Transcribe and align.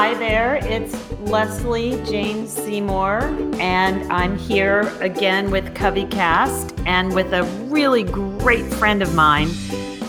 Hi 0.00 0.14
there, 0.14 0.56
it's 0.62 0.96
Lesley 1.20 2.02
Jane 2.04 2.46
Seymour, 2.46 3.20
and 3.60 4.10
I'm 4.10 4.38
here 4.38 4.90
again 5.00 5.50
with 5.50 5.74
Covey 5.74 6.06
Cast 6.06 6.72
and 6.86 7.14
with 7.14 7.34
a 7.34 7.44
really 7.68 8.04
great 8.04 8.64
friend 8.64 9.02
of 9.02 9.14
mine, 9.14 9.50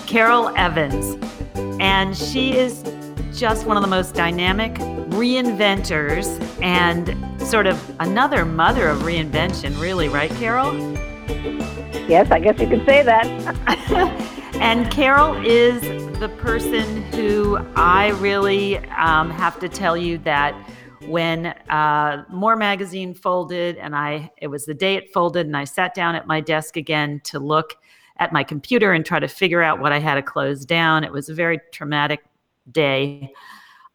Carol 0.07 0.47
Evans. 0.55 1.17
And 1.81 2.15
she 2.15 2.57
is 2.57 2.85
just 3.33 3.65
one 3.65 3.75
of 3.75 3.83
the 3.83 3.89
most 3.89 4.15
dynamic 4.15 4.75
reinventors 5.11 6.39
and 6.63 7.13
sort 7.41 7.67
of 7.67 7.77
another 7.99 8.45
mother 8.45 8.87
of 8.87 8.99
reinvention, 8.99 9.77
really, 9.77 10.07
right, 10.07 10.31
Carol? 10.31 10.73
Yes, 12.07 12.31
I 12.31 12.39
guess 12.39 12.57
you 12.61 12.69
could 12.69 12.85
say 12.85 13.03
that. 13.03 13.27
and 14.53 14.89
Carol 14.89 15.35
is 15.45 15.81
the 16.17 16.29
person 16.29 17.00
I 17.75 18.15
really 18.19 18.77
um, 18.77 19.29
have 19.29 19.59
to 19.59 19.69
tell 19.69 19.95
you 19.95 20.17
that 20.19 20.55
when 21.05 21.47
uh, 21.47 22.25
More 22.29 22.55
Magazine 22.55 23.13
folded, 23.13 23.77
and 23.77 23.95
I 23.95 24.31
it 24.37 24.47
was 24.47 24.65
the 24.65 24.73
day 24.73 24.95
it 24.95 25.13
folded, 25.13 25.45
and 25.45 25.55
I 25.55 25.65
sat 25.65 25.93
down 25.93 26.15
at 26.15 26.25
my 26.25 26.41
desk 26.41 26.77
again 26.77 27.21
to 27.25 27.39
look 27.39 27.75
at 28.17 28.33
my 28.33 28.43
computer 28.43 28.93
and 28.93 29.05
try 29.05 29.19
to 29.19 29.27
figure 29.27 29.61
out 29.61 29.79
what 29.79 29.91
I 29.91 29.99
had 29.99 30.15
to 30.15 30.21
close 30.21 30.65
down. 30.65 31.03
It 31.03 31.11
was 31.11 31.29
a 31.29 31.33
very 31.33 31.59
traumatic 31.71 32.23
day. 32.71 33.31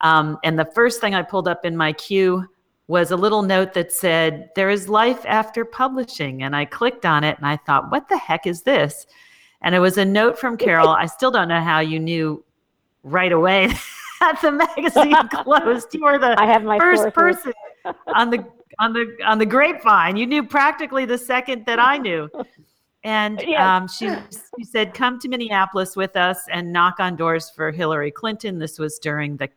Um, 0.02 0.38
and 0.44 0.58
the 0.58 0.64
first 0.64 1.00
thing 1.00 1.14
I 1.14 1.22
pulled 1.22 1.48
up 1.48 1.64
in 1.64 1.76
my 1.76 1.92
queue 1.92 2.46
was 2.86 3.10
a 3.10 3.16
little 3.16 3.42
note 3.42 3.74
that 3.74 3.92
said, 3.92 4.50
There 4.54 4.70
is 4.70 4.88
life 4.88 5.24
after 5.26 5.64
publishing. 5.64 6.42
And 6.42 6.54
I 6.54 6.64
clicked 6.64 7.04
on 7.04 7.24
it 7.24 7.36
and 7.38 7.46
I 7.46 7.56
thought, 7.56 7.90
What 7.90 8.08
the 8.08 8.18
heck 8.18 8.46
is 8.46 8.62
this? 8.62 9.06
And 9.62 9.74
it 9.74 9.80
was 9.80 9.98
a 9.98 10.04
note 10.04 10.38
from 10.38 10.56
Carol. 10.56 10.90
I 10.90 11.06
still 11.06 11.30
don't 11.30 11.48
know 11.48 11.60
how 11.60 11.80
you 11.80 11.98
knew 11.98 12.44
right 13.06 13.32
away 13.32 13.68
that 14.20 14.38
the 14.42 14.52
magazine 14.52 15.28
closed. 15.44 15.94
You 15.94 16.02
were 16.02 16.18
the 16.18 16.38
I 16.38 16.46
have 16.46 16.64
my 16.64 16.78
first 16.78 17.14
person 17.14 17.52
on 18.14 18.30
the 18.30 18.44
on 18.78 18.92
the 18.92 19.16
on 19.24 19.38
the 19.38 19.46
grapevine. 19.46 20.16
You 20.16 20.26
knew 20.26 20.44
practically 20.44 21.04
the 21.04 21.18
second 21.18 21.64
that 21.66 21.78
I 21.78 21.96
knew. 21.96 22.28
And 23.04 23.40
um, 23.54 23.86
she, 23.86 24.10
she 24.58 24.64
said, 24.64 24.92
"Come 24.92 25.20
to 25.20 25.28
Minneapolis 25.28 25.94
with 25.94 26.16
us 26.16 26.40
and 26.50 26.72
knock 26.72 26.98
on 26.98 27.14
doors 27.14 27.48
for 27.50 27.70
Hillary 27.70 28.10
Clinton." 28.10 28.58
This 28.58 28.80
was 28.80 28.98
during 28.98 29.36
the 29.36 29.48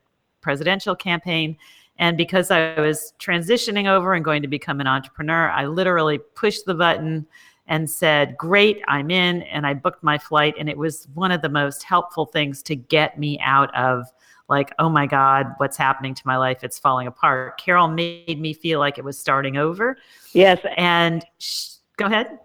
presidential 0.41 0.95
campaign, 0.95 1.57
and 1.97 2.15
because 2.15 2.51
I 2.51 2.79
was 2.79 3.13
transitioning 3.19 3.87
over 3.87 4.13
and 4.13 4.23
going 4.23 4.43
to 4.43 4.47
become 4.47 4.79
an 4.79 4.85
entrepreneur, 4.85 5.49
I 5.49 5.65
literally 5.65 6.19
pushed 6.35 6.65
the 6.67 6.75
button 6.75 7.25
and 7.69 7.89
said, 7.89 8.35
Great, 8.37 8.81
I'm 8.87 9.09
in. 9.09 9.43
And 9.43 9.65
I 9.65 9.73
booked 9.73 10.03
my 10.03 10.17
flight. 10.17 10.55
And 10.59 10.67
it 10.67 10.77
was 10.77 11.07
one 11.13 11.31
of 11.31 11.41
the 11.41 11.49
most 11.49 11.83
helpful 11.83 12.25
things 12.25 12.61
to 12.63 12.75
get 12.75 13.17
me 13.17 13.39
out 13.39 13.73
of 13.75 14.11
like, 14.49 14.73
oh 14.79 14.89
my 14.89 15.05
God, 15.05 15.53
what's 15.57 15.77
happening 15.77 16.15
to 16.15 16.23
my 16.25 16.35
life? 16.35 16.63
It's 16.63 16.79
falling 16.79 17.05
apart. 17.07 17.59
Carol 17.59 17.87
made 17.87 18.41
me 18.41 18.53
feel 18.53 18.79
like 18.79 18.97
it 18.97 19.03
was 19.03 19.17
starting 19.17 19.57
over. 19.57 19.97
Yes, 20.33 20.59
And 20.75 21.23
sh- 21.37 21.75
go 21.97 22.07
ahead. 22.07 22.39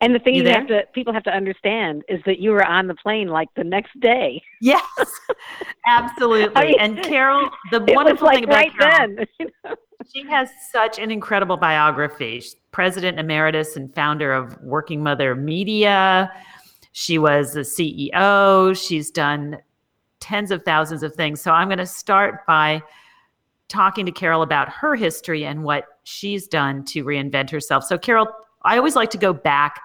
and 0.00 0.14
the 0.14 0.20
thing 0.20 0.34
You 0.36 0.44
you, 0.44 0.48
have 0.50 0.68
to 0.68 0.84
people 0.92 1.12
have 1.12 1.24
to 1.24 1.30
understand 1.32 2.04
is 2.08 2.20
that 2.26 2.38
you 2.38 2.50
were 2.50 2.64
on 2.64 2.86
the 2.86 2.94
plane 2.94 3.26
like 3.26 3.48
the 3.56 3.64
next 3.64 3.98
day. 3.98 4.40
Yes, 4.60 4.84
absolutely. 5.88 6.54
I 6.54 6.66
mean, 6.66 6.78
and 6.78 7.02
Carol, 7.02 7.50
the 7.72 7.84
wonderful 7.88 8.26
like 8.26 8.36
thing 8.36 8.44
about 8.44 8.54
right 8.54 8.78
Carol, 8.78 9.16
then. 9.16 9.48
She 10.14 10.24
has 10.28 10.50
such 10.70 10.98
an 10.98 11.10
incredible 11.10 11.56
biography. 11.56 12.42
President 12.74 13.20
emeritus 13.20 13.76
and 13.76 13.94
founder 13.94 14.32
of 14.32 14.60
Working 14.60 15.00
Mother 15.00 15.36
Media. 15.36 16.32
She 16.90 17.18
was 17.18 17.52
the 17.52 17.60
CEO. 17.60 18.76
She's 18.76 19.12
done 19.12 19.58
tens 20.18 20.50
of 20.50 20.64
thousands 20.64 21.04
of 21.04 21.14
things. 21.14 21.40
So 21.40 21.52
I'm 21.52 21.68
going 21.68 21.78
to 21.78 21.86
start 21.86 22.44
by 22.48 22.82
talking 23.68 24.04
to 24.06 24.10
Carol 24.10 24.42
about 24.42 24.68
her 24.70 24.96
history 24.96 25.44
and 25.44 25.62
what 25.62 26.00
she's 26.02 26.48
done 26.48 26.84
to 26.86 27.04
reinvent 27.04 27.48
herself. 27.48 27.84
So, 27.84 27.96
Carol, 27.96 28.26
I 28.64 28.76
always 28.76 28.96
like 28.96 29.10
to 29.10 29.18
go 29.18 29.32
back 29.32 29.80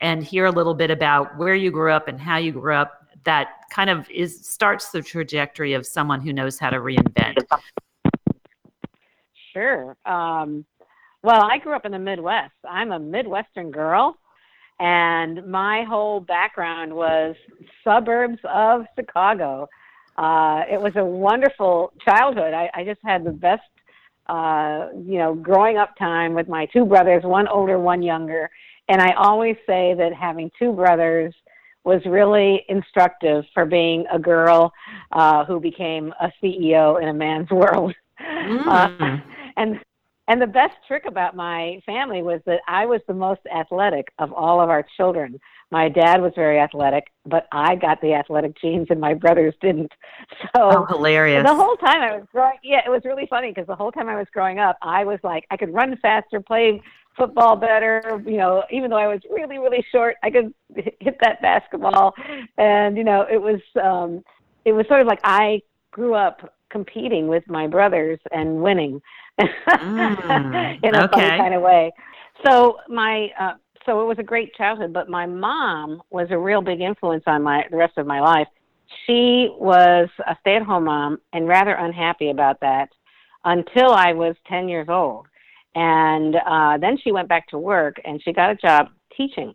and 0.00 0.24
hear 0.24 0.46
a 0.46 0.50
little 0.50 0.74
bit 0.74 0.90
about 0.90 1.38
where 1.38 1.54
you 1.54 1.70
grew 1.70 1.92
up 1.92 2.08
and 2.08 2.20
how 2.20 2.38
you 2.38 2.50
grew 2.50 2.74
up. 2.74 3.06
That 3.22 3.48
kind 3.70 3.88
of 3.88 4.10
is 4.10 4.44
starts 4.44 4.90
the 4.90 5.02
trajectory 5.02 5.72
of 5.72 5.86
someone 5.86 6.20
who 6.20 6.32
knows 6.32 6.58
how 6.58 6.70
to 6.70 6.78
reinvent. 6.78 7.36
Sure. 9.52 9.96
Um, 10.04 10.64
well, 11.24 11.42
I 11.50 11.56
grew 11.58 11.74
up 11.74 11.86
in 11.86 11.92
the 11.92 11.98
Midwest. 11.98 12.52
I'm 12.68 12.92
a 12.92 12.98
Midwestern 12.98 13.70
girl, 13.70 14.18
and 14.78 15.44
my 15.50 15.84
whole 15.88 16.20
background 16.20 16.92
was 16.92 17.34
suburbs 17.82 18.38
of 18.44 18.82
Chicago. 18.94 19.66
Uh, 20.18 20.62
it 20.70 20.78
was 20.80 20.92
a 20.96 21.04
wonderful 21.04 21.94
childhood. 22.04 22.52
I, 22.52 22.70
I 22.74 22.84
just 22.84 23.00
had 23.02 23.24
the 23.24 23.32
best, 23.32 23.62
uh, 24.28 24.88
you 24.94 25.18
know, 25.18 25.34
growing 25.34 25.78
up 25.78 25.96
time 25.98 26.34
with 26.34 26.46
my 26.46 26.66
two 26.66 26.84
brothers, 26.84 27.24
one 27.24 27.48
older, 27.48 27.78
one 27.78 28.02
younger. 28.02 28.50
And 28.90 29.00
I 29.00 29.14
always 29.16 29.56
say 29.66 29.94
that 29.96 30.12
having 30.12 30.50
two 30.58 30.72
brothers 30.72 31.34
was 31.84 32.02
really 32.04 32.64
instructive 32.68 33.44
for 33.54 33.64
being 33.64 34.04
a 34.12 34.18
girl 34.18 34.72
uh, 35.12 35.44
who 35.46 35.58
became 35.58 36.12
a 36.20 36.30
CEO 36.42 37.00
in 37.02 37.08
a 37.08 37.14
man's 37.14 37.50
world. 37.62 37.94
Uh, 38.20 38.88
Mm. 38.88 39.22
and 39.56 39.80
and 40.28 40.40
the 40.40 40.46
best 40.46 40.74
trick 40.88 41.04
about 41.06 41.36
my 41.36 41.80
family 41.84 42.22
was 42.22 42.40
that 42.46 42.60
I 42.66 42.86
was 42.86 43.00
the 43.06 43.14
most 43.14 43.40
athletic 43.54 44.08
of 44.18 44.32
all 44.32 44.60
of 44.60 44.70
our 44.70 44.84
children. 44.96 45.38
My 45.70 45.88
dad 45.88 46.22
was 46.22 46.32
very 46.34 46.58
athletic, 46.58 47.12
but 47.26 47.46
I 47.52 47.74
got 47.74 48.00
the 48.00 48.14
athletic 48.14 48.56
genes 48.60 48.86
and 48.90 49.00
my 49.00 49.14
brothers 49.14 49.54
didn't. 49.60 49.92
So 50.54 50.62
Oh, 50.70 50.84
hilarious. 50.86 51.44
the 51.46 51.54
whole 51.54 51.76
time 51.76 52.00
I 52.00 52.16
was 52.16 52.26
growing, 52.32 52.58
yeah, 52.62 52.80
it 52.86 52.90
was 52.90 53.02
really 53.04 53.26
funny 53.28 53.50
because 53.50 53.66
the 53.66 53.74
whole 53.74 53.90
time 53.92 54.08
I 54.08 54.16
was 54.16 54.26
growing 54.32 54.58
up, 54.58 54.76
I 54.82 55.04
was 55.04 55.18
like, 55.22 55.44
I 55.50 55.56
could 55.56 55.72
run 55.74 55.96
faster, 56.00 56.40
play 56.40 56.80
football 57.16 57.56
better. 57.56 58.22
You 58.24 58.36
know, 58.38 58.62
even 58.70 58.90
though 58.90 58.98
I 58.98 59.08
was 59.08 59.20
really, 59.30 59.58
really 59.58 59.84
short, 59.92 60.16
I 60.22 60.30
could 60.30 60.54
hit 60.74 61.16
that 61.22 61.42
basketball, 61.42 62.14
and 62.56 62.96
you 62.96 63.04
know, 63.04 63.26
it 63.30 63.40
was, 63.40 63.60
um, 63.82 64.22
it 64.64 64.72
was 64.72 64.86
sort 64.88 65.00
of 65.00 65.06
like 65.06 65.20
I 65.24 65.60
grew 65.90 66.14
up 66.14 66.53
competing 66.74 67.28
with 67.28 67.44
my 67.46 67.68
brothers 67.68 68.18
and 68.32 68.60
winning 68.60 69.00
Mm, 69.80 70.82
in 70.82 70.94
a 70.96 71.04
okay. 71.04 71.06
funny 71.12 71.38
kind 71.38 71.54
of 71.54 71.62
way. 71.62 71.92
So 72.44 72.78
my, 72.88 73.28
uh, 73.38 73.52
so 73.86 74.02
it 74.02 74.06
was 74.06 74.18
a 74.18 74.24
great 74.24 74.52
childhood. 74.56 74.92
But 74.92 75.08
my 75.08 75.24
mom 75.24 76.02
was 76.10 76.26
a 76.30 76.38
real 76.38 76.60
big 76.60 76.80
influence 76.80 77.22
on 77.28 77.42
my 77.44 77.62
the 77.70 77.76
rest 77.76 77.96
of 77.96 78.06
my 78.08 78.20
life. 78.20 78.48
She 79.06 79.48
was 79.58 80.08
a 80.26 80.36
stay-at-home 80.40 80.84
mom 80.84 81.18
and 81.32 81.46
rather 81.46 81.74
unhappy 81.74 82.30
about 82.30 82.58
that 82.60 82.88
until 83.44 83.92
I 83.92 84.12
was 84.12 84.34
10 84.48 84.68
years 84.68 84.88
old. 84.88 85.26
And 85.76 86.34
uh, 86.36 86.78
then 86.80 86.98
she 87.02 87.12
went 87.12 87.28
back 87.28 87.46
to 87.48 87.58
work 87.58 87.96
and 88.04 88.20
she 88.22 88.32
got 88.32 88.50
a 88.50 88.56
job 88.56 88.88
teaching. 89.16 89.54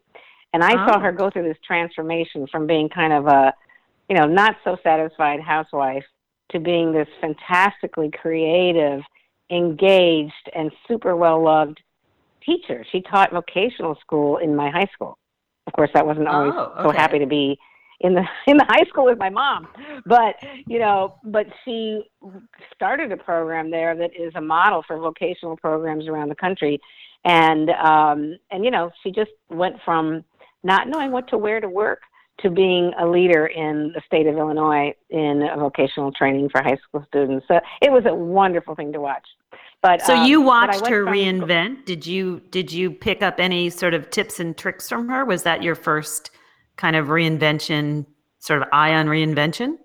And 0.54 0.64
I 0.64 0.72
Oh. 0.72 0.86
saw 0.88 1.00
her 1.00 1.12
go 1.12 1.30
through 1.30 1.48
this 1.48 1.58
transformation 1.68 2.48
from 2.52 2.66
being 2.66 2.88
kind 2.90 3.12
of 3.14 3.28
a, 3.28 3.54
you 4.10 4.16
know, 4.16 4.26
not 4.26 4.56
so 4.64 4.78
satisfied 4.84 5.40
housewife 5.42 6.04
to 6.52 6.60
being 6.60 6.92
this 6.92 7.08
fantastically 7.22 8.12
creative, 8.22 9.02
engaged, 9.52 10.50
and 10.56 10.72
super 10.88 11.16
well 11.16 11.44
loved 11.44 11.80
teacher. 12.46 12.86
She 12.92 13.02
taught 13.02 13.32
vocational 13.32 13.98
school 14.02 14.38
in 14.38 14.56
my 14.56 14.70
high 14.70 14.88
school. 14.94 15.18
Of 15.68 15.74
course, 15.74 15.92
I 15.96 16.04
wasn't 16.04 16.28
always 16.28 16.54
Oh, 16.56 16.84
so 16.84 16.92
happy 16.92 17.20
to 17.20 17.28
be 17.28 17.58
in 18.02 18.14
the 18.14 18.24
in 18.48 18.58
the 18.58 18.66
high 18.68 18.86
school 18.90 19.06
with 19.06 19.18
my 19.18 19.30
mom, 19.30 19.68
but 20.06 20.36
you 20.66 20.80
know, 20.80 21.16
but 21.24 21.46
she 21.64 22.02
started 22.74 23.12
a 23.12 23.18
program 23.18 23.70
there 23.70 23.96
that 23.96 24.12
is 24.18 24.34
a 24.36 24.42
model 24.42 24.84
for 24.88 24.98
vocational 25.00 25.58
programs 25.58 26.08
around 26.08 26.30
the 26.30 26.36
country, 26.36 26.80
and 27.26 27.70
um, 27.72 28.38
and 28.52 28.64
you 28.66 28.72
know, 28.72 28.90
she 29.04 29.12
just 29.12 29.32
went 29.50 29.76
from 29.86 30.24
not 30.64 30.88
knowing 30.88 31.12
what 31.12 31.28
to 31.30 31.38
wear 31.38 31.60
to 31.60 31.70
work 31.70 32.02
to 32.42 32.50
being 32.50 32.92
a 33.00 33.08
leader 33.08 33.48
in 33.48 33.92
the 33.94 34.02
state 34.06 34.28
of 34.28 34.38
Illinois 34.38 34.94
in 35.10 35.48
vocational 35.58 36.12
training 36.12 36.50
for 36.50 36.62
high 36.62 36.78
school 36.88 37.06
students. 37.08 37.46
So 37.48 37.60
it 37.82 37.92
was 37.92 38.04
a 38.06 38.14
wonderful 38.14 38.76
thing 38.76 38.94
to 38.94 39.00
watch. 39.00 39.26
But 39.82 40.02
So 40.02 40.16
um, 40.16 40.26
you 40.26 40.42
watched 40.42 40.88
her 40.88 41.06
reinvent. 41.06 41.86
Did 41.86 42.06
you 42.06 42.42
did 42.52 42.72
you 42.72 42.92
pick 42.92 43.22
up 43.22 43.40
any 43.40 43.70
sort 43.70 43.94
of 43.94 44.10
tips 44.10 44.40
and 44.40 44.58
tricks 44.58 44.90
from 44.90 45.08
her? 45.10 45.24
Was 45.24 45.44
that 45.44 45.64
your 45.64 45.76
first 45.76 46.32
kind 46.76 46.96
of 46.96 47.08
reinvention, 47.08 48.06
sort 48.40 48.62
of 48.62 48.68
eye 48.72 48.94
on 48.94 49.08
reinvention? 49.08 49.78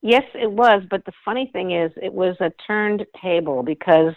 Yes, 0.00 0.24
it 0.34 0.50
was. 0.50 0.82
But 0.88 1.04
the 1.04 1.12
funny 1.24 1.50
thing 1.52 1.72
is, 1.72 1.90
it 2.00 2.12
was 2.12 2.36
a 2.40 2.50
turned 2.66 3.04
table 3.20 3.62
because 3.62 4.14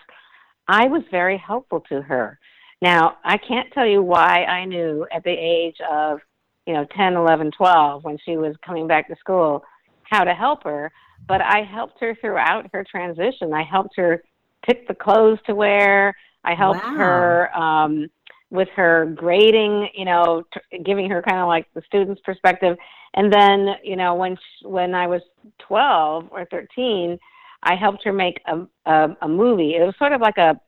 I 0.68 0.88
was 0.88 1.04
very 1.12 1.38
helpful 1.38 1.82
to 1.90 2.02
her. 2.02 2.40
Now, 2.82 3.18
I 3.24 3.38
can't 3.38 3.72
tell 3.74 3.86
you 3.86 4.02
why 4.02 4.44
I 4.46 4.66
knew 4.66 5.06
at 5.12 5.24
the 5.24 5.32
age 5.32 5.78
of, 5.90 6.20
you 6.66 6.74
know, 6.74 6.86
10, 6.96 7.14
11, 7.14 7.52
12, 7.58 8.04
when 8.04 8.18
she 8.24 8.38
was 8.38 8.56
coming 8.66 8.88
back 8.88 9.08
to 9.08 9.16
school, 9.20 9.64
how 10.04 10.24
to 10.24 10.34
help 10.34 10.64
her, 10.64 10.92
but 11.28 11.42
I 11.42 11.64
helped 11.64 12.00
her 12.02 12.16
throughout 12.20 12.70
her 12.74 12.84
transition. 12.90 13.54
I 13.54 13.64
helped 13.64 13.96
her 13.98 14.24
pick 14.66 14.88
the 14.88 14.94
clothes 14.94 15.40
to 15.48 15.56
wear. 15.56 16.14
I 16.44 16.54
helped 16.56 16.84
Wow. 16.84 16.98
her 16.98 17.58
um, 17.58 18.08
with 18.50 18.68
her 18.76 19.14
grading, 19.16 19.90
you 19.94 20.06
know, 20.06 20.44
t- 20.54 20.80
giving 20.84 21.10
her 21.10 21.22
kind 21.22 21.40
of 21.40 21.48
like 21.48 21.68
the 21.74 21.82
student's 21.86 22.22
perspective. 22.22 22.78
And 23.14 23.32
then, 23.32 23.76
you 23.84 23.96
know, 23.96 24.16
when 24.16 24.36
sh- 24.36 24.66
when 24.66 24.94
I 24.94 25.08
was 25.08 25.22
12 25.60 26.28
or 26.32 26.46
13, 26.52 27.18
I 27.64 27.76
helped 27.76 28.04
her 28.04 28.14
make 28.14 28.42
a, 28.48 28.68
a 28.86 29.16
a 29.22 29.28
movie. 29.28 29.76
It 29.76 29.86
was 29.86 29.96
sort 29.98 30.14
of 30.14 30.22
like 30.22 30.38
a 30.38 30.60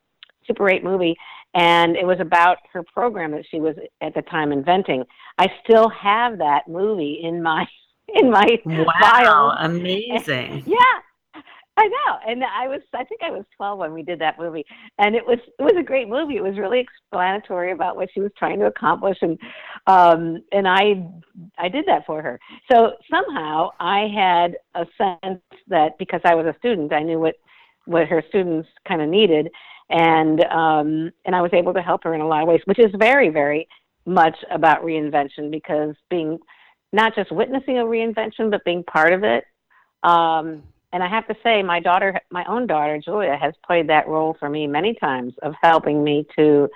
Super 0.45 0.69
8 0.69 0.83
movie, 0.83 1.15
and 1.53 1.95
it 1.95 2.05
was 2.05 2.19
about 2.19 2.57
her 2.71 2.83
program 2.83 3.31
that 3.31 3.45
she 3.49 3.59
was 3.59 3.75
at 4.01 4.13
the 4.15 4.21
time 4.23 4.51
inventing. 4.51 5.03
I 5.37 5.47
still 5.63 5.89
have 5.89 6.37
that 6.39 6.67
movie 6.67 7.19
in 7.23 7.41
my 7.41 7.65
in 8.15 8.29
my 8.29 8.59
wow, 8.65 8.85
file. 8.99 9.57
amazing. 9.59 10.63
Yeah, 10.67 11.41
I 11.77 11.87
know. 11.87 12.17
And 12.27 12.43
I 12.43 12.67
was 12.67 12.81
I 12.93 13.03
think 13.03 13.21
I 13.23 13.31
was 13.31 13.45
12 13.57 13.79
when 13.79 13.93
we 13.93 14.03
did 14.03 14.19
that 14.19 14.37
movie. 14.37 14.65
And 14.99 15.15
it 15.15 15.25
was 15.25 15.39
it 15.59 15.63
was 15.63 15.75
a 15.79 15.83
great 15.83 16.07
movie. 16.07 16.37
It 16.37 16.43
was 16.43 16.57
really 16.57 16.79
explanatory 16.79 17.71
about 17.71 17.95
what 17.95 18.09
she 18.13 18.19
was 18.19 18.31
trying 18.37 18.59
to 18.59 18.65
accomplish 18.65 19.17
and 19.21 19.39
um 19.87 20.43
and 20.51 20.67
I 20.67 21.07
I 21.57 21.69
did 21.69 21.85
that 21.87 22.05
for 22.05 22.21
her. 22.21 22.39
So 22.71 22.93
somehow 23.09 23.69
I 23.79 24.07
had 24.13 24.57
a 24.75 24.85
sense 24.97 25.41
that 25.67 25.97
because 25.97 26.21
I 26.25 26.35
was 26.35 26.45
a 26.45 26.55
student, 26.59 26.93
I 26.93 27.01
knew 27.01 27.19
what 27.19 27.35
what 27.85 28.07
her 28.07 28.23
students 28.29 28.69
kind 28.87 29.01
of 29.01 29.09
needed 29.09 29.49
and 29.93 30.43
um 30.45 31.11
and 31.25 31.35
I 31.35 31.41
was 31.41 31.51
able 31.53 31.73
to 31.73 31.81
help 31.81 32.03
her 32.03 32.13
in 32.13 32.21
a 32.21 32.27
lot 32.27 32.41
of 32.41 32.49
ways, 32.49 32.61
which 32.65 32.79
is 32.79 32.91
very 32.97 33.29
very 33.29 33.67
much 34.05 34.35
about 34.51 34.83
reinvention 34.83 35.49
because 35.49 35.95
being 36.09 36.37
not 36.91 37.15
just 37.15 37.31
witnessing 37.31 37.79
a 37.79 37.83
reinvention 37.83 38.51
but 38.51 38.65
being 38.65 38.83
part 38.83 39.13
of 39.13 39.23
it 39.23 39.45
um 40.03 40.63
and 40.93 41.01
I 41.01 41.09
have 41.09 41.27
to 41.27 41.35
say, 41.43 41.63
my 41.63 41.79
daughter, 41.79 42.19
my 42.29 42.45
own 42.45 42.67
daughter, 42.67 43.01
Julia, 43.03 43.35
has 43.35 43.55
played 43.65 43.89
that 43.89 44.07
role 44.07 44.37
for 44.39 44.47
me 44.47 44.67
many 44.67 44.93
times 44.93 45.33
of 45.41 45.55
helping 45.59 46.03
me 46.03 46.23
to, 46.37 46.69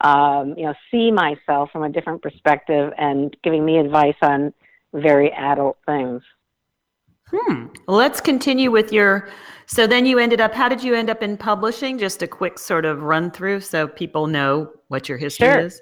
um, 0.00 0.54
you 0.58 0.64
know, 0.64 0.74
see 0.90 1.12
myself 1.12 1.70
from 1.70 1.84
a 1.84 1.88
different 1.88 2.20
perspective 2.20 2.92
and 2.98 3.34
giving 3.44 3.64
me 3.64 3.78
advice 3.78 4.16
on 4.22 4.52
very 4.92 5.30
adult 5.30 5.78
things. 5.86 6.20
Hmm. 7.32 7.66
Let's 7.86 8.20
continue 8.20 8.70
with 8.70 8.92
your. 8.92 9.28
So 9.66 9.86
then 9.86 10.04
you 10.04 10.18
ended 10.18 10.40
up. 10.40 10.52
How 10.52 10.68
did 10.68 10.82
you 10.82 10.94
end 10.94 11.10
up 11.10 11.22
in 11.22 11.36
publishing? 11.36 11.98
Just 11.98 12.22
a 12.22 12.26
quick 12.26 12.58
sort 12.58 12.84
of 12.84 13.02
run 13.02 13.30
through, 13.30 13.60
so 13.60 13.86
people 13.86 14.26
know 14.26 14.72
what 14.88 15.08
your 15.08 15.18
history 15.18 15.46
Sure. 15.46 15.60
is. 15.60 15.80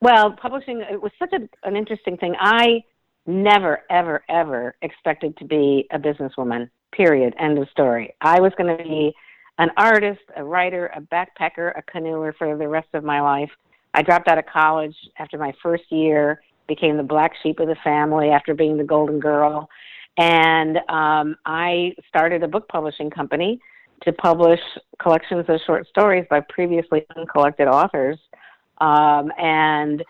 Well, 0.00 0.32
publishing 0.32 0.80
it 0.80 1.00
was 1.00 1.12
such 1.18 1.32
a, 1.32 1.48
an 1.66 1.76
interesting 1.76 2.16
thing. 2.16 2.34
I 2.38 2.82
never, 3.26 3.82
ever, 3.90 4.22
ever 4.28 4.76
expected 4.82 5.36
to 5.38 5.44
be 5.44 5.86
a 5.90 5.98
businesswoman. 5.98 6.68
Period. 6.92 7.34
End 7.38 7.58
of 7.58 7.68
story. 7.70 8.14
I 8.20 8.40
was 8.40 8.52
going 8.56 8.76
to 8.76 8.82
be 8.82 9.14
an 9.58 9.70
artist, 9.76 10.20
a 10.36 10.44
writer, 10.44 10.86
a 10.94 11.00
backpacker, 11.00 11.76
a 11.78 11.82
canoeer 11.82 12.34
for 12.36 12.56
the 12.56 12.68
rest 12.68 12.88
of 12.94 13.04
my 13.04 13.20
life. 13.20 13.50
I 13.94 14.02
dropped 14.02 14.28
out 14.28 14.38
of 14.38 14.46
college 14.46 14.96
after 15.18 15.38
my 15.38 15.52
first 15.62 15.84
year, 15.90 16.40
became 16.66 16.96
the 16.96 17.02
black 17.02 17.32
sheep 17.42 17.60
of 17.60 17.68
the 17.68 17.76
family 17.84 18.30
after 18.30 18.54
being 18.54 18.76
the 18.76 18.84
golden 18.84 19.20
girl, 19.20 19.68
and 20.16 20.78
um, 20.88 21.36
I 21.44 21.94
started 22.08 22.42
a 22.42 22.48
book 22.48 22.68
publishing 22.68 23.10
company 23.10 23.60
to 24.02 24.12
publish 24.12 24.60
collections 25.00 25.44
of 25.48 25.60
short 25.66 25.88
stories 25.88 26.24
by 26.30 26.40
previously 26.40 27.04
uncollected 27.16 27.68
authors. 27.68 28.18
Um, 28.78 29.32
and 29.38 30.04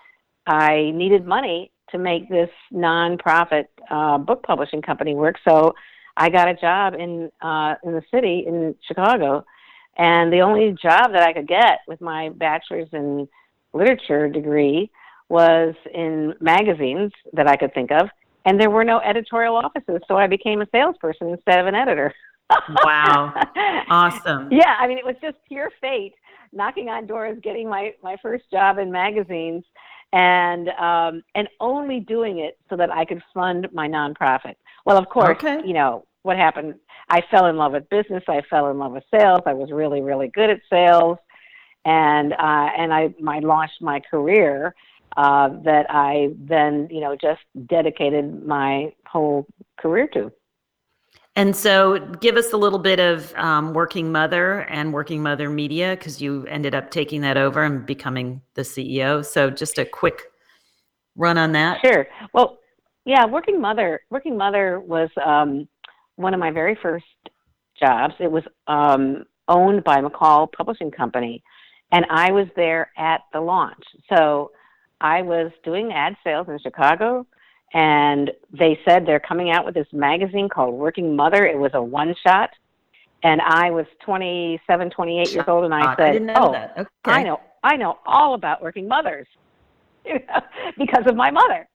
I 0.46 0.90
needed 0.94 1.26
money 1.26 1.70
to 1.90 1.98
make 1.98 2.28
this 2.28 2.50
nonprofit 2.72 3.66
uh, 3.90 4.18
book 4.18 4.42
publishing 4.42 4.82
company 4.82 5.14
work. 5.14 5.36
So 5.46 5.74
I 6.16 6.28
got 6.28 6.48
a 6.48 6.54
job 6.54 6.94
in 6.94 7.30
uh, 7.42 7.74
in 7.84 7.92
the 7.92 8.02
city 8.12 8.44
in 8.46 8.74
Chicago, 8.86 9.44
and 9.96 10.32
the 10.32 10.40
only 10.40 10.76
job 10.80 11.12
that 11.12 11.22
I 11.22 11.32
could 11.32 11.48
get 11.48 11.80
with 11.86 12.00
my 12.00 12.30
bachelor's 12.30 12.88
in 12.92 13.28
literature 13.72 14.28
degree 14.28 14.90
was 15.28 15.74
in 15.92 16.34
magazines 16.40 17.12
that 17.32 17.48
I 17.48 17.56
could 17.56 17.74
think 17.74 17.90
of, 17.90 18.08
and 18.44 18.60
there 18.60 18.70
were 18.70 18.84
no 18.84 19.00
editorial 19.00 19.56
offices, 19.56 20.00
so 20.08 20.16
I 20.16 20.26
became 20.26 20.60
a 20.62 20.66
salesperson 20.72 21.28
instead 21.28 21.60
of 21.60 21.66
an 21.66 21.74
editor. 21.74 22.12
Wow. 22.84 23.32
Awesome. 23.90 24.48
Yeah, 24.50 24.76
I 24.78 24.86
mean, 24.86 24.98
it 24.98 25.04
was 25.04 25.16
just 25.20 25.36
pure 25.46 25.70
fate, 25.80 26.14
knocking 26.52 26.88
on 26.88 27.06
doors, 27.06 27.38
getting 27.42 27.68
my 27.68 27.92
my 28.02 28.16
first 28.22 28.44
job 28.50 28.78
in 28.78 28.90
magazines, 28.90 29.62
and 30.12 30.68
um, 30.70 31.22
and 31.34 31.48
only 31.60 32.00
doing 32.00 32.38
it 32.38 32.58
so 32.70 32.76
that 32.76 32.90
I 32.90 33.04
could 33.04 33.22
fund 33.34 33.68
my 33.72 33.86
nonprofit. 33.88 34.54
Well, 34.86 34.96
of 34.96 35.08
course, 35.08 35.36
Okay. 35.42 35.60
you 35.66 35.74
know 35.74 36.06
what 36.22 36.36
happened. 36.36 36.74
I 37.10 37.22
fell 37.30 37.46
in 37.46 37.56
love 37.56 37.72
with 37.72 37.88
business. 37.90 38.24
I 38.28 38.40
fell 38.48 38.70
in 38.70 38.78
love 38.78 38.92
with 38.92 39.04
sales. 39.14 39.40
I 39.46 39.52
was 39.52 39.70
really, 39.70 40.00
really 40.00 40.28
good 40.28 40.48
at 40.50 40.60
sales, 40.70 41.18
and 41.84 42.32
uh, 42.32 42.68
and 42.78 42.92
I 42.92 43.14
my 43.20 43.40
launched 43.40 43.82
my 43.82 44.00
career 44.00 44.74
uh, 45.16 45.50
that 45.64 45.86
I 45.88 46.30
then 46.38 46.88
you 46.90 47.00
know 47.00 47.16
just 47.20 47.40
dedicated 47.66 48.46
my 48.46 48.92
whole 49.06 49.46
career 49.78 50.08
to. 50.14 50.32
And 51.36 51.56
so, 51.56 51.98
give 52.20 52.36
us 52.36 52.52
a 52.52 52.56
little 52.56 52.78
bit 52.78 53.00
of 53.00 53.34
um, 53.34 53.72
Working 53.72 54.12
Mother 54.12 54.60
and 54.60 54.92
Working 54.92 55.20
Mother 55.20 55.50
Media 55.50 55.96
because 55.96 56.22
you 56.22 56.46
ended 56.46 56.76
up 56.76 56.90
taking 56.90 57.22
that 57.22 57.36
over 57.36 57.64
and 57.64 57.84
becoming 57.84 58.40
the 58.54 58.62
CEO. 58.62 59.24
So, 59.24 59.50
just 59.50 59.78
a 59.78 59.84
quick 59.84 60.22
run 61.16 61.36
on 61.36 61.50
that. 61.52 61.80
Sure. 61.84 62.06
Well, 62.32 62.58
yeah, 63.04 63.26
working 63.26 63.60
mother. 63.60 64.00
Working 64.10 64.36
mother 64.36 64.80
was 64.80 65.10
um, 65.24 65.68
one 66.16 66.34
of 66.34 66.40
my 66.40 66.50
very 66.50 66.78
first 66.80 67.04
jobs. 67.78 68.14
It 68.20 68.30
was 68.30 68.44
um, 68.66 69.24
owned 69.48 69.84
by 69.84 70.00
McCall 70.00 70.50
Publishing 70.52 70.90
Company, 70.90 71.42
and 71.92 72.06
I 72.10 72.30
was 72.30 72.46
there 72.56 72.90
at 72.96 73.22
the 73.32 73.40
launch. 73.40 73.82
So 74.08 74.52
I 75.00 75.22
was 75.22 75.52
doing 75.64 75.92
ad 75.92 76.16
sales 76.24 76.46
in 76.48 76.58
Chicago, 76.58 77.26
and 77.72 78.30
they 78.52 78.78
said 78.86 79.06
they're 79.06 79.20
coming 79.20 79.50
out 79.50 79.64
with 79.64 79.74
this 79.74 79.88
magazine 79.92 80.48
called 80.48 80.74
Working 80.74 81.14
Mother. 81.16 81.46
It 81.46 81.58
was 81.58 81.72
a 81.74 81.82
one 81.82 82.14
shot, 82.26 82.50
and 83.22 83.40
I 83.40 83.70
was 83.70 83.86
27, 84.04 84.90
28 84.90 85.32
years 85.32 85.44
old, 85.48 85.64
and 85.64 85.74
I 85.74 85.94
said, 85.96 86.12
didn't 86.12 86.26
know 86.26 86.34
"Oh, 86.36 86.52
that. 86.52 86.72
Okay. 86.78 86.88
I 87.06 87.22
know, 87.22 87.40
I 87.62 87.76
know 87.76 87.98
all 88.06 88.34
about 88.34 88.62
working 88.62 88.86
mothers 88.88 89.26
you 90.04 90.14
know, 90.28 90.40
because 90.78 91.04
of 91.06 91.16
my 91.16 91.30
mother. 91.30 91.68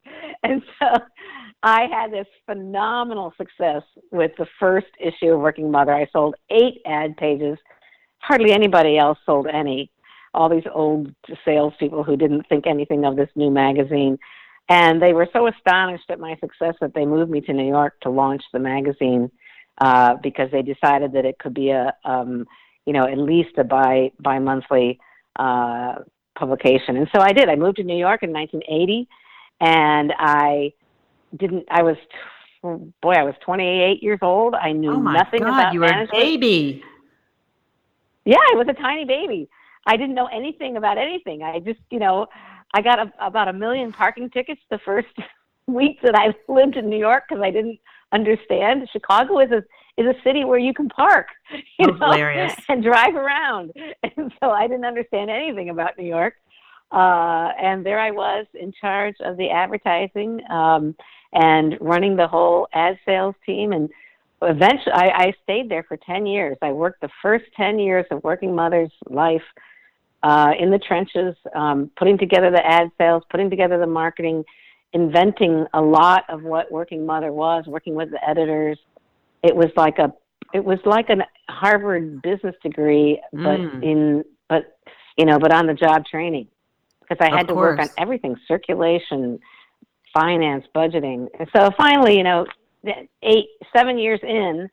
And 0.43 0.61
so 0.79 0.99
I 1.63 1.87
had 1.91 2.11
this 2.11 2.27
phenomenal 2.45 3.33
success 3.37 3.83
with 4.11 4.31
the 4.37 4.47
first 4.59 4.87
issue 4.99 5.33
of 5.33 5.39
Working 5.39 5.71
Mother. 5.71 5.93
I 5.93 6.07
sold 6.11 6.35
eight 6.49 6.81
ad 6.85 7.17
pages. 7.17 7.57
Hardly 8.19 8.51
anybody 8.51 8.97
else 8.97 9.17
sold 9.25 9.47
any. 9.47 9.91
All 10.39 10.49
these 10.49 10.69
old 10.73 11.13
salespeople 11.43 12.03
who 12.03 12.15
didn't 12.15 12.47
think 12.47 12.65
anything 12.65 13.03
of 13.05 13.17
this 13.17 13.29
new 13.35 13.51
magazine. 13.51 14.17
And 14.69 15.01
they 15.01 15.13
were 15.13 15.27
so 15.33 15.47
astonished 15.47 16.09
at 16.09 16.19
my 16.19 16.35
success 16.39 16.75
that 16.79 16.93
they 16.93 17.05
moved 17.05 17.29
me 17.29 17.41
to 17.41 17.53
New 17.53 17.67
York 17.67 17.99
to 18.01 18.09
launch 18.09 18.43
the 18.53 18.59
magazine 18.59 19.29
uh, 19.81 20.13
because 20.23 20.49
they 20.51 20.61
decided 20.61 21.11
that 21.13 21.25
it 21.25 21.39
could 21.39 21.53
be 21.53 21.69
a, 21.71 21.93
um, 22.05 22.45
you 22.85 22.93
know, 22.93 23.05
at 23.05 23.17
least 23.17 23.57
a 23.57 23.63
bi 23.63 24.11
bi 24.19 24.39
monthly 24.39 24.99
uh, 25.37 25.95
publication. 26.37 26.97
And 26.97 27.09
so 27.13 27.21
I 27.21 27.33
did. 27.33 27.49
I 27.49 27.55
moved 27.55 27.77
to 27.77 27.83
New 27.83 27.97
York 27.97 28.23
in 28.23 28.31
1980, 28.31 29.07
and 29.61 30.13
I 30.17 30.73
didn't. 31.35 31.65
I 31.69 31.81
was, 31.83 31.97
boy, 33.01 33.13
I 33.13 33.23
was 33.23 33.35
28 33.43 34.03
years 34.03 34.19
old. 34.21 34.53
I 34.55 34.71
knew 34.71 34.93
Oh 34.93 34.99
my 34.99 35.13
nothing 35.13 35.41
God, 35.43 35.49
about 35.49 35.73
you 35.73 35.81
were 35.81 35.87
a 35.87 36.07
baby. 36.11 36.83
Yeah, 38.25 38.37
I 38.53 38.55
was 38.55 38.67
a 38.69 38.73
tiny 38.73 39.05
baby. 39.05 39.49
I 39.89 39.97
didn't 39.97 40.13
know 40.13 40.27
anything 40.27 40.77
about 40.77 40.99
anything. 40.99 41.41
I 41.41 41.59
just, 41.59 41.79
you 41.89 41.97
know, 41.99 42.27
I 42.75 42.81
got 42.83 42.99
a, 42.99 43.11
about 43.19 43.47
a 43.47 43.53
million 43.53 43.91
parking 43.91 44.29
tickets 44.29 44.61
the 44.69 44.77
first 44.85 45.07
week 45.67 45.97
that 46.03 46.15
I 46.15 46.27
lived 46.51 46.75
in 46.77 46.89
New 46.89 46.99
York 46.99 47.23
because 47.27 47.41
I 47.43 47.49
didn't 47.49 47.79
understand. 48.13 48.87
Chicago 48.93 49.39
is 49.39 49.51
a 49.51 49.63
is 49.97 50.05
a 50.05 50.13
city 50.23 50.45
where 50.45 50.59
you 50.59 50.73
can 50.73 50.87
park, 50.89 51.27
you 51.79 51.87
Oh, 51.87 51.91
know, 51.91 52.11
hilarious. 52.13 52.53
and 52.69 52.81
drive 52.83 53.15
around. 53.15 53.71
And 54.03 54.31
so 54.41 54.49
I 54.51 54.65
didn't 54.67 54.85
understand 54.85 55.29
anything 55.29 55.69
about 55.71 55.97
New 55.97 56.05
York. 56.05 56.35
Uh, 56.91 57.49
and 57.61 57.85
there 57.85 57.99
I 57.99 58.11
was 58.11 58.45
in 58.53 58.71
charge 58.79 59.15
of 59.19 59.35
the 59.37 59.49
advertising 59.49 60.39
um, 60.49 60.95
and 61.33 61.77
running 61.81 62.15
the 62.15 62.27
whole 62.27 62.67
ad 62.73 62.97
sales 63.05 63.35
team. 63.45 63.73
And 63.73 63.89
eventually, 64.41 64.93
I, 64.93 65.07
I 65.25 65.33
stayed 65.43 65.69
there 65.69 65.83
for 65.83 65.97
10 65.97 66.25
years. 66.25 66.57
I 66.61 66.71
worked 66.71 67.01
the 67.01 67.09
first 67.21 67.45
10 67.57 67.77
years 67.79 68.05
of 68.09 68.23
Working 68.23 68.55
Mother's 68.55 68.93
life 69.09 69.43
uh, 70.23 70.51
in 70.59 70.69
the 70.69 70.79
trenches, 70.79 71.35
um, 71.55 71.89
putting 71.97 72.17
together 72.17 72.51
the 72.51 72.65
ad 72.65 72.89
sales, 72.97 73.23
putting 73.29 73.49
together 73.49 73.77
the 73.79 73.87
marketing, 73.87 74.43
inventing 74.93 75.65
a 75.73 75.81
lot 75.81 76.23
of 76.29 76.43
what 76.43 76.71
Working 76.71 77.05
Mother 77.05 77.31
was, 77.31 77.65
working 77.67 77.95
with 77.95 78.11
the 78.11 78.19
editors. 78.27 78.79
It 79.43 79.55
was 79.55 79.69
like 79.75 79.99
a 79.99 80.13
it 80.53 80.63
was 80.63 80.79
like 80.85 81.09
a 81.09 81.17
Harvard 81.51 82.21
business 82.21 82.55
degree, 82.63 83.21
but 83.31 83.59
Mm. 83.59 83.83
in 83.83 84.23
but 84.47 84.77
you 85.17 85.25
know, 85.25 85.39
but 85.39 85.53
on 85.53 85.67
the 85.67 85.73
job 85.73 86.05
training 86.05 86.47
because 87.01 87.17
I 87.21 87.35
had 87.35 87.47
to 87.47 87.55
work 87.55 87.79
on 87.79 87.89
everything: 87.97 88.35
circulation, 88.47 89.39
finance, 90.13 90.65
budgeting. 90.75 91.27
And 91.39 91.47
so 91.55 91.71
finally, 91.77 92.17
you 92.17 92.23
know, 92.23 92.45
eight, 93.23 93.47
seven 93.75 93.97
years 93.97 94.19
in, 94.23 94.69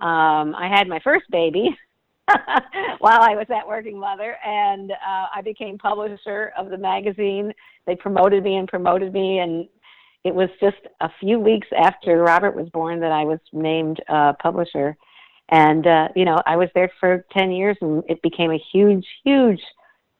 um, 0.00 0.54
I 0.54 0.68
had 0.72 0.88
my 0.88 1.00
first 1.00 1.26
baby. 1.30 1.76
while 2.98 3.22
I 3.22 3.34
was 3.34 3.46
at 3.50 3.66
Working 3.66 3.98
Mother, 3.98 4.36
and 4.44 4.90
uh, 4.90 5.26
I 5.34 5.42
became 5.44 5.78
publisher 5.78 6.52
of 6.56 6.70
the 6.70 6.78
magazine. 6.78 7.52
They 7.86 7.94
promoted 7.94 8.42
me 8.42 8.56
and 8.56 8.66
promoted 8.68 9.12
me, 9.12 9.38
and 9.38 9.68
it 10.24 10.34
was 10.34 10.48
just 10.60 10.78
a 11.00 11.08
few 11.20 11.38
weeks 11.38 11.68
after 11.76 12.18
Robert 12.18 12.56
was 12.56 12.68
born 12.70 13.00
that 13.00 13.12
I 13.12 13.24
was 13.24 13.38
named 13.52 14.02
uh, 14.08 14.32
publisher. 14.42 14.96
And 15.50 15.86
uh, 15.86 16.08
you 16.16 16.24
know, 16.24 16.38
I 16.46 16.56
was 16.56 16.68
there 16.74 16.90
for 16.98 17.24
ten 17.32 17.52
years, 17.52 17.76
and 17.80 18.02
it 18.08 18.20
became 18.22 18.50
a 18.50 18.62
huge, 18.72 19.06
huge 19.24 19.60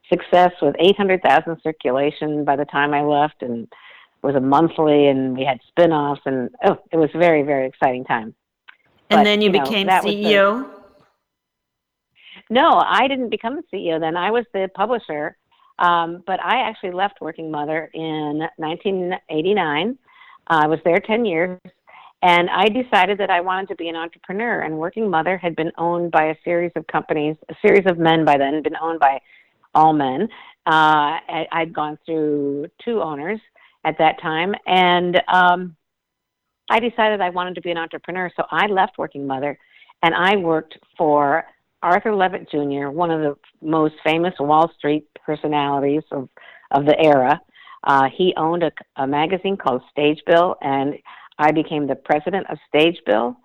success 0.09 0.53
with 0.63 0.77
800,000 0.79 1.61
circulation 1.65 2.45
by 2.45 2.55
the 2.55 2.65
time 2.67 2.95
I 2.95 3.03
left, 3.03 3.43
and 3.43 3.65
it 3.65 4.27
was 4.27 4.37
a 4.37 4.41
monthly, 4.41 5.09
and 5.09 5.37
we 5.37 5.45
had 5.45 5.59
spin-offs, 5.69 6.21
and 6.27 6.51
oh, 6.65 6.79
it 6.93 6.97
was 6.97 7.11
a 7.15 7.19
very, 7.19 7.43
very 7.43 7.67
exciting 7.67 8.05
time. 8.05 8.35
And 9.11 9.19
But, 9.19 9.25
then 9.25 9.41
you, 9.41 9.51
you 9.51 9.59
know, 9.59 9.65
became 9.65 9.89
that 9.89 10.05
was 10.05 10.15
the- 10.15 10.25
CEO. 10.25 10.76
No, 12.49 12.83
I 12.85 13.09
didn't 13.09 13.31
become 13.31 13.57
the 13.57 13.77
CEO 13.77 13.99
then. 13.99 14.17
I 14.17 14.31
was 14.31 14.45
the 14.53 14.71
publisher. 14.75 15.37
Um, 15.79 16.23
but 16.27 16.41
I 16.41 16.61
actually 16.69 16.93
left 16.93 17.21
Working 17.21 17.51
Mother 17.51 17.91
in 17.93 18.43
1989. 18.57 19.99
I 20.47 20.67
was 20.67 20.79
there 20.85 21.01
10 21.01 21.25
years. 21.25 21.61
And 22.23 22.49
I 22.49 22.69
decided 22.69 23.19
that 23.19 23.31
I 23.31 23.41
wanted 23.41 23.69
to 23.69 23.75
be 23.77 23.89
an 23.89 23.97
entrepreneur. 23.97 24.61
And 24.61 24.79
Working 24.79 25.11
Mother 25.11 25.37
had 25.37 25.55
been 25.55 25.71
owned 25.77 26.13
by 26.13 26.27
a 26.27 26.35
series 26.45 26.73
of 26.77 26.87
companies, 26.87 27.37
a 27.51 27.55
series 27.61 27.85
of 27.87 27.99
men 27.99 28.25
by 28.25 28.39
then, 28.39 28.63
been 28.63 28.77
owned 28.81 29.01
by 29.01 29.21
all 29.75 29.93
men. 29.93 30.23
Uh, 30.67 31.21
I, 31.29 31.47
I'd 31.53 31.75
gone 31.75 31.99
through 32.07 32.69
two 32.83 33.03
owners 33.03 33.39
at 33.85 33.99
that 33.99 34.21
time. 34.21 34.55
And 34.67 35.21
um, 35.29 35.77
I 36.71 36.81
decided 36.81 37.21
I 37.21 37.31
wanted 37.31 37.55
to 37.57 37.61
be 37.61 37.71
an 37.71 37.77
entrepreneur. 37.77 38.31
So 38.35 38.45
I 38.51 38.67
left 38.67 38.99
Working 38.99 39.27
Mother 39.27 39.59
and 40.03 40.15
I 40.15 40.37
worked 40.37 40.79
for 40.97 41.45
Arthur 41.87 42.15
Levitt 42.15 42.51
Jr., 42.51 42.89
one 42.89 43.11
of 43.11 43.21
the 43.21 43.37
most 43.63 43.95
famous 44.05 44.35
Wall 44.41 44.71
Street 44.77 45.07
personalities 45.25 46.03
of, 46.11 46.29
of 46.73 46.85
the 46.85 46.97
era. 47.01 47.41
Uh, 47.85 48.09
he 48.13 48.35
owned 48.37 48.65
a, 48.65 48.73
a 48.97 49.07
magazine 49.07 49.57
called 49.57 49.83
Stagebill, 49.97 50.57
and 50.63 50.95
I 51.39 51.53
became 51.53 51.87
the 51.87 51.95
president 51.95 52.47
of 52.51 52.59
Stagebill. 52.75 53.37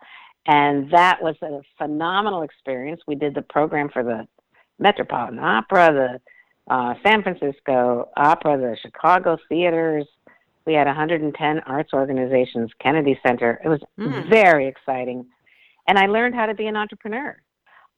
And 0.47 0.89
that 0.91 1.21
was 1.21 1.35
a 1.43 1.61
phenomenal 1.77 2.41
experience. 2.41 3.01
We 3.07 3.13
did 3.13 3.35
the 3.35 3.43
program 3.43 3.89
for 3.93 4.03
the 4.03 4.27
Metropolitan 4.79 5.37
Opera, 5.37 6.19
the 6.67 6.73
uh, 6.73 6.95
San 7.05 7.21
Francisco 7.21 8.09
Opera, 8.17 8.57
the 8.57 8.75
Chicago 8.81 9.37
theaters. 9.49 10.07
We 10.65 10.73
had 10.73 10.87
110 10.87 11.59
arts 11.67 11.93
organizations, 11.93 12.71
Kennedy 12.81 13.19
Center. 13.25 13.61
It 13.63 13.69
was 13.69 13.81
Mm. 13.99 14.29
very 14.31 14.67
exciting. 14.67 15.27
And 15.87 15.99
I 15.99 16.07
learned 16.07 16.33
how 16.33 16.47
to 16.47 16.55
be 16.55 16.65
an 16.65 16.75
entrepreneur. 16.75 17.35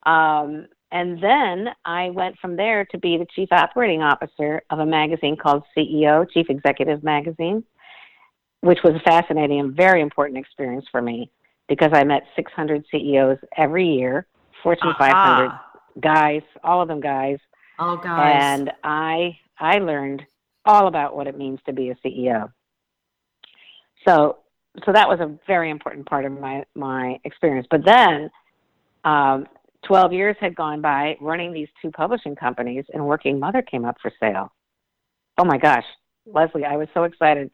Um, 0.05 0.67
and 0.91 1.21
then 1.23 1.69
I 1.85 2.11
went 2.11 2.37
from 2.39 2.55
there 2.55 2.85
to 2.85 2.97
be 2.97 3.17
the 3.17 3.25
chief 3.35 3.49
operating 3.51 4.01
officer 4.03 4.61
of 4.69 4.79
a 4.79 4.85
magazine 4.85 5.35
called 5.35 5.63
CEO, 5.75 6.29
Chief 6.29 6.45
Executive 6.49 7.03
Magazine, 7.03 7.63
which 8.61 8.79
was 8.83 8.93
a 8.95 8.99
fascinating 8.99 9.59
and 9.59 9.75
very 9.75 10.01
important 10.01 10.37
experience 10.37 10.85
for 10.91 11.01
me 11.01 11.31
because 11.67 11.91
I 11.93 12.03
met 12.03 12.23
600 12.35 12.85
CEOs 12.91 13.37
every 13.57 13.87
year, 13.87 14.27
Fortune 14.61 14.93
500 14.97 15.51
guys, 15.99 16.41
all 16.63 16.81
of 16.81 16.87
them 16.87 16.99
guys, 17.01 17.39
Oh, 17.79 17.97
guys. 17.97 18.35
and 18.41 18.71
I 18.83 19.37
I 19.59 19.79
learned 19.79 20.21
all 20.65 20.87
about 20.87 21.15
what 21.15 21.27
it 21.27 21.37
means 21.37 21.59
to 21.65 21.73
be 21.73 21.89
a 21.89 21.95
CEO. 21.95 22.51
So 24.07 24.37
so 24.85 24.91
that 24.91 25.07
was 25.07 25.19
a 25.19 25.37
very 25.47 25.69
important 25.69 26.05
part 26.07 26.25
of 26.25 26.31
my 26.33 26.63
my 26.75 27.19
experience. 27.23 27.67
But 27.69 27.85
then, 27.85 28.29
um, 29.03 29.47
twelve 29.87 30.13
years 30.13 30.35
had 30.39 30.55
gone 30.55 30.81
by 30.81 31.15
running 31.21 31.53
these 31.53 31.67
two 31.81 31.91
publishing 31.91 32.35
companies, 32.35 32.85
and 32.93 33.05
Working 33.05 33.39
Mother 33.39 33.61
came 33.61 33.85
up 33.85 33.97
for 34.01 34.11
sale. 34.19 34.51
Oh 35.37 35.45
my 35.45 35.57
gosh, 35.57 35.85
Lesley, 36.25 36.65
I 36.65 36.77
was 36.77 36.87
so 36.93 37.03
excited. 37.03 37.49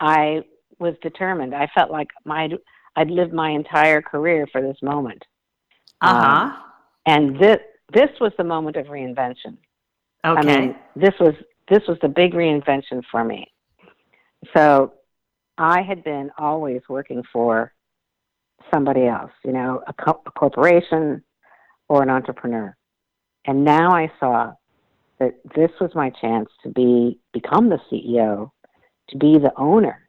I 0.00 0.42
was 0.78 0.94
determined. 1.02 1.54
I 1.54 1.68
felt 1.74 1.90
like 1.90 2.08
my 2.24 2.48
I'd 2.96 3.10
lived 3.10 3.32
my 3.32 3.50
entire 3.50 4.02
career 4.02 4.46
for 4.52 4.60
this 4.60 4.76
moment, 4.82 5.22
uh 6.00 6.50
huh. 6.50 6.56
and 7.06 7.38
this 7.38 7.58
this 7.92 8.10
was 8.20 8.32
the 8.38 8.44
moment 8.44 8.76
of 8.76 8.86
reinvention. 8.86 9.56
okay. 10.24 10.40
I 10.40 10.42
mean, 10.42 10.76
this 10.96 11.14
was 11.20 11.34
this 11.68 11.82
was 11.88 11.98
the 12.02 12.08
big 12.08 12.32
reinvention 12.32 13.02
for 13.10 13.24
me. 13.24 13.46
So 14.56 14.92
I 15.58 15.82
had 15.82 16.04
been 16.04 16.30
always 16.38 16.82
working 16.88 17.22
for 17.32 17.72
somebody 18.72 19.06
else, 19.06 19.30
you 19.44 19.52
know, 19.52 19.82
a, 19.86 19.92
co- 19.92 20.22
a 20.26 20.30
corporation 20.32 21.22
or 21.88 22.02
an 22.02 22.10
entrepreneur. 22.10 22.76
And 23.46 23.64
now 23.64 23.94
I 23.94 24.10
saw 24.18 24.52
that 25.18 25.34
this 25.54 25.70
was 25.80 25.94
my 25.94 26.10
chance 26.10 26.48
to 26.62 26.70
be 26.70 27.18
become 27.32 27.68
the 27.68 27.78
CEO, 27.90 28.50
to 29.10 29.18
be 29.18 29.38
the 29.38 29.52
owner, 29.56 30.08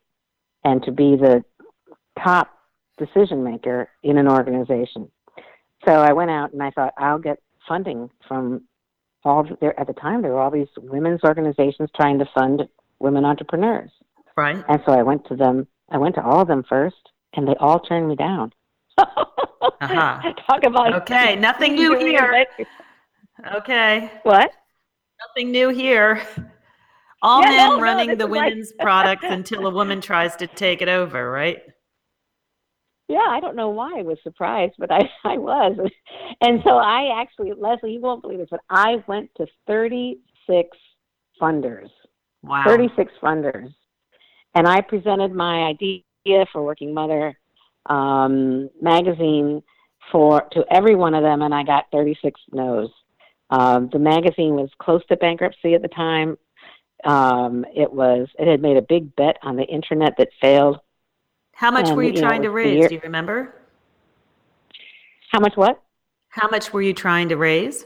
and 0.63 0.81
to 0.83 0.91
be 0.91 1.15
the 1.15 1.43
top 2.21 2.49
decision 2.97 3.43
maker 3.43 3.89
in 4.03 4.17
an 4.17 4.27
organization. 4.27 5.09
So 5.85 5.91
I 5.91 6.13
went 6.13 6.31
out 6.31 6.53
and 6.53 6.63
I 6.63 6.71
thought 6.71 6.93
I'll 6.97 7.19
get 7.19 7.39
funding 7.67 8.09
from 8.27 8.63
all 9.23 9.45
there 9.59 9.77
at 9.79 9.87
the 9.87 9.93
time 9.93 10.21
there 10.21 10.31
were 10.31 10.39
all 10.39 10.51
these 10.51 10.67
women's 10.77 11.23
organizations 11.23 11.89
trying 11.95 12.19
to 12.19 12.25
fund 12.33 12.61
women 12.99 13.25
entrepreneurs. 13.25 13.89
right. 14.37 14.63
And 14.69 14.81
so 14.85 14.93
I 14.93 15.01
went 15.01 15.25
to 15.27 15.35
them 15.35 15.67
I 15.89 15.97
went 15.97 16.15
to 16.15 16.23
all 16.23 16.41
of 16.41 16.47
them 16.47 16.63
first 16.67 17.09
and 17.33 17.47
they 17.47 17.55
all 17.59 17.79
turned 17.79 18.07
me 18.07 18.15
down. 18.15 18.53
Uh-huh. 19.61 20.33
Talk 20.47 20.63
about 20.63 20.93
Okay, 21.01 21.35
nothing 21.35 21.75
new 21.75 21.97
here. 21.99 22.45
Okay. 23.55 24.11
What? 24.23 24.51
Nothing 25.27 25.51
new 25.51 25.69
here. 25.69 26.21
All 27.21 27.41
Yeah, 27.41 27.49
men 27.49 27.69
no, 27.69 27.75
no, 27.77 27.81
running 27.81 28.09
this 28.09 28.17
the 28.19 28.25
is 28.25 28.31
like- 28.31 28.49
women's 28.49 28.73
products 28.79 29.25
until 29.27 29.65
a 29.67 29.69
woman 29.71 30.01
tries 30.01 30.35
to 30.37 30.47
take 30.47 30.81
it 30.81 30.89
over, 30.89 31.29
right? 31.31 31.59
Yeah, 33.07 33.25
I 33.29 33.39
don't 33.39 33.55
know 33.55 33.69
why 33.69 33.99
I 33.99 34.01
was 34.01 34.17
surprised, 34.23 34.73
but 34.79 34.91
I, 34.91 35.09
I 35.23 35.37
was. 35.37 35.77
And 36.41 36.61
so 36.63 36.71
I 36.77 37.19
actually, 37.21 37.51
Lesley, 37.55 37.93
you 37.93 38.01
won't 38.01 38.21
believe 38.23 38.39
this, 38.39 38.47
but 38.49 38.61
I 38.69 39.03
went 39.07 39.29
to 39.37 39.45
36 39.67 40.69
funders, 41.39 41.89
Wow. 42.41 42.63
36 42.65 43.11
funders. 43.21 43.71
And 44.55 44.67
I 44.67 44.81
presented 44.81 45.33
my 45.33 45.63
idea 45.65 46.01
for 46.51 46.63
Working 46.63 46.93
Mother 46.93 47.37
um, 47.85 48.69
magazine 48.81 49.63
for 50.11 50.41
to 50.51 50.65
every 50.71 50.95
one 50.95 51.13
of 51.13 51.23
them, 51.23 51.41
and 51.41 51.53
I 51.53 51.63
got 51.63 51.85
36 51.91 52.39
no's. 52.51 52.89
Um, 53.49 53.89
the 53.91 53.99
magazine 53.99 54.55
was 54.55 54.69
close 54.79 55.05
to 55.07 55.17
bankruptcy 55.17 55.73
at 55.73 55.81
the 55.81 55.87
time. 55.87 56.37
Um, 57.03 57.65
it 57.75 57.91
was 57.91 58.27
it 58.39 58.47
had 58.47 58.61
made 58.61 58.77
a 58.77 58.81
big 58.81 59.15
bet 59.15 59.37
on 59.43 59.55
the 59.55 59.63
internet 59.63 60.15
that 60.17 60.29
failed. 60.41 60.79
How 61.53 61.71
much 61.71 61.87
um, 61.89 61.95
were 61.95 62.03
you 62.03 62.13
you 62.13 62.21
trying 62.21 62.41
it 62.41 62.45
to 62.45 62.51
raise? 62.51 62.77
year- 62.77 62.89
Do 62.89 62.95
you 62.95 63.01
remember? 63.03 63.53
How 65.31 65.39
much 65.39 65.55
what? 65.55 65.81
How 66.29 66.49
much 66.49 66.73
were 66.73 66.81
you 66.81 66.93
trying 66.93 67.29
to 67.29 67.37
raise? 67.37 67.85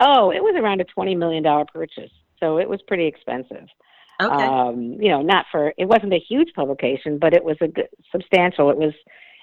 Oh, 0.00 0.30
it 0.30 0.42
was 0.42 0.54
around 0.56 0.80
a 0.80 0.84
twenty 0.84 1.14
million 1.14 1.42
dollar 1.42 1.64
purchase, 1.72 2.10
so 2.38 2.58
it 2.58 2.68
was 2.68 2.80
pretty 2.82 3.06
expensive. 3.06 3.66
Okay. 4.20 4.44
Um, 4.44 4.96
you 5.00 5.10
know, 5.10 5.22
not 5.22 5.46
for 5.52 5.72
it 5.78 5.86
wasn't 5.86 6.12
a 6.12 6.18
huge 6.18 6.52
publication, 6.54 7.18
but 7.18 7.34
it 7.34 7.44
was 7.44 7.56
a 7.60 7.68
good, 7.68 7.88
substantial. 8.10 8.68
It 8.70 8.76
was, 8.76 8.92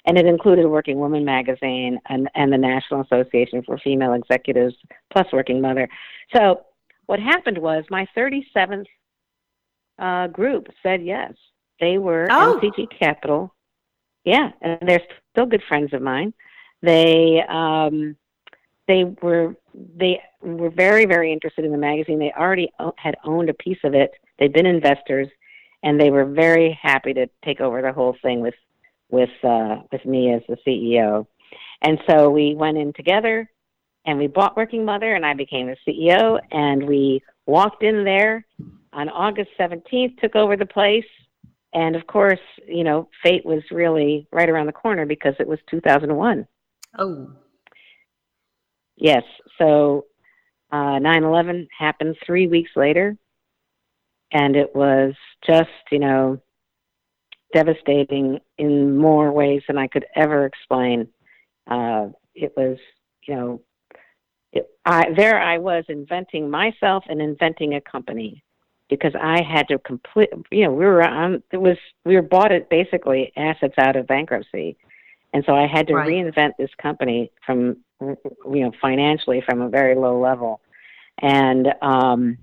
and 0.06 0.18
it 0.18 0.26
included 0.26 0.68
Working 0.68 0.98
Woman 1.00 1.24
magazine 1.24 2.00
and 2.10 2.30
and 2.36 2.52
the 2.52 2.58
National 2.58 3.02
Association 3.02 3.64
for 3.64 3.78
Female 3.78 4.14
Executives 4.14 4.76
plus 5.12 5.28
Working 5.32 5.62
Mother. 5.62 5.88
So 6.36 6.66
what 7.06 7.20
happened 7.20 7.58
was 7.58 7.86
my 7.90 8.06
thirty 8.14 8.46
seventh 8.54 8.88
uh, 9.98 10.28
group 10.28 10.68
said 10.84 11.04
yes. 11.04 11.34
They 11.80 11.98
were 11.98 12.28
Oh. 12.30 12.60
MCG 12.62 12.88
Capital. 13.00 13.54
Yeah, 14.26 14.50
and 14.62 14.80
they're 14.88 15.02
still 15.32 15.46
good 15.46 15.64
friends 15.68 15.94
of 15.94 16.02
mine. 16.02 16.34
They 16.82 17.42
um, 17.48 18.18
they 18.88 19.06
were 19.22 19.56
they 19.74 20.22
were 20.42 20.70
very 20.70 21.06
very 21.06 21.32
interested 21.32 21.64
in 21.64 21.72
the 21.72 21.78
magazine. 21.78 22.20
They 22.20 22.34
already 22.38 22.72
had 22.98 23.16
owned 23.24 23.50
a 23.50 23.54
piece 23.54 23.78
of 23.84 23.94
it. 23.94 24.12
They'd 24.40 24.54
been 24.54 24.66
investors, 24.66 25.28
and 25.84 26.00
they 26.00 26.10
were 26.10 26.26
very 26.26 26.78
happy 26.82 27.14
to 27.14 27.28
take 27.44 27.62
over 27.62 27.82
the 27.82 27.94
whole 27.94 28.16
thing 28.22 28.42
with 28.42 28.56
with 29.10 29.30
uh, 29.44 29.78
with 29.92 30.06
me 30.06 30.34
as 30.34 30.42
the 30.48 30.58
CEO. 30.66 31.26
And 31.82 32.00
so 32.10 32.30
we 32.30 32.56
went 32.56 32.78
in 32.78 32.94
together, 32.94 33.50
and 34.06 34.18
we 34.18 34.28
bought 34.28 34.58
Working 34.58 34.84
Mother, 34.84 35.16
and 35.16 35.26
I 35.26 35.34
became 35.34 35.68
the 35.68 35.78
CEO. 35.88 36.40
And 36.52 36.88
we 36.88 37.22
walked 37.46 37.84
in 37.84 38.04
there 38.04 38.46
on 38.94 39.10
August 39.10 39.52
seventeenth, 39.58 40.20
took 40.20 40.36
over 40.36 40.58
the 40.58 40.66
place. 40.66 41.06
And 41.74 41.96
of 41.98 42.08
course, 42.08 42.40
you 42.68 42.86
know, 42.86 43.10
fate 43.22 43.46
was 43.46 43.62
really 43.70 44.28
right 44.32 44.50
around 44.50 44.68
the 44.68 44.72
corner 44.72 45.06
because 45.06 45.34
it 45.40 45.48
was 45.48 45.60
2001. 45.70 46.48
oh. 47.00 47.32
Yes. 48.98 49.24
So 49.58 50.06
uh, 50.72 51.00
9/11 51.00 51.68
happened 51.78 52.16
three 52.26 52.48
weeks 52.48 52.72
later, 52.78 53.18
and 54.32 54.56
it 54.56 54.76
was 54.76 55.14
just 55.46 55.70
you 55.92 56.00
know 56.00 56.40
devastating 57.54 58.40
in 58.58 58.98
more 58.98 59.32
ways 59.32 59.62
than 59.68 59.78
I 59.78 59.88
could 59.88 60.06
ever 60.16 60.46
explain. 60.46 61.08
Uh, 61.68 62.10
it 62.34 62.54
was 62.58 62.78
you 63.28 63.36
know 63.36 63.62
it, 64.52 64.70
I 64.86 65.06
there 65.16 65.40
I 65.40 65.58
was 65.58 65.86
inventing 65.90 66.50
myself 66.50 67.04
and 67.10 67.22
inventing 67.22 67.76
a 67.76 67.82
company 67.82 68.44
because 68.90 69.14
I 69.20 69.42
had 69.42 69.68
to 69.70 69.80
complete. 69.80 70.30
You 70.52 70.66
know, 70.66 70.74
we 70.74 70.86
were 70.86 71.04
on. 71.04 71.44
It 71.52 71.58
was 71.58 71.78
we 72.04 72.16
were 72.16 72.22
bought 72.22 72.52
it 72.52 72.70
basically 72.70 73.32
assets 73.36 73.76
out 73.78 73.96
of 73.96 74.08
bankruptcy, 74.08 74.78
and 75.34 75.44
so 75.46 75.56
I 75.56 75.68
had 75.68 75.88
to 75.88 75.96
Right. 75.96 76.08
reinvent 76.08 76.52
this 76.58 76.70
company 76.82 77.32
from 77.46 77.78
you 78.02 78.16
know 78.46 78.72
financially 78.82 79.42
from 79.48 79.62
a 79.62 79.70
very 79.70 79.96
low 79.96 80.20
level, 80.20 80.62
and 81.22 81.68
um, 81.82 82.38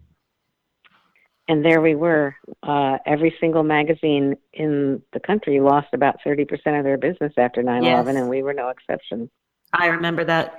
and 1.48 1.64
there 1.64 1.80
we 1.80 1.94
were. 1.94 2.34
Uh, 2.62 2.98
every 3.06 3.34
single 3.40 3.62
magazine 3.62 4.36
in 4.52 5.02
the 5.12 5.20
country 5.20 5.60
lost 5.60 5.88
about 5.92 6.16
thirty 6.24 6.44
percent 6.44 6.76
of 6.76 6.84
their 6.84 6.98
business 6.98 7.32
after 7.36 7.62
9-11, 7.62 8.16
and 8.16 8.28
we 8.28 8.42
were 8.42 8.54
no 8.54 8.68
exception. 8.68 9.28
I 9.72 9.86
remember 9.86 10.24
that. 10.24 10.58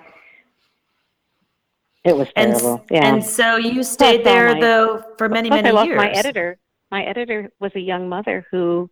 It 2.03 2.15
was 2.17 2.27
And, 2.35 2.51
terrible. 2.51 2.83
yeah. 2.91 3.05
and 3.13 3.23
so 3.23 3.55
you 3.55 3.81
stayed 3.83 4.25
there 4.25 4.53
my- 4.53 4.59
though 4.59 5.03
for 5.17 5.29
many, 5.29 5.49
many 5.49 5.69
I 5.69 5.71
lost 5.71 5.87
years. 5.87 5.97
my 5.97 6.09
editor. 6.09 6.57
My 6.91 7.03
editor 7.05 7.49
was 7.59 7.71
a 7.75 7.79
young 7.79 8.09
mother 8.09 8.45
who 8.51 8.89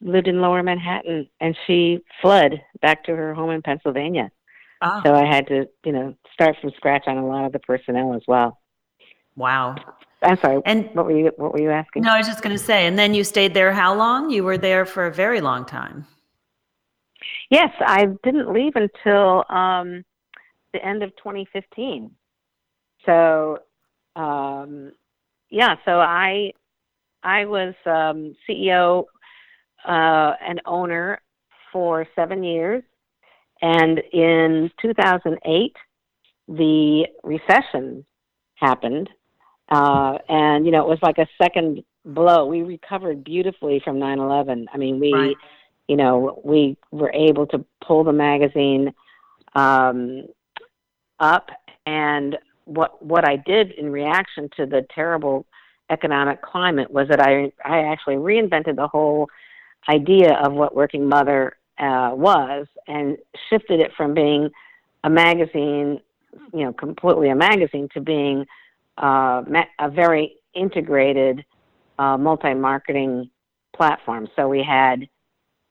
lived 0.00 0.28
in 0.28 0.40
Lower 0.40 0.62
Manhattan, 0.62 1.28
and 1.40 1.56
she 1.66 1.98
fled 2.20 2.62
back 2.80 3.04
to 3.04 3.16
her 3.16 3.34
home 3.34 3.50
in 3.50 3.60
Pennsylvania. 3.62 4.30
Oh, 4.82 5.00
So 5.04 5.14
I 5.14 5.24
had 5.24 5.46
to, 5.48 5.66
you 5.84 5.92
know, 5.92 6.14
start 6.32 6.56
from 6.60 6.70
scratch 6.76 7.04
on 7.06 7.16
a 7.18 7.26
lot 7.26 7.44
of 7.44 7.52
the 7.52 7.58
personnel 7.60 8.14
as 8.14 8.22
well. 8.28 8.58
wow. 9.36 9.74
I'm 10.22 10.38
sorry. 10.38 10.60
And 10.64 10.90
What 10.94 11.06
were 11.06 11.16
you 11.16 11.32
What 11.36 11.52
were 11.52 11.60
you 11.60 11.70
asking? 11.70 12.02
no, 12.02 12.10
I 12.12 12.18
was 12.18 12.26
just 12.26 12.42
going 12.42 12.56
to 12.56 12.62
say, 12.62 12.86
and 12.86 12.98
then 12.98 13.14
you 13.14 13.24
stayed 13.24 13.54
there 13.54 13.72
how 13.72 13.94
long? 13.94 14.30
You 14.30 14.44
were 14.44 14.58
there 14.58 14.84
for 14.86 15.06
a 15.06 15.12
very 15.12 15.40
long 15.40 15.64
time. 15.64 16.06
Yes, 17.50 17.70
I 17.80 18.06
didn't 18.24 18.52
leave 18.52 18.72
until 18.76 19.44
um, 19.48 20.04
the 20.72 20.84
end 20.84 21.02
of 21.02 21.10
2015. 21.16 22.10
So, 23.04 23.58
um, 24.16 24.92
yeah, 25.50 25.74
so 25.84 26.00
I 26.00 26.52
I 27.22 27.44
was 27.44 27.74
um, 27.86 28.34
CEO 28.48 29.04
uh, 29.86 30.32
and 30.46 30.60
owner 30.66 31.20
for 31.72 32.06
seven 32.14 32.42
years, 32.42 32.82
and 33.60 33.98
in 34.12 34.70
2008, 34.80 35.76
the 36.48 37.06
recession 37.22 38.04
happened, 38.56 39.08
uh, 39.72 40.18
and 40.28 40.66
you 40.66 40.72
know 40.72 40.82
it 40.82 40.88
was 40.88 40.98
like 41.02 41.18
a 41.18 41.26
second 41.40 41.82
blow. 42.04 42.46
We 42.46 42.62
recovered 42.62 43.24
beautifully 43.24 43.80
from 43.82 43.98
9/11. 43.98 44.66
I 44.72 44.76
mean, 44.76 45.00
we 45.00 45.12
Right. 45.12 45.36
you 45.88 45.96
know, 45.96 46.40
we 46.44 46.76
were 46.90 47.12
able 47.12 47.46
to 47.48 47.64
pull 47.86 48.04
the 48.04 48.12
magazine 48.12 48.92
um, 49.54 50.26
up. 51.18 51.48
And 51.86 52.38
what 52.64 53.04
what 53.04 53.28
I 53.28 53.36
did 53.36 53.72
in 53.72 53.90
reaction 53.90 54.48
to 54.56 54.66
the 54.66 54.86
terrible 54.94 55.46
economic 55.90 56.42
climate 56.42 56.90
was 56.90 57.08
that 57.08 57.20
I 57.20 57.52
I 57.64 57.78
actually 57.92 58.16
reinvented 58.16 58.76
the 58.76 58.88
whole 58.88 59.28
idea 59.88 60.34
of 60.34 60.52
what 60.52 60.76
Working 60.76 61.08
Mother 61.08 61.56
uh, 61.78 62.10
was 62.12 62.66
and 62.86 63.16
shifted 63.48 63.80
it 63.80 63.90
from 63.96 64.14
being 64.14 64.50
a 65.04 65.10
magazine, 65.10 66.00
you 66.52 66.64
know, 66.64 66.72
completely 66.72 67.30
a 67.30 67.34
magazine 67.34 67.88
to 67.94 68.00
being 68.00 68.46
uh, 68.98 69.42
a 69.78 69.90
very 69.90 70.36
integrated 70.54 71.44
uh, 71.98 72.16
multi-marketing 72.16 73.30
platform. 73.74 74.28
So 74.36 74.48
we 74.48 74.62
had 74.62 75.08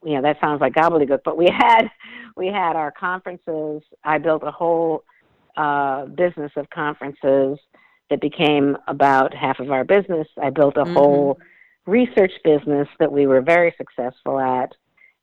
you 0.04 0.14
know 0.14 0.22
that 0.22 0.40
sounds 0.40 0.60
like 0.60 0.74
gobbledygook 0.74 1.20
but 1.24 1.36
we 1.36 1.46
had 1.58 1.90
we 2.36 2.46
had 2.46 2.76
our 2.76 2.90
conferences 2.92 3.82
i 4.04 4.18
built 4.18 4.42
a 4.44 4.50
whole 4.50 5.04
uh, 5.56 6.06
business 6.06 6.50
of 6.56 6.68
conferences 6.70 7.58
that 8.08 8.20
became 8.20 8.76
about 8.88 9.34
half 9.34 9.58
of 9.60 9.70
our 9.70 9.84
business 9.84 10.26
i 10.42 10.50
built 10.50 10.76
a 10.76 10.84
Mhm. 10.84 10.94
whole 10.94 11.38
research 11.86 12.32
business 12.44 12.88
that 12.98 13.10
we 13.10 13.26
were 13.26 13.40
very 13.40 13.74
successful 13.76 14.38
at 14.38 14.72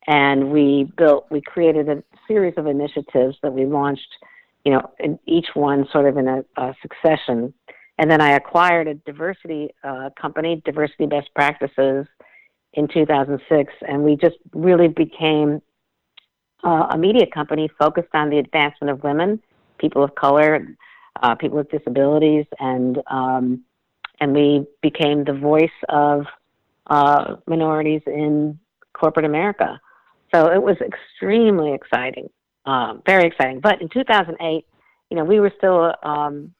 and 0.06 0.50
we 0.50 0.90
built 0.96 1.26
we 1.30 1.40
created 1.40 1.88
a 1.88 2.02
series 2.26 2.54
of 2.56 2.66
initiatives 2.66 3.36
that 3.42 3.52
we 3.52 3.64
launched 3.64 4.16
you 4.64 4.72
know 4.72 4.90
in 4.98 5.18
each 5.26 5.48
one 5.54 5.86
sort 5.92 6.06
of 6.06 6.16
in 6.16 6.28
a, 6.28 6.44
a 6.56 6.74
succession 6.82 7.52
and 8.00 8.10
then 8.10 8.20
i 8.20 8.32
acquired 8.32 8.88
a 8.88 8.94
diversity 8.94 9.70
uh, 9.84 10.10
company 10.20 10.60
diversity 10.64 11.06
best 11.06 11.32
practices 11.34 12.06
in 12.74 12.88
2006, 12.88 13.72
and 13.88 14.02
we 14.02 14.16
just 14.16 14.36
really 14.52 14.88
became 14.88 15.60
uh, 16.62 16.88
a 16.90 16.98
media 16.98 17.26
company 17.32 17.68
focused 17.78 18.14
on 18.14 18.30
the 18.30 18.38
advancement 18.38 18.90
of 18.90 19.02
women, 19.02 19.40
people 19.78 20.04
of 20.04 20.14
color, 20.14 20.66
uh, 21.22 21.34
people 21.34 21.58
with 21.58 21.70
disabilities, 21.70 22.46
and 22.58 22.98
um, 23.08 23.64
and 24.20 24.34
we 24.34 24.66
became 24.82 25.24
the 25.24 25.32
voice 25.32 25.70
of 25.88 26.26
uh, 26.86 27.36
minorities 27.46 28.02
in 28.06 28.58
corporate 28.92 29.24
America. 29.24 29.80
So 30.34 30.52
it 30.52 30.62
was 30.62 30.76
extremely 30.80 31.72
exciting, 31.72 32.28
um, 32.66 33.02
very 33.06 33.26
exciting. 33.26 33.60
But 33.60 33.80
in 33.80 33.88
2008, 33.88 34.64
you 35.10 35.16
know, 35.16 35.24
we 35.24 35.40
were 35.40 35.52
still. 35.56 35.94
Um, 36.02 36.54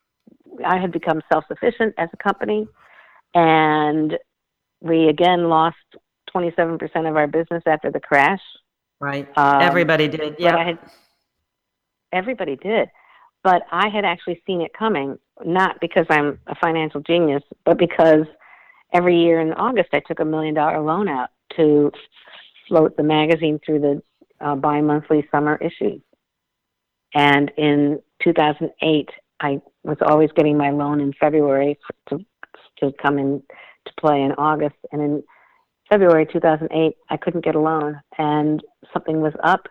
I 0.64 0.78
had 0.78 0.92
become 0.92 1.20
self-sufficient 1.32 1.94
as 1.98 2.08
a 2.12 2.16
company, 2.16 2.66
and 3.34 4.16
we 4.80 5.08
again 5.08 5.48
lost 5.48 5.76
27% 6.34 6.80
of 7.08 7.16
our 7.16 7.26
business 7.26 7.62
after 7.66 7.90
the 7.90 8.00
crash. 8.00 8.40
Right. 9.00 9.28
Um, 9.36 9.62
Everybody 9.62 10.08
did. 10.08 10.36
Yeah. 10.38 10.74
everybody 12.12 12.56
did. 12.56 12.88
But 13.42 13.62
I 13.72 13.88
had 13.88 14.04
actually 14.04 14.42
seen 14.46 14.60
it 14.60 14.72
coming, 14.78 15.18
not 15.44 15.80
because 15.80 16.06
I'm 16.10 16.38
a 16.46 16.54
financial 16.60 17.00
genius, 17.00 17.42
but 17.64 17.78
because 17.78 18.26
every 18.92 19.18
year 19.18 19.40
in 19.40 19.52
August 19.54 19.88
I 19.92 20.00
took 20.06 20.20
a 20.20 20.24
million 20.24 20.54
dollar 20.54 20.80
loan 20.80 21.08
out 21.08 21.30
to 21.56 21.90
float 22.68 22.96
the 22.96 23.02
magazine 23.02 23.58
through 23.64 23.80
the 23.80 24.02
uh, 24.40 24.54
bi 24.54 24.80
monthly 24.80 25.26
summer 25.30 25.56
issues. 25.56 26.00
And 27.14 27.50
in 27.56 28.00
2008, 28.22 29.08
I 29.40 29.60
was 29.82 29.96
always 30.02 30.30
getting 30.36 30.56
my 30.56 30.70
loan 30.70 31.00
in 31.00 31.12
February 31.18 31.78
to, 32.08 32.18
to 32.78 32.92
come 33.02 33.18
in 33.18 33.42
to 33.86 33.92
play 33.98 34.20
in 34.22 34.32
August. 34.32 34.76
And 34.92 35.00
in 35.00 35.22
February 35.88 36.26
2008, 36.30 36.96
I 37.08 37.16
couldn't 37.16 37.44
get 37.44 37.54
a 37.54 37.60
loan, 37.60 38.00
and 38.18 38.62
something 38.92 39.20
was 39.20 39.32
up. 39.42 39.66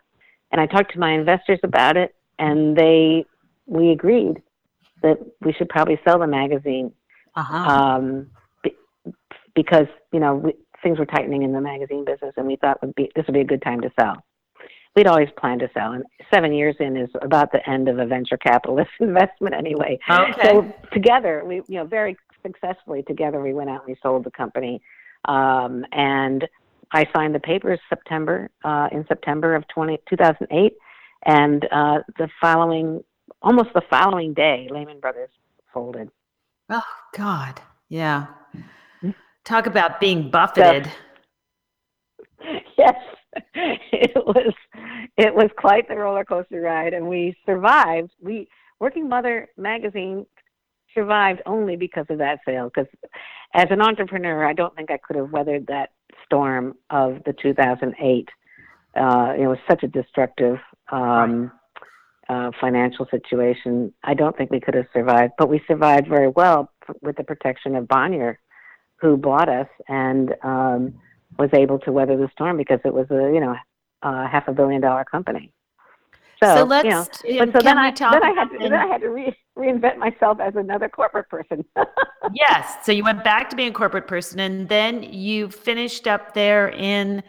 And 0.51 0.59
I 0.59 0.65
talked 0.65 0.93
to 0.93 0.99
my 0.99 1.13
investors 1.13 1.59
about 1.63 1.95
it, 1.97 2.15
and 2.39 2.75
they 2.75 3.25
we 3.67 3.91
agreed 3.91 4.41
that 5.03 5.17
we 5.41 5.53
should 5.53 5.69
probably 5.69 5.99
sell 6.03 6.19
the 6.19 6.27
magazine 6.27 6.91
Uh-huh. 7.35 7.55
um, 7.55 8.29
be, 8.63 8.75
because 9.55 9.85
you 10.11 10.19
know 10.19 10.35
we, 10.35 10.53
things 10.83 10.97
were 10.97 11.05
tightening 11.05 11.43
in 11.43 11.53
the 11.53 11.61
magazine 11.61 12.03
business, 12.03 12.33
and 12.35 12.47
we 12.47 12.55
thought 12.55 12.81
would 12.81 12.95
be 12.95 13.11
this 13.15 13.25
would 13.27 13.33
be 13.33 13.41
a 13.41 13.45
good 13.45 13.61
time 13.61 13.81
to 13.81 13.91
sell. 13.99 14.15
We'd 14.99 15.07
always 15.07 15.29
planned 15.37 15.61
to 15.61 15.69
sell, 15.73 15.93
and 15.93 16.03
seven 16.29 16.51
years 16.51 16.75
in 16.81 16.97
is 16.97 17.09
about 17.21 17.53
the 17.53 17.69
end 17.69 17.87
of 17.87 17.99
a 17.99 18.05
venture 18.05 18.35
capitalist 18.35 18.89
investment 18.99 19.55
anyway. 19.55 19.97
okay. 20.09 20.41
So 20.43 20.73
together, 20.91 21.41
we 21.45 21.61
you 21.69 21.77
know 21.77 21.85
very 21.85 22.17
successfully 22.45 23.03
together 23.03 23.39
we 23.39 23.53
went 23.53 23.69
out 23.69 23.85
and 23.85 23.95
we 23.95 23.95
sold 24.03 24.25
the 24.25 24.31
company, 24.31 24.81
um, 25.23 25.85
and 25.93 26.45
I 26.91 27.07
signed 27.15 27.33
the 27.33 27.39
papers 27.39 27.79
September 27.87 28.49
uh, 28.65 28.89
in 28.91 29.05
September 29.07 29.55
of 29.55 29.65
20, 29.69 29.99
2008, 30.09 30.73
and 31.25 31.65
uh, 31.71 31.99
the 32.17 32.27
following 32.41 33.01
almost 33.41 33.69
the 33.73 33.83
following 33.89 34.33
day, 34.33 34.67
Lehman 34.69 34.99
Brothers 34.99 35.29
folded. 35.73 36.09
oh 36.69 36.83
God. 37.15 37.61
Yeah. 37.87 38.25
Hmm? 38.99 39.11
Talk 39.45 39.65
about 39.65 40.01
being 40.01 40.29
buffeted. 40.29 40.91
yes, 42.77 42.95
it 43.53 44.15
was 44.15 44.53
it 45.17 45.33
was 45.33 45.49
quite 45.57 45.87
the 45.87 45.95
roller 45.95 46.25
coaster 46.25 46.61
ride, 46.61 46.93
and 46.93 47.07
we 47.07 47.35
survived. 47.45 48.11
We 48.21 48.47
Working 48.79 49.09
Mother 49.09 49.49
magazine 49.57 50.25
survived 50.93 51.41
only 51.45 51.75
because 51.75 52.05
of 52.09 52.17
that 52.19 52.39
sale. 52.45 52.71
Because 52.73 52.91
as 53.53 53.67
an 53.69 53.81
entrepreneur, 53.81 54.45
I 54.45 54.53
don't 54.53 54.75
think 54.75 54.91
I 54.91 54.97
could 54.97 55.15
have 55.17 55.31
weathered 55.31 55.67
that 55.67 55.89
storm 56.25 56.75
of 56.89 57.19
the 57.25 57.33
2008. 57.41 58.29
Uh, 58.95 59.33
it 59.37 59.47
was 59.47 59.57
such 59.69 59.83
a 59.83 59.87
destructive 59.87 60.57
um, 60.91 61.51
uh, 62.27 62.51
financial 62.59 63.07
situation. 63.11 63.93
I 64.03 64.13
don't 64.13 64.35
think 64.37 64.51
we 64.51 64.59
could 64.59 64.75
have 64.75 64.87
survived, 64.93 65.33
but 65.37 65.49
we 65.49 65.61
survived 65.67 66.07
very 66.07 66.29
well 66.29 66.71
with 67.01 67.17
the 67.17 67.23
protection 67.23 67.75
of 67.75 67.87
Bonnier, 67.87 68.39
who 68.95 69.17
bought 69.17 69.49
us 69.49 69.67
and 69.87 70.33
um, 70.43 70.93
was 71.37 71.49
able 71.53 71.79
to 71.79 71.91
weather 71.91 72.17
the 72.17 72.29
storm 72.31 72.57
because 72.57 72.79
it 72.83 72.93
was 72.93 73.07
a 73.11 73.31
you 73.33 73.39
know 73.39 73.55
a 74.01 74.27
half 74.27 74.47
a 74.47 74.53
billion 74.53 74.81
dollar 74.81 75.05
company. 75.05 75.53
So, 76.41 76.55
So 76.55 76.63
let's. 76.63 76.85
know, 76.85 76.99
um, 77.01 77.07
but 77.15 77.47
so 77.47 77.51
can 77.51 77.63
then 77.63 77.77
I 77.77 77.91
talk 77.91 78.13
then 78.13 78.23
I 78.23 78.31
had 78.31 78.49
to, 78.49 78.57
then- 78.59 78.73
I 78.73 78.87
had 78.87 79.01
to 79.01 79.09
re- 79.09 79.37
reinvent 79.57 79.97
myself 79.97 80.39
as 80.39 80.55
another 80.55 80.87
corporate 80.87 81.29
person. 81.29 81.65
yes. 82.33 82.77
So 82.85 82.91
you 82.93 83.03
went 83.03 83.23
back 83.23 83.49
to 83.49 83.55
being 83.55 83.69
a 83.71 83.73
corporate 83.73 84.07
person, 84.07 84.39
and 84.39 84.69
then 84.69 85.03
you 85.03 85.49
finished 85.49 86.07
up 86.07 86.33
there 86.33 86.69
in 86.69 87.21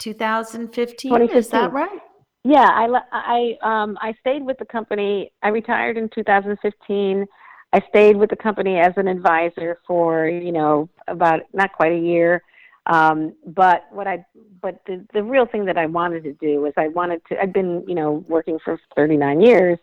2015. 0.00 1.30
Is 1.30 1.48
that 1.50 1.72
right? 1.72 2.00
Yeah, 2.42 2.68
I 2.68 3.00
I 3.12 3.58
um 3.62 3.98
I 4.00 4.14
stayed 4.20 4.42
with 4.44 4.58
the 4.58 4.64
company. 4.64 5.32
I 5.42 5.48
retired 5.48 5.96
in 5.96 6.08
2015. 6.08 7.26
I 7.72 7.80
stayed 7.88 8.16
with 8.16 8.30
the 8.30 8.36
company 8.36 8.78
as 8.78 8.94
an 8.96 9.06
advisor 9.06 9.78
for 9.86 10.26
you 10.26 10.50
know 10.50 10.88
about 11.06 11.42
not 11.52 11.72
quite 11.72 11.92
a 11.92 11.98
year. 11.98 12.42
Um, 12.86 13.34
but 13.46 13.84
what 13.90 14.06
I 14.06 14.24
but 14.62 14.80
the 14.86 15.04
the 15.12 15.22
real 15.22 15.46
thing 15.46 15.64
that 15.66 15.76
I 15.76 15.86
wanted 15.86 16.24
to 16.24 16.32
do 16.34 16.60
was 16.60 16.72
I 16.76 16.88
wanted 16.88 17.22
to 17.28 17.40
I'd 17.40 17.52
been 17.52 17.84
you 17.86 17.94
know 17.94 18.24
working 18.28 18.58
for 18.64 18.78
39 18.96 19.40
years, 19.40 19.78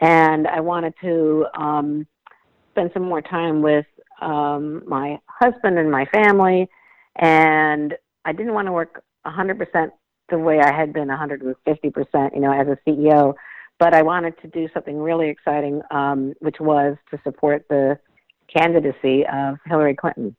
and 0.00 0.46
I 0.46 0.60
wanted 0.60 0.94
to 1.02 1.46
um, 1.56 2.06
spend 2.72 2.90
some 2.92 3.04
more 3.04 3.22
time 3.22 3.62
with 3.62 3.86
um, 4.20 4.82
my 4.86 5.18
husband 5.26 5.78
and 5.78 5.90
my 5.90 6.04
family, 6.06 6.68
and 7.16 7.94
I 8.24 8.32
didn't 8.32 8.54
want 8.54 8.66
to 8.66 8.72
work 8.72 9.02
a 9.24 9.30
100% 9.30 9.90
the 10.30 10.38
way 10.38 10.60
I 10.60 10.72
had 10.72 10.92
been 10.92 11.08
150%, 11.08 12.34
you 12.34 12.40
know, 12.40 12.52
as 12.52 12.66
a 12.66 12.78
CEO. 12.88 13.34
But 13.78 13.94
I 13.94 14.02
wanted 14.02 14.40
to 14.42 14.48
do 14.48 14.68
something 14.72 14.98
really 14.98 15.28
exciting, 15.28 15.82
um, 15.90 16.34
which 16.38 16.56
was 16.60 16.96
to 17.10 17.20
support 17.24 17.64
the 17.68 17.98
candidacy 18.54 19.24
of 19.26 19.58
Hillary 19.66 19.96
Clinton. 19.96 20.36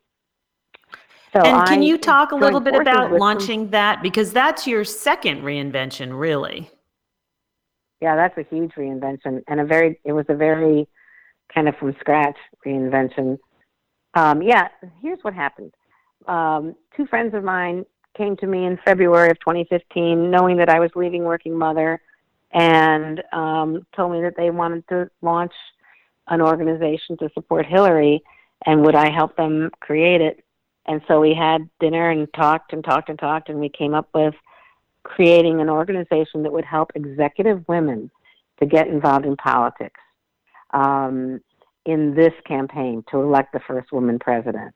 So 1.36 1.42
and 1.42 1.66
can 1.68 1.80
I 1.80 1.84
you 1.84 1.98
talk 1.98 2.32
a 2.32 2.36
little 2.36 2.60
bit 2.60 2.74
about 2.74 3.12
launching 3.12 3.68
that? 3.70 4.02
Because 4.02 4.32
that's 4.32 4.66
your 4.66 4.84
second 4.84 5.42
reinvention, 5.42 6.18
really. 6.18 6.70
Yeah, 8.00 8.16
that's 8.16 8.38
a 8.38 8.54
huge 8.54 8.72
reinvention, 8.72 9.42
and 9.46 9.60
a 9.60 9.64
very 9.64 10.00
it 10.04 10.12
was 10.12 10.24
a 10.30 10.34
very 10.34 10.88
kind 11.54 11.68
of 11.68 11.76
from 11.76 11.94
scratch 12.00 12.36
reinvention. 12.64 13.38
Um, 14.14 14.40
yeah, 14.40 14.68
here's 15.02 15.18
what 15.22 15.34
happened. 15.34 15.74
Um, 16.26 16.74
two 16.96 17.06
friends 17.06 17.34
of 17.34 17.44
mine 17.44 17.84
came 18.16 18.36
to 18.38 18.46
me 18.46 18.64
in 18.64 18.78
February 18.82 19.30
of 19.30 19.38
2015, 19.40 20.30
knowing 20.30 20.56
that 20.56 20.70
I 20.70 20.80
was 20.80 20.90
leaving 20.94 21.24
Working 21.24 21.56
Mother, 21.56 22.00
and 22.52 23.22
um, 23.34 23.86
told 23.94 24.12
me 24.12 24.22
that 24.22 24.34
they 24.38 24.48
wanted 24.48 24.88
to 24.88 25.10
launch 25.20 25.52
an 26.28 26.40
organization 26.40 27.18
to 27.18 27.28
support 27.34 27.66
Hillary, 27.66 28.22
and 28.64 28.82
would 28.86 28.94
I 28.94 29.10
help 29.10 29.36
them 29.36 29.70
create 29.80 30.22
it? 30.22 30.42
And 30.86 31.00
so 31.08 31.20
we 31.20 31.34
had 31.34 31.68
dinner 31.80 32.10
and 32.10 32.32
talked 32.34 32.72
and 32.72 32.84
talked 32.84 33.08
and 33.08 33.18
talked, 33.18 33.48
and 33.48 33.58
we 33.58 33.68
came 33.68 33.94
up 33.94 34.08
with 34.14 34.34
creating 35.02 35.60
an 35.60 35.68
organization 35.68 36.42
that 36.42 36.52
would 36.52 36.64
help 36.64 36.90
executive 36.94 37.66
women 37.68 38.10
to 38.60 38.66
get 38.66 38.88
involved 38.88 39.24
in 39.24 39.36
politics 39.36 40.00
um, 40.72 41.40
in 41.84 42.14
this 42.14 42.32
campaign 42.46 43.04
to 43.10 43.20
elect 43.20 43.52
the 43.52 43.60
first 43.60 43.92
woman 43.92 44.18
president 44.18 44.74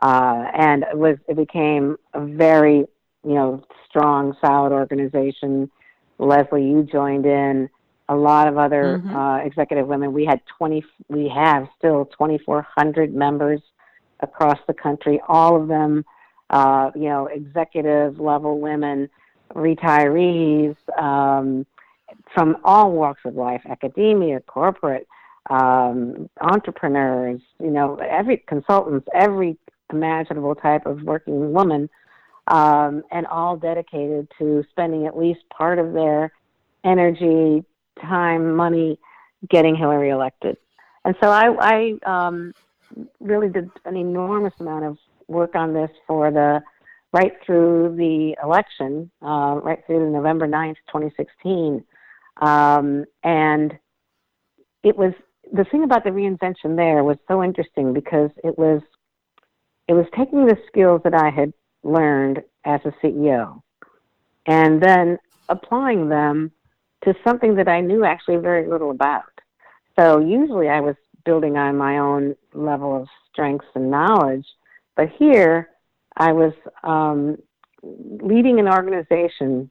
uh, 0.00 0.50
and 0.54 0.84
it 0.84 0.96
was 0.96 1.16
it 1.28 1.36
became 1.36 1.96
a 2.14 2.24
very 2.24 2.78
you 3.24 3.34
know 3.34 3.62
strong, 3.88 4.34
solid 4.40 4.72
organization. 4.72 5.70
Lesley, 6.18 6.64
you 6.64 6.82
joined 6.90 7.26
in. 7.26 7.68
A 8.08 8.16
lot 8.16 8.48
of 8.48 8.58
other 8.58 8.98
mm-hmm. 8.98 9.14
uh, 9.14 9.38
executive 9.38 9.86
women. 9.86 10.12
We 10.12 10.24
had 10.24 10.40
twenty. 10.58 10.84
We 11.08 11.28
have 11.28 11.68
still 11.78 12.06
twenty 12.06 12.38
four 12.38 12.66
hundred 12.76 13.14
members 13.14 13.60
across 14.22 14.58
the 14.66 14.74
country. 14.74 15.20
All 15.28 15.60
of 15.60 15.68
them, 15.68 16.04
uh, 16.50 16.90
you 16.94 17.08
know, 17.08 17.26
executive 17.26 18.18
level 18.18 18.60
women, 18.60 19.08
retirees 19.54 20.76
um, 20.98 21.66
from 22.34 22.56
all 22.64 22.92
walks 22.92 23.22
of 23.24 23.34
life, 23.34 23.62
academia, 23.68 24.40
corporate, 24.40 25.06
um, 25.48 26.28
entrepreneurs, 26.40 27.40
you 27.58 27.70
know, 27.70 27.96
every 27.96 28.38
consultants, 28.46 29.06
every 29.14 29.56
imaginable 29.92 30.54
type 30.54 30.86
of 30.86 31.02
working 31.02 31.52
woman, 31.52 31.88
um, 32.46 33.02
and 33.10 33.26
all 33.26 33.56
dedicated 33.56 34.28
to 34.38 34.64
spending 34.70 35.06
at 35.06 35.16
least 35.16 35.40
part 35.50 35.78
of 35.78 35.92
their 35.92 36.32
energy, 36.84 37.64
time, 38.00 38.54
money 38.54 38.98
getting 39.48 39.74
Hillary 39.74 40.10
elected. 40.10 40.56
And 41.04 41.14
so 41.22 41.30
I, 41.30 41.96
I 42.04 42.26
um, 42.28 42.52
really 43.20 43.48
did 43.48 43.70
an 43.84 43.96
enormous 43.96 44.54
amount 44.60 44.84
of 44.84 44.98
work 45.28 45.54
on 45.54 45.72
this 45.72 45.90
for 46.06 46.30
the 46.30 46.60
right 47.12 47.32
through 47.44 47.96
the 47.96 48.36
election, 48.42 49.10
uh, 49.22 49.58
right 49.62 49.80
through 49.86 50.12
November 50.12 50.46
9th, 50.46 50.76
2016. 50.88 51.84
Um, 52.40 53.04
and 53.24 53.78
it 54.82 54.96
was 54.96 55.12
the 55.52 55.64
thing 55.64 55.84
about 55.84 56.04
the 56.04 56.10
reinvention 56.10 56.76
there 56.76 57.02
was 57.02 57.16
so 57.28 57.42
interesting 57.42 57.92
because 57.92 58.30
it 58.44 58.56
was 58.58 58.82
it 59.88 59.94
was 59.94 60.06
taking 60.16 60.46
the 60.46 60.56
skills 60.68 61.00
that 61.02 61.14
I 61.14 61.30
had 61.30 61.52
learned 61.82 62.42
as 62.64 62.80
a 62.84 62.92
CEO 63.02 63.60
and 64.46 64.80
then 64.80 65.18
applying 65.48 66.08
them 66.08 66.52
to 67.02 67.14
something 67.24 67.56
that 67.56 67.66
I 67.66 67.80
knew 67.80 68.04
actually 68.04 68.36
very 68.36 68.68
little 68.68 68.90
about. 68.90 69.24
So 69.98 70.20
usually 70.20 70.68
I 70.68 70.80
was 70.80 70.94
building 71.24 71.56
on 71.56 71.76
my 71.76 71.98
own 71.98 72.36
level 72.54 72.96
of 72.96 73.08
strengths 73.32 73.66
and 73.74 73.90
knowledge, 73.90 74.46
but 74.96 75.08
here 75.18 75.68
I 76.16 76.32
was 76.32 76.52
um, 76.82 77.38
leading 77.82 78.58
an 78.58 78.68
organization 78.68 79.70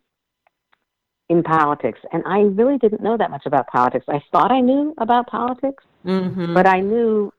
in 1.30 1.44
politics, 1.44 2.00
and 2.12 2.24
I 2.26 2.40
really 2.40 2.78
didn't 2.80 3.04
know 3.04 3.16
that 3.18 3.30
much 3.30 3.46
about 3.46 3.68
politics. 3.68 4.06
I 4.10 4.22
thought 4.32 4.52
I 4.52 4.62
knew 4.62 4.96
about 4.98 5.28
politics, 5.28 5.84
mm-hmm. 6.06 6.54
but 6.56 6.68
I 6.68 6.80
knew 6.80 7.32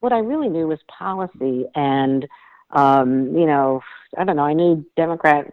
what 0.00 0.12
I 0.12 0.18
really 0.18 0.48
knew 0.48 0.68
was 0.68 0.78
policy 0.86 1.66
and, 1.74 2.26
um, 2.70 3.36
you 3.36 3.46
know, 3.46 3.82
I 4.16 4.24
don't 4.24 4.36
know, 4.36 4.44
I 4.44 4.54
knew 4.54 4.86
Democrat, 4.96 5.52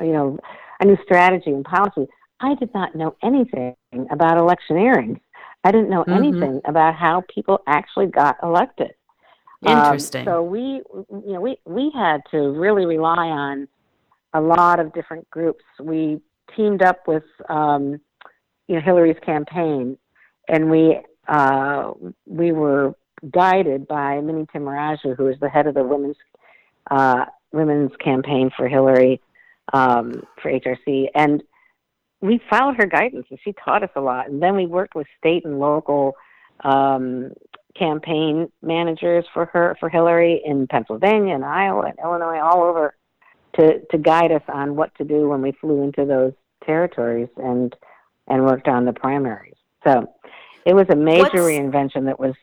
you 0.00 0.12
know, 0.12 0.38
I 0.80 0.84
knew 0.84 0.98
strategy 1.04 1.50
and 1.50 1.64
policy. 1.64 2.08
I 2.40 2.56
did 2.56 2.74
not 2.74 2.94
know 2.94 3.14
anything 3.22 3.76
about 4.10 4.36
electioneering. 4.36 5.20
I 5.64 5.70
didn't 5.72 5.90
know 5.90 6.02
mm-hmm. 6.02 6.12
anything 6.12 6.60
about 6.64 6.94
how 6.94 7.22
people 7.32 7.60
actually 7.66 8.06
got 8.06 8.36
elected. 8.42 8.92
Um, 9.64 9.78
Interesting. 9.78 10.26
Um, 10.26 10.34
so 10.34 10.42
we, 10.42 10.60
you 10.60 11.32
know, 11.32 11.40
we 11.40 11.56
we 11.64 11.90
had 11.94 12.20
to 12.32 12.38
really 12.38 12.84
rely 12.84 13.28
on 13.28 13.68
a 14.34 14.40
lot 14.40 14.80
of 14.80 14.92
different 14.92 15.28
groups. 15.30 15.64
We 15.80 16.20
teamed 16.56 16.82
up 16.82 17.06
with, 17.06 17.24
um, 17.48 18.00
you 18.66 18.74
know, 18.74 18.80
Hillary's 18.80 19.18
campaign, 19.24 19.96
and 20.48 20.70
we 20.70 20.98
uh, 21.28 21.92
we 22.26 22.52
were 22.52 22.94
guided 23.30 23.86
by 23.86 24.20
Mini 24.20 24.46
Timmaraju, 24.46 25.16
who 25.16 25.28
is 25.28 25.38
the 25.40 25.48
head 25.48 25.66
of 25.66 25.74
the 25.74 25.84
women's 25.84 26.16
uh, 26.90 27.26
women's 27.52 27.92
campaign 28.02 28.50
for 28.56 28.66
Hillary 28.66 29.20
um, 29.72 30.24
for 30.42 30.50
HRC, 30.50 31.06
and 31.14 31.42
we 32.22 32.40
followed 32.48 32.76
her 32.76 32.86
guidance, 32.86 33.26
and 33.28 33.38
she 33.44 33.52
taught 33.64 33.82
us 33.82 33.90
a 33.96 34.00
lot. 34.00 34.30
And 34.30 34.40
then 34.42 34.54
we 34.56 34.66
worked 34.66 34.94
with 34.94 35.06
state 35.18 35.44
and 35.44 35.58
local 35.58 36.14
um, 36.64 37.32
campaign 37.76 38.50
managers 38.62 39.24
for 39.34 39.46
her 39.46 39.76
for 39.80 39.88
Hillary 39.88 40.40
in 40.44 40.66
Pennsylvania 40.68 41.34
and 41.34 41.44
Iowa 41.44 41.86
and 41.86 41.98
Illinois, 42.02 42.38
all 42.38 42.62
over, 42.62 42.94
to 43.56 43.80
to 43.90 43.98
guide 43.98 44.32
us 44.32 44.42
on 44.48 44.76
what 44.76 44.94
to 44.96 45.04
do 45.04 45.28
when 45.28 45.42
we 45.42 45.52
flew 45.52 45.82
into 45.82 46.06
those 46.06 46.32
territories 46.64 47.28
and 47.36 47.74
and 48.28 48.44
worked 48.44 48.68
on 48.68 48.84
the 48.84 48.92
primaries. 48.92 49.56
So 49.84 50.08
it 50.64 50.74
was 50.74 50.86
a 50.90 50.96
major 50.96 51.22
What's, 51.22 51.34
reinvention 51.34 52.04
that 52.06 52.20
was 52.20 52.34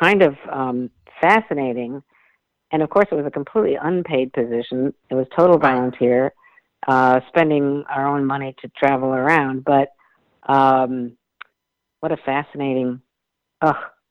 kind 0.00 0.22
of 0.22 0.36
um, 0.50 0.90
fascinating. 1.20 2.02
And 2.70 2.82
of 2.82 2.90
course, 2.90 3.06
it 3.10 3.14
was 3.16 3.26
a 3.26 3.30
completely 3.30 3.76
unpaid 3.80 4.32
position. 4.32 4.94
It 5.10 5.14
was 5.14 5.26
total 5.36 5.58
volunteer, 5.58 6.32
uh, 6.86 7.20
spending 7.28 7.84
our 7.88 8.06
own 8.06 8.24
money 8.24 8.54
to 8.62 8.68
travel 8.76 9.10
around. 9.10 9.64
But 9.64 9.88
um, 10.48 11.16
what 12.00 12.12
a 12.12 12.16
fascinating, 12.18 13.00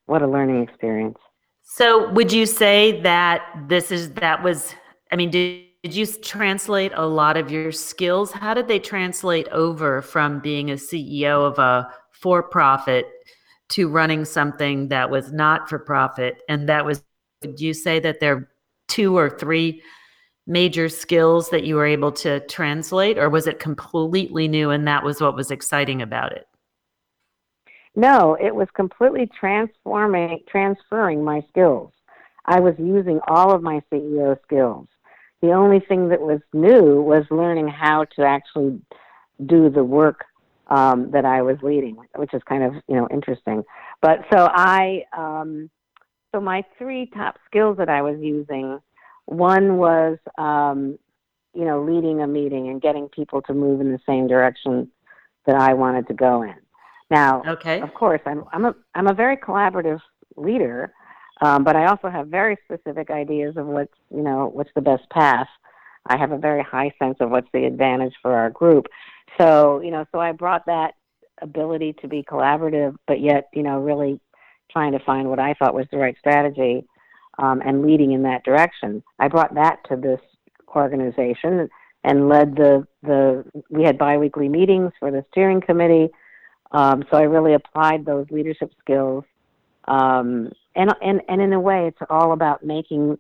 what 0.06 0.22
a 0.22 0.28
learning 0.28 0.64
experience. 0.64 1.18
So, 1.64 2.12
would 2.12 2.32
you 2.32 2.46
say 2.46 3.02
that 3.02 3.44
this 3.68 3.92
is 3.92 4.12
that 4.14 4.44
was? 4.44 4.76
I 5.12 5.16
mean, 5.16 5.30
did 5.30 5.64
did 5.84 5.94
you 5.94 6.06
translate 6.06 6.94
a 6.96 7.06
lot 7.06 7.36
of 7.36 7.52
your 7.52 7.72
skills? 7.74 8.32
How 8.32 8.54
did 8.54 8.70
they 8.70 8.80
translate 8.80 9.50
over 9.50 10.02
from 10.02 10.40
being 10.40 10.72
a 10.72 10.76
CEO 10.76 11.46
of 11.46 11.60
a 11.60 11.90
for-profit 12.12 13.06
to 13.70 13.90
running 13.90 14.24
something 14.24 14.88
that 14.88 15.10
was 15.10 15.34
not 15.34 15.68
for 15.68 15.78
profit 15.78 16.38
and 16.48 16.70
that 16.70 16.86
was 16.86 17.04
would 17.42 17.60
you 17.60 17.74
say 17.74 18.00
that 18.00 18.22
there 18.22 18.34
are 18.34 18.50
two 18.88 19.18
or 19.18 19.30
three 19.30 19.82
major 20.46 20.90
skills 20.90 21.50
that 21.50 21.64
you 21.64 21.76
were 21.76 21.86
able 21.86 22.12
to 22.12 22.40
translate 22.48 23.18
or 23.18 23.30
was 23.30 23.48
it 23.48 23.60
completely 23.60 24.48
new 24.48 24.70
and 24.70 24.88
that 24.88 25.04
was 25.04 25.22
what 25.22 25.36
was 25.36 25.52
exciting 25.52 26.02
about 26.02 26.32
it? 26.34 26.48
No 27.96 28.38
it 28.40 28.54
was 28.54 28.68
completely 28.74 29.30
transforming 29.40 30.40
transferring 30.48 31.24
my 31.24 31.42
skills. 31.50 31.92
I 32.46 32.60
was 32.60 32.76
using 32.78 33.20
all 33.28 33.54
of 33.54 33.62
my 33.62 33.82
ceo 33.92 34.38
skills. 34.44 34.88
The 35.42 35.52
only 35.52 35.80
thing 35.80 36.10
that 36.10 36.22
was 36.22 36.40
new 36.54 37.02
was 37.02 37.26
learning 37.30 37.68
how 37.68 38.06
to 38.16 38.24
actually 38.24 38.82
do 39.46 39.70
the 39.70 39.84
work 39.84 40.26
um, 40.68 41.12
that 41.12 41.26
I 41.26 41.42
was 41.42 41.58
leading, 41.62 41.98
which 42.16 42.34
is 42.34 42.42
kind 42.48 42.64
of 42.64 42.74
you 42.88 42.96
know 42.96 43.08
interesting. 43.12 43.64
But 44.02 44.20
so 44.32 44.50
I, 44.52 45.04
um, 45.16 45.70
so 46.34 46.42
my 46.42 46.64
three 46.78 47.08
top 47.14 47.38
skills 47.46 47.78
that 47.78 47.90
I 47.90 48.02
was 48.02 48.18
using, 48.20 48.80
one 49.26 49.78
was 49.78 50.18
um, 50.38 50.98
you 51.54 51.66
know 51.66 51.84
leading 51.84 52.22
a 52.22 52.28
meeting 52.28 52.70
and 52.70 52.82
getting 52.82 53.08
people 53.10 53.42
to 53.44 53.54
move 53.54 53.82
in 53.82 53.92
the 53.92 54.00
same 54.06 54.28
direction 54.28 54.90
that 55.46 55.56
I 55.56 55.74
wanted 55.74 56.08
to 56.08 56.14
go 56.14 56.42
in. 56.44 56.56
Now, 57.10 57.44
okay. 57.46 57.82
of 57.82 57.94
course, 57.94 58.22
I'm 58.26 58.44
I'm 58.52 58.66
a 58.66 58.76
I'm 58.96 59.08
a 59.08 59.14
very 59.14 59.38
collaborative 59.38 60.00
leader, 60.36 60.94
um, 61.42 61.64
but 61.64 61.76
I 61.76 61.86
also 61.86 62.10
have 62.10 62.28
very 62.28 62.58
specific 62.64 63.12
ideas 63.12 63.56
of 63.58 63.68
what's 63.68 63.94
you 64.10 64.22
know 64.22 64.50
what's 64.54 64.72
the 64.76 64.82
best 64.82 65.10
path. 65.10 65.48
I 66.08 66.18
have 66.18 66.32
a 66.32 66.38
very 66.38 66.64
high 66.64 66.92
sense 67.00 67.18
of 67.20 67.30
what's 67.30 67.48
the 67.54 67.66
advantage 67.66 68.14
for 68.22 68.34
our 68.34 68.50
group. 68.50 68.88
So 69.38 69.80
you 69.82 69.92
know, 69.92 70.06
so 70.12 70.20
I 70.20 70.32
brought 70.32 70.66
that 70.66 70.96
ability 71.42 71.94
to 72.02 72.08
be 72.08 72.24
collaborative, 72.24 72.96
but 73.08 73.22
yet 73.22 73.50
you 73.54 73.64
know 73.64 73.80
really 73.80 74.20
trying 74.72 74.94
to 74.94 75.00
find 75.00 75.30
what 75.30 75.40
I 75.40 75.54
thought 75.54 75.76
was 75.76 75.86
the 75.92 75.98
right 75.98 76.16
strategy 76.18 76.84
um, 77.38 77.62
and 77.66 77.86
leading 77.86 78.12
in 78.12 78.24
that 78.24 78.44
direction. 78.44 79.04
I 79.20 79.28
brought 79.28 79.56
that 79.56 79.80
to 79.90 79.96
this 79.96 80.20
organization 80.76 81.70
and 82.04 82.28
led 82.30 82.56
the 82.56 82.86
the 83.04 83.46
we 83.70 83.84
had 83.84 83.98
biweekly 83.98 84.50
meetings 84.50 84.92
for 85.00 85.12
the 85.12 85.26
steering 85.32 85.62
committee. 85.62 86.10
Um, 86.72 87.04
so 87.10 87.18
I 87.18 87.24
really 87.24 87.54
applied 87.54 88.06
those 88.06 88.26
leadership 88.32 88.72
skills, 88.80 89.24
um, 89.88 90.52
and 90.76 90.94
and 91.02 91.22
and 91.30 91.42
in 91.42 91.54
a 91.54 91.60
way, 91.60 91.88
it's 91.88 92.10
all 92.10 92.34
about 92.34 92.64
making 92.64 93.18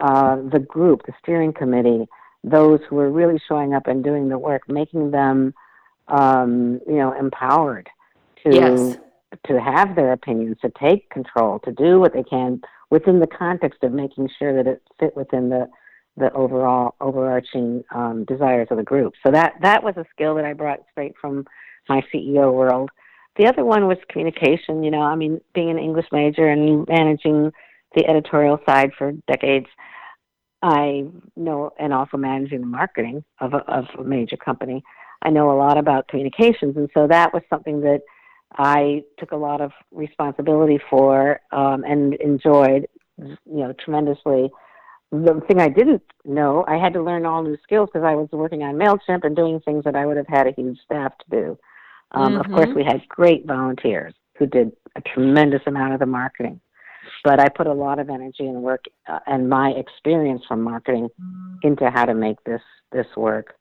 uh, 0.00 0.36
the 0.36 0.58
group, 0.58 1.02
the 1.06 1.12
steering 1.22 1.52
committee, 1.52 2.06
those 2.44 2.80
who 2.88 2.98
are 2.98 3.10
really 3.10 3.40
showing 3.48 3.74
up 3.74 3.86
and 3.86 4.04
doing 4.04 4.28
the 4.28 4.38
work, 4.38 4.68
making 4.68 5.10
them, 5.10 5.54
um, 6.08 6.80
you 6.86 6.96
know, 6.96 7.12
empowered 7.12 7.88
to 8.44 8.54
yes. 8.54 8.98
to 9.46 9.60
have 9.60 9.96
their 9.96 10.12
opinions, 10.12 10.58
to 10.60 10.70
take 10.78 11.08
control, 11.10 11.58
to 11.60 11.72
do 11.72 11.98
what 11.98 12.12
they 12.12 12.22
can 12.22 12.60
within 12.92 13.20
the 13.20 13.26
context 13.26 13.82
of 13.82 13.90
making 13.90 14.28
sure 14.38 14.54
that 14.54 14.70
it 14.70 14.82
fit 15.00 15.16
within 15.16 15.48
the 15.48 15.66
the 16.18 16.30
overall 16.34 16.94
overarching 17.00 17.82
um, 17.94 18.22
desires 18.26 18.68
of 18.70 18.76
the 18.76 18.82
group. 18.82 19.14
So 19.24 19.32
that 19.32 19.54
that 19.62 19.82
was 19.82 19.94
a 19.96 20.04
skill 20.10 20.34
that 20.34 20.44
I 20.44 20.52
brought 20.52 20.80
straight 20.90 21.14
from 21.18 21.46
my 21.88 22.02
CEO 22.14 22.52
world. 22.52 22.90
The 23.36 23.46
other 23.46 23.64
one 23.64 23.88
was 23.88 23.96
communication. 24.10 24.84
You 24.84 24.90
know, 24.90 25.00
I 25.00 25.14
mean, 25.14 25.40
being 25.54 25.70
an 25.70 25.78
English 25.78 26.04
major 26.12 26.48
and 26.48 26.86
managing 26.86 27.50
the 27.96 28.06
editorial 28.06 28.58
side 28.68 28.90
for 28.98 29.12
decades, 29.26 29.68
I 30.60 31.06
know, 31.34 31.70
and 31.78 31.94
also 31.94 32.18
managing 32.18 32.60
the 32.60 32.66
marketing 32.66 33.24
of 33.40 33.54
a, 33.54 33.60
of 33.72 33.86
a 33.98 34.04
major 34.04 34.36
company. 34.36 34.84
I 35.22 35.30
know 35.30 35.50
a 35.50 35.56
lot 35.56 35.78
about 35.78 36.08
communications, 36.08 36.76
and 36.76 36.90
so 36.92 37.06
that 37.06 37.32
was 37.32 37.42
something 37.48 37.80
that 37.80 38.02
I 38.58 39.02
took 39.18 39.32
a 39.32 39.36
lot 39.36 39.60
of 39.60 39.72
responsibility 39.90 40.78
for 40.90 41.40
um, 41.52 41.84
and 41.84 42.14
enjoyed, 42.14 42.86
you 43.18 43.38
know, 43.46 43.72
tremendously. 43.84 44.50
The 45.10 45.42
thing 45.46 45.60
I 45.60 45.68
didn't 45.68 46.02
know, 46.24 46.64
I 46.66 46.76
had 46.76 46.94
to 46.94 47.02
learn 47.02 47.26
all 47.26 47.42
new 47.42 47.58
skills 47.62 47.90
because 47.92 48.06
I 48.06 48.14
was 48.14 48.28
working 48.32 48.62
on 48.62 48.74
Mailchimp 48.74 49.24
and 49.24 49.36
doing 49.36 49.60
things 49.60 49.84
that 49.84 49.94
I 49.94 50.06
would 50.06 50.16
have 50.16 50.28
had 50.28 50.46
a 50.46 50.52
huge 50.52 50.78
staff 50.84 51.12
to 51.18 51.24
do. 51.30 51.58
Um, 52.12 52.32
mm-hmm. 52.32 52.40
Of 52.40 52.46
course, 52.56 52.74
we 52.74 52.84
had 52.84 53.06
great 53.08 53.46
volunteers 53.46 54.14
who 54.38 54.46
did 54.46 54.72
a 54.96 55.00
tremendous 55.00 55.62
amount 55.66 55.94
of 55.94 56.00
the 56.00 56.06
marketing, 56.06 56.60
but 57.24 57.40
I 57.40 57.48
put 57.48 57.66
a 57.66 57.72
lot 57.72 57.98
of 57.98 58.08
energy 58.08 58.46
and 58.46 58.62
work 58.62 58.84
uh, 59.08 59.20
and 59.26 59.48
my 59.48 59.70
experience 59.70 60.42
from 60.48 60.62
marketing 60.62 61.08
into 61.62 61.90
how 61.90 62.04
to 62.04 62.14
make 62.14 62.42
this 62.44 62.62
this 62.90 63.06
work. 63.16 63.54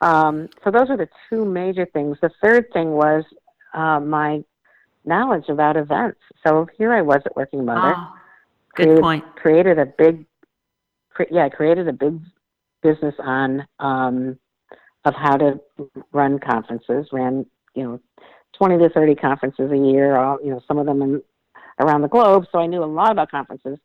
Um, 0.00 0.48
so 0.62 0.70
those 0.70 0.90
are 0.90 0.96
the 0.96 1.08
two 1.30 1.44
major 1.44 1.86
things. 1.92 2.18
The 2.20 2.30
third 2.42 2.66
thing 2.72 2.92
was 2.92 3.24
uh, 3.74 4.00
my 4.00 4.42
knowledge 5.04 5.48
about 5.48 5.76
events. 5.76 6.20
So 6.46 6.66
here 6.78 6.92
I 6.92 7.02
was 7.02 7.20
at 7.26 7.36
Working 7.36 7.64
Mother. 7.64 7.94
Oh, 7.96 8.14
good 8.74 8.84
created, 8.84 9.02
point. 9.02 9.36
Created 9.36 9.78
a 9.78 9.86
big, 9.86 10.24
cre- 11.10 11.24
yeah, 11.30 11.48
created 11.48 11.88
a 11.88 11.92
big 11.92 12.20
business 12.82 13.14
on 13.18 13.66
um, 13.78 14.38
of 15.04 15.14
how 15.14 15.36
to 15.36 15.60
run 16.12 16.38
conferences. 16.38 17.08
Ran 17.12 17.46
you 17.74 17.82
know 17.82 18.00
twenty 18.56 18.78
to 18.78 18.88
thirty 18.90 19.14
conferences 19.14 19.70
a 19.70 19.76
year. 19.76 20.16
All 20.16 20.38
you 20.42 20.50
know, 20.50 20.60
some 20.66 20.78
of 20.78 20.86
them 20.86 21.02
in, 21.02 21.22
around 21.80 22.02
the 22.02 22.08
globe. 22.08 22.46
So 22.52 22.58
I 22.58 22.66
knew 22.66 22.82
a 22.82 22.86
lot 22.86 23.10
about 23.10 23.30
conferences. 23.30 23.78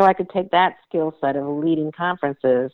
So 0.00 0.06
I 0.06 0.14
could 0.14 0.30
take 0.30 0.50
that 0.50 0.76
skill 0.88 1.14
set 1.20 1.36
of 1.36 1.46
leading 1.46 1.92
conferences 1.92 2.72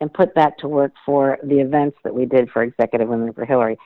and 0.00 0.12
put 0.12 0.34
that 0.34 0.58
to 0.58 0.68
work 0.68 0.92
for 1.06 1.38
the 1.42 1.60
events 1.60 1.96
that 2.04 2.14
we 2.14 2.26
did 2.26 2.50
for 2.50 2.62
Executive 2.62 3.08
Women 3.08 3.32
for 3.32 3.44
Hillary 3.44 3.78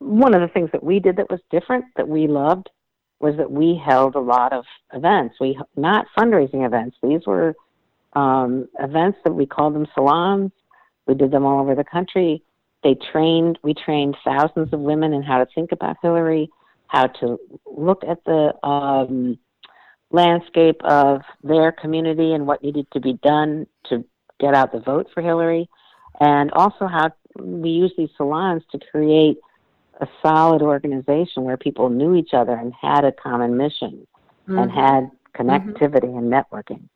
one 0.00 0.34
of 0.34 0.40
the 0.40 0.48
things 0.48 0.70
that 0.72 0.82
we 0.82 0.98
did 0.98 1.16
that 1.16 1.30
was 1.30 1.40
different 1.50 1.84
that 1.96 2.08
we 2.08 2.26
loved 2.26 2.68
was 3.20 3.36
that 3.36 3.50
we 3.50 3.80
held 3.82 4.14
a 4.14 4.20
lot 4.20 4.52
of 4.52 4.64
events. 4.92 5.36
We 5.40 5.58
not 5.76 6.06
fundraising 6.18 6.66
events. 6.66 6.96
These 7.02 7.26
were 7.26 7.54
um, 8.14 8.66
events 8.80 9.18
that 9.24 9.32
we 9.32 9.46
called 9.46 9.74
them 9.74 9.86
salons. 9.94 10.50
We 11.06 11.14
did 11.14 11.30
them 11.30 11.44
all 11.44 11.60
over 11.60 11.74
the 11.74 11.84
country. 11.84 12.42
They 12.82 12.96
trained. 13.12 13.58
We 13.62 13.74
trained 13.74 14.16
thousands 14.24 14.72
of 14.72 14.80
women 14.80 15.12
in 15.12 15.22
how 15.22 15.38
to 15.38 15.46
think 15.54 15.70
about 15.70 15.96
Hillary, 16.02 16.48
how 16.86 17.08
to 17.08 17.38
look 17.66 18.02
at 18.08 18.24
the 18.24 18.54
um, 18.66 19.38
landscape 20.10 20.80
of 20.82 21.20
their 21.44 21.72
community 21.72 22.32
and 22.32 22.46
what 22.46 22.62
needed 22.62 22.86
to 22.92 23.00
be 23.00 23.14
done 23.22 23.66
to 23.90 24.02
get 24.40 24.54
out 24.54 24.72
the 24.72 24.80
vote 24.80 25.08
for 25.12 25.20
Hillary, 25.20 25.68
and 26.20 26.50
also 26.52 26.86
how 26.86 27.10
we 27.38 27.68
use 27.68 27.92
these 27.98 28.08
salons 28.16 28.62
to 28.72 28.78
create 28.90 29.36
a 30.00 30.08
solid 30.22 30.62
organization 30.62 31.44
where 31.44 31.56
people 31.56 31.88
knew 31.90 32.14
each 32.14 32.32
other 32.32 32.52
and 32.52 32.72
had 32.80 33.04
a 33.04 33.12
common 33.12 33.56
mission 33.56 34.06
mm-hmm. 34.48 34.58
and 34.58 34.70
had 34.70 35.10
connectivity 35.34 36.04
mm-hmm. 36.04 36.18
and 36.18 36.32
networking. 36.32 36.88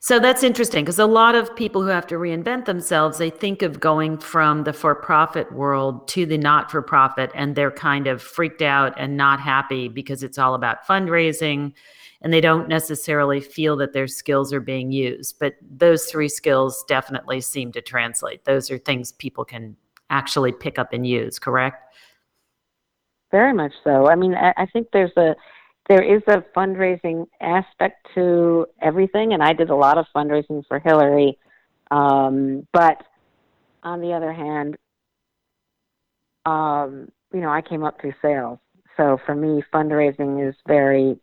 So 0.00 0.20
that's 0.20 0.42
interesting 0.42 0.84
because 0.84 0.98
a 0.98 1.06
lot 1.06 1.34
of 1.34 1.56
people 1.56 1.80
who 1.80 1.88
have 1.88 2.06
to 2.08 2.16
reinvent 2.16 2.66
themselves, 2.66 3.16
they 3.16 3.30
think 3.30 3.62
of 3.62 3.80
going 3.80 4.18
from 4.18 4.64
the 4.64 4.74
for 4.74 4.94
profit 4.94 5.50
world 5.50 6.06
to 6.08 6.26
the 6.26 6.36
not 6.36 6.70
for 6.70 6.82
profit, 6.82 7.30
and 7.34 7.56
they're 7.56 7.70
kind 7.70 8.06
of 8.06 8.20
freaked 8.20 8.60
out 8.60 8.92
and 8.98 9.16
not 9.16 9.40
happy 9.40 9.88
because 9.88 10.22
it's 10.22 10.36
all 10.36 10.54
about 10.54 10.86
fundraising 10.86 11.72
and 12.24 12.32
they 12.32 12.40
don't 12.40 12.68
necessarily 12.68 13.40
feel 13.40 13.76
that 13.76 13.92
their 13.92 14.06
skills 14.06 14.52
are 14.52 14.60
being 14.60 14.90
used. 14.90 15.38
But 15.38 15.54
those 15.62 16.06
three 16.06 16.28
skills 16.28 16.84
definitely 16.88 17.42
seem 17.42 17.70
to 17.72 17.82
translate. 17.82 18.44
Those 18.44 18.70
are 18.70 18.78
things 18.78 19.12
people 19.12 19.44
can 19.44 19.76
actually 20.10 20.52
pick 20.52 20.78
up 20.78 20.92
and 20.92 21.06
use, 21.06 21.38
correct? 21.38 21.94
Very 23.30 23.52
much 23.52 23.72
so. 23.82 24.08
I 24.08 24.14
mean, 24.14 24.34
I, 24.34 24.52
I 24.56 24.66
think 24.66 24.88
there's 24.92 25.16
a 25.16 25.34
there 25.88 26.02
is 26.02 26.22
a 26.28 26.42
fundraising 26.56 27.26
aspect 27.40 28.06
to 28.14 28.66
everything, 28.80 29.34
and 29.34 29.42
I 29.42 29.52
did 29.52 29.70
a 29.70 29.74
lot 29.74 29.98
of 29.98 30.06
fundraising 30.16 30.62
for 30.66 30.78
Hillary. 30.78 31.38
Um, 31.90 32.66
but 32.72 33.02
on 33.82 34.00
the 34.00 34.12
other 34.12 34.32
hand, 34.32 34.76
um, 36.46 37.10
you 37.32 37.40
know, 37.40 37.50
I 37.50 37.60
came 37.60 37.84
up 37.84 38.00
through 38.00 38.14
sales, 38.22 38.58
so 38.96 39.18
for 39.26 39.34
me, 39.34 39.62
fundraising 39.72 40.48
is 40.48 40.54
very 40.66 41.18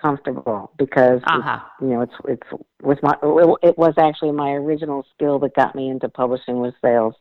comfortable 0.00 0.70
because 0.78 1.20
uh-huh. 1.24 1.58
you 1.80 1.88
know 1.88 2.00
it's 2.02 2.14
it's 2.26 2.62
was 2.82 2.98
my 3.02 3.14
it 3.62 3.76
was 3.76 3.94
actually 3.98 4.32
my 4.32 4.52
original 4.52 5.04
skill 5.14 5.38
that 5.38 5.54
got 5.54 5.74
me 5.74 5.90
into 5.90 6.08
publishing 6.08 6.60
was 6.60 6.72
sales. 6.82 7.14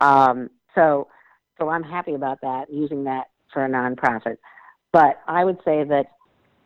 Um, 0.00 0.50
so, 0.74 1.08
so 1.58 1.68
I'm 1.68 1.82
happy 1.82 2.14
about 2.14 2.40
that, 2.42 2.66
using 2.70 3.04
that 3.04 3.28
for 3.52 3.64
a 3.64 3.68
nonprofit. 3.68 4.36
But 4.92 5.20
I 5.26 5.44
would 5.44 5.58
say 5.64 5.84
that, 5.84 6.06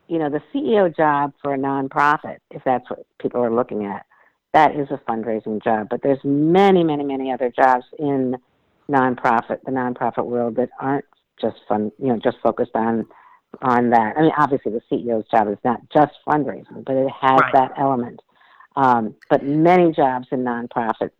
you 0.08 0.18
know, 0.18 0.28
the 0.28 0.42
CEO 0.52 0.94
job 0.94 1.32
for 1.42 1.54
a 1.54 1.58
nonprofit, 1.58 2.38
if 2.50 2.62
that's 2.64 2.88
what 2.90 3.06
people 3.20 3.42
are 3.42 3.54
looking 3.54 3.86
at, 3.86 4.06
that 4.52 4.74
is 4.74 4.88
a 4.90 5.00
fundraising 5.08 5.62
job. 5.62 5.88
But 5.90 6.02
there's 6.02 6.18
many, 6.24 6.82
many, 6.82 7.04
many 7.04 7.32
other 7.32 7.52
jobs 7.54 7.84
in 7.98 8.36
nonprofit, 8.90 9.62
the 9.64 9.70
nonprofit 9.70 10.26
world 10.26 10.56
that 10.56 10.70
aren't 10.80 11.04
just 11.40 11.56
fun, 11.68 11.92
you 11.98 12.08
know, 12.08 12.18
just 12.22 12.38
focused 12.42 12.74
on 12.74 13.06
on 13.62 13.90
that. 13.90 14.16
I 14.16 14.22
mean, 14.22 14.32
obviously 14.38 14.72
the 14.72 14.80
CEO's 14.90 15.28
job 15.28 15.48
is 15.48 15.58
not 15.64 15.80
just 15.92 16.12
fundraising, 16.26 16.84
but 16.84 16.94
it 16.94 17.10
has 17.20 17.40
right. 17.40 17.52
that 17.52 17.72
element. 17.78 18.20
Um, 18.76 19.16
but 19.28 19.44
many 19.44 19.92
jobs 19.92 20.28
in 20.30 20.44
nonprofit 20.44 21.10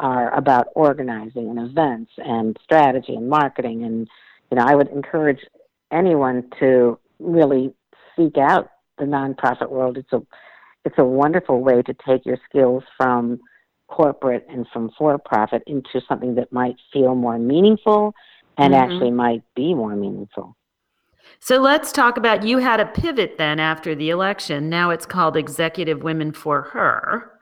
are 0.00 0.32
about 0.34 0.68
organizing 0.74 1.48
and 1.50 1.58
events 1.58 2.12
and 2.18 2.56
strategy 2.62 3.14
and 3.14 3.28
marketing. 3.28 3.84
And 3.84 4.08
you 4.50 4.56
know 4.56 4.64
i 4.66 4.74
would 4.74 4.88
encourage 4.88 5.40
anyone 5.90 6.44
to 6.60 6.98
really 7.18 7.72
seek 8.16 8.36
out 8.38 8.70
the 8.98 9.04
nonprofit 9.04 9.70
world. 9.70 9.96
It's 9.96 10.12
a 10.12 10.20
it's 10.84 10.98
a 10.98 11.04
wonderful 11.04 11.60
way 11.60 11.82
to 11.82 11.94
take 12.06 12.24
your 12.24 12.38
skills 12.48 12.82
from 12.96 13.40
corporate 13.88 14.46
and 14.48 14.66
from 14.72 14.90
for 14.96 15.18
profit 15.18 15.62
into 15.66 16.00
something 16.08 16.34
that 16.36 16.52
might 16.52 16.76
feel 16.92 17.14
more 17.14 17.38
meaningful 17.38 18.14
and 18.56 18.74
mm-hmm. 18.74 18.82
actually 18.82 19.10
might 19.10 19.42
be 19.54 19.74
more 19.74 19.96
meaningful. 19.96 20.56
So 21.40 21.58
let's 21.58 21.92
talk 21.92 22.16
about 22.16 22.44
you 22.44 22.58
had 22.58 22.80
a 22.80 22.86
pivot 22.86 23.36
then 23.38 23.60
after 23.60 23.94
the 23.94 24.10
election. 24.10 24.68
Now 24.68 24.90
it's 24.90 25.06
called 25.06 25.36
executive 25.36 26.02
women 26.02 26.32
for 26.32 26.62
her 26.62 27.37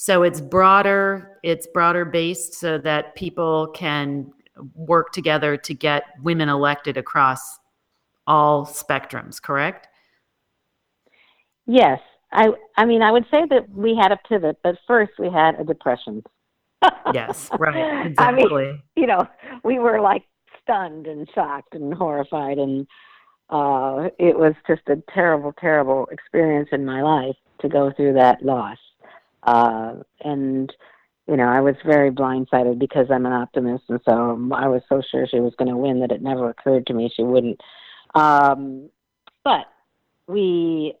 so 0.00 0.22
it's 0.22 0.40
broader, 0.40 1.40
it's 1.42 1.66
broader 1.66 2.04
based 2.04 2.54
so 2.54 2.78
that 2.78 3.16
people 3.16 3.66
can 3.74 4.30
work 4.76 5.10
together 5.10 5.56
to 5.56 5.74
get 5.74 6.04
women 6.22 6.48
elected 6.48 6.96
across 6.96 7.58
all 8.24 8.64
spectrums, 8.64 9.42
correct? 9.42 9.88
Yes. 11.66 11.98
I 12.30 12.50
I 12.76 12.84
mean 12.84 13.02
I 13.02 13.10
would 13.10 13.24
say 13.28 13.44
that 13.50 13.68
we 13.70 13.96
had 13.96 14.12
a 14.12 14.18
pivot, 14.28 14.58
but 14.62 14.78
first 14.86 15.10
we 15.18 15.30
had 15.30 15.58
a 15.58 15.64
depression. 15.64 16.22
yes, 17.12 17.50
right. 17.58 18.06
Exactly. 18.06 18.44
I 18.44 18.70
mean, 18.70 18.82
you 18.94 19.06
know, 19.08 19.26
we 19.64 19.80
were 19.80 20.00
like 20.00 20.22
stunned 20.62 21.08
and 21.08 21.28
shocked 21.34 21.74
and 21.74 21.92
horrified 21.92 22.58
and 22.58 22.86
uh, 23.50 24.10
it 24.20 24.38
was 24.38 24.54
just 24.68 24.82
a 24.86 25.02
terrible, 25.12 25.52
terrible 25.58 26.06
experience 26.12 26.68
in 26.70 26.84
my 26.84 27.02
life 27.02 27.34
to 27.62 27.68
go 27.68 27.90
through 27.96 28.12
that 28.12 28.44
loss. 28.44 28.78
Uh, 29.42 29.96
and 30.20 30.72
you 31.28 31.36
know, 31.36 31.44
I 31.44 31.60
was 31.60 31.74
very 31.84 32.10
blindsided 32.10 32.78
because 32.78 33.06
I'm 33.10 33.26
an 33.26 33.32
optimist, 33.32 33.84
and 33.88 34.00
so 34.04 34.50
I 34.54 34.66
was 34.66 34.82
so 34.88 35.02
sure 35.10 35.26
she 35.26 35.40
was 35.40 35.54
going 35.58 35.68
to 35.68 35.76
win 35.76 36.00
that 36.00 36.10
it 36.10 36.22
never 36.22 36.48
occurred 36.48 36.86
to 36.86 36.94
me 36.94 37.12
she 37.14 37.22
wouldn't. 37.22 37.60
Um, 38.14 38.88
but 39.44 39.66
we 40.26 40.94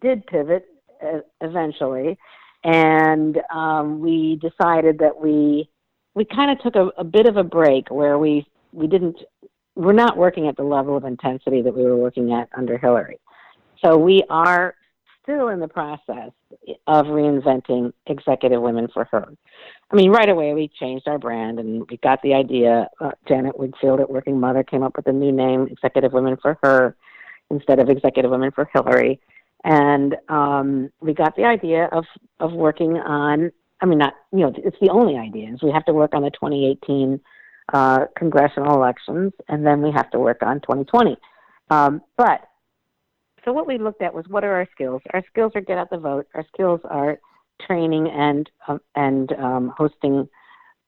did 0.00 0.24
pivot 0.26 0.66
uh, 1.04 1.18
eventually, 1.40 2.16
and 2.62 3.40
um, 3.52 4.00
we 4.00 4.36
decided 4.36 4.98
that 5.00 5.20
we 5.20 5.68
we 6.14 6.24
kind 6.24 6.52
of 6.52 6.60
took 6.60 6.76
a, 6.76 6.92
a 7.00 7.04
bit 7.04 7.26
of 7.26 7.36
a 7.36 7.44
break 7.44 7.90
where 7.90 8.18
we 8.18 8.46
we 8.72 8.86
didn't 8.86 9.18
we're 9.74 9.92
not 9.92 10.16
working 10.16 10.46
at 10.46 10.56
the 10.56 10.62
level 10.62 10.96
of 10.96 11.04
intensity 11.04 11.60
that 11.62 11.74
we 11.74 11.82
were 11.82 11.96
working 11.96 12.32
at 12.32 12.48
under 12.56 12.78
Hillary. 12.78 13.18
So 13.84 13.96
we 13.96 14.22
are 14.30 14.74
still 15.22 15.48
in 15.48 15.60
the 15.60 15.68
process 15.68 16.30
of 16.86 17.06
reinventing 17.06 17.92
Executive 18.06 18.60
Women 18.60 18.88
for 18.92 19.04
Her. 19.10 19.26
I 19.90 19.96
mean, 19.96 20.10
right 20.10 20.28
away 20.28 20.54
we 20.54 20.68
changed 20.68 21.06
our 21.06 21.18
brand 21.18 21.58
and 21.58 21.88
we 21.90 21.96
got 21.98 22.20
the 22.22 22.34
idea. 22.34 22.88
Uh, 23.00 23.12
Janet 23.28 23.56
Wigfield 23.56 24.00
at 24.00 24.10
Working 24.10 24.40
Mother 24.40 24.62
came 24.62 24.82
up 24.82 24.96
with 24.96 25.06
a 25.06 25.12
new 25.12 25.32
name, 25.32 25.68
Executive 25.70 26.12
Women 26.12 26.36
for 26.40 26.58
Her, 26.62 26.96
instead 27.50 27.78
of 27.78 27.88
Executive 27.88 28.30
Women 28.30 28.50
for 28.50 28.68
Hillary. 28.72 29.20
And 29.64 30.16
um, 30.28 30.90
we 31.00 31.14
got 31.14 31.36
the 31.36 31.44
idea 31.44 31.88
of 31.92 32.04
of 32.40 32.52
working 32.52 32.96
on. 32.96 33.52
I 33.80 33.86
mean, 33.86 33.98
not 33.98 34.14
you 34.32 34.40
know, 34.40 34.52
it's 34.56 34.76
the 34.80 34.90
only 34.90 35.16
idea. 35.16 35.52
Is 35.52 35.62
we 35.62 35.70
have 35.70 35.84
to 35.84 35.92
work 35.92 36.14
on 36.14 36.22
the 36.22 36.30
2018 36.30 37.20
uh, 37.72 38.06
congressional 38.16 38.74
elections, 38.74 39.32
and 39.48 39.64
then 39.64 39.82
we 39.82 39.92
have 39.92 40.10
to 40.10 40.18
work 40.18 40.42
on 40.42 40.60
2020. 40.60 41.16
Um, 41.70 42.02
but 42.16 42.48
so 43.44 43.52
what 43.52 43.66
we 43.66 43.78
looked 43.78 44.02
at 44.02 44.14
was 44.14 44.24
what 44.28 44.44
are 44.44 44.54
our 44.54 44.68
skills? 44.72 45.02
Our 45.12 45.22
skills 45.30 45.52
are 45.54 45.60
get 45.60 45.78
out 45.78 45.90
the 45.90 45.98
vote. 45.98 46.26
Our 46.34 46.44
skills 46.52 46.80
are 46.84 47.18
training 47.66 48.08
and 48.08 48.50
um, 48.68 48.80
and 48.94 49.32
um, 49.32 49.74
hosting, 49.76 50.28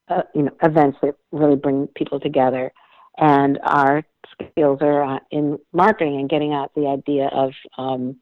uh, 0.09 0.23
you 0.35 0.43
know, 0.43 0.53
events 0.63 0.99
that 1.03 1.17
really 1.33 1.57
bring 1.57 1.89
people 1.97 2.21
together. 2.21 2.73
And 3.17 3.59
our 3.63 4.03
skills 4.33 4.79
are 4.81 5.17
uh, 5.17 5.19
in 5.31 5.59
marketing 5.73 6.19
and 6.19 6.29
getting 6.29 6.53
out 6.53 6.73
the 6.75 6.87
idea 6.87 7.29
of 7.29 7.53
um, 7.79 8.17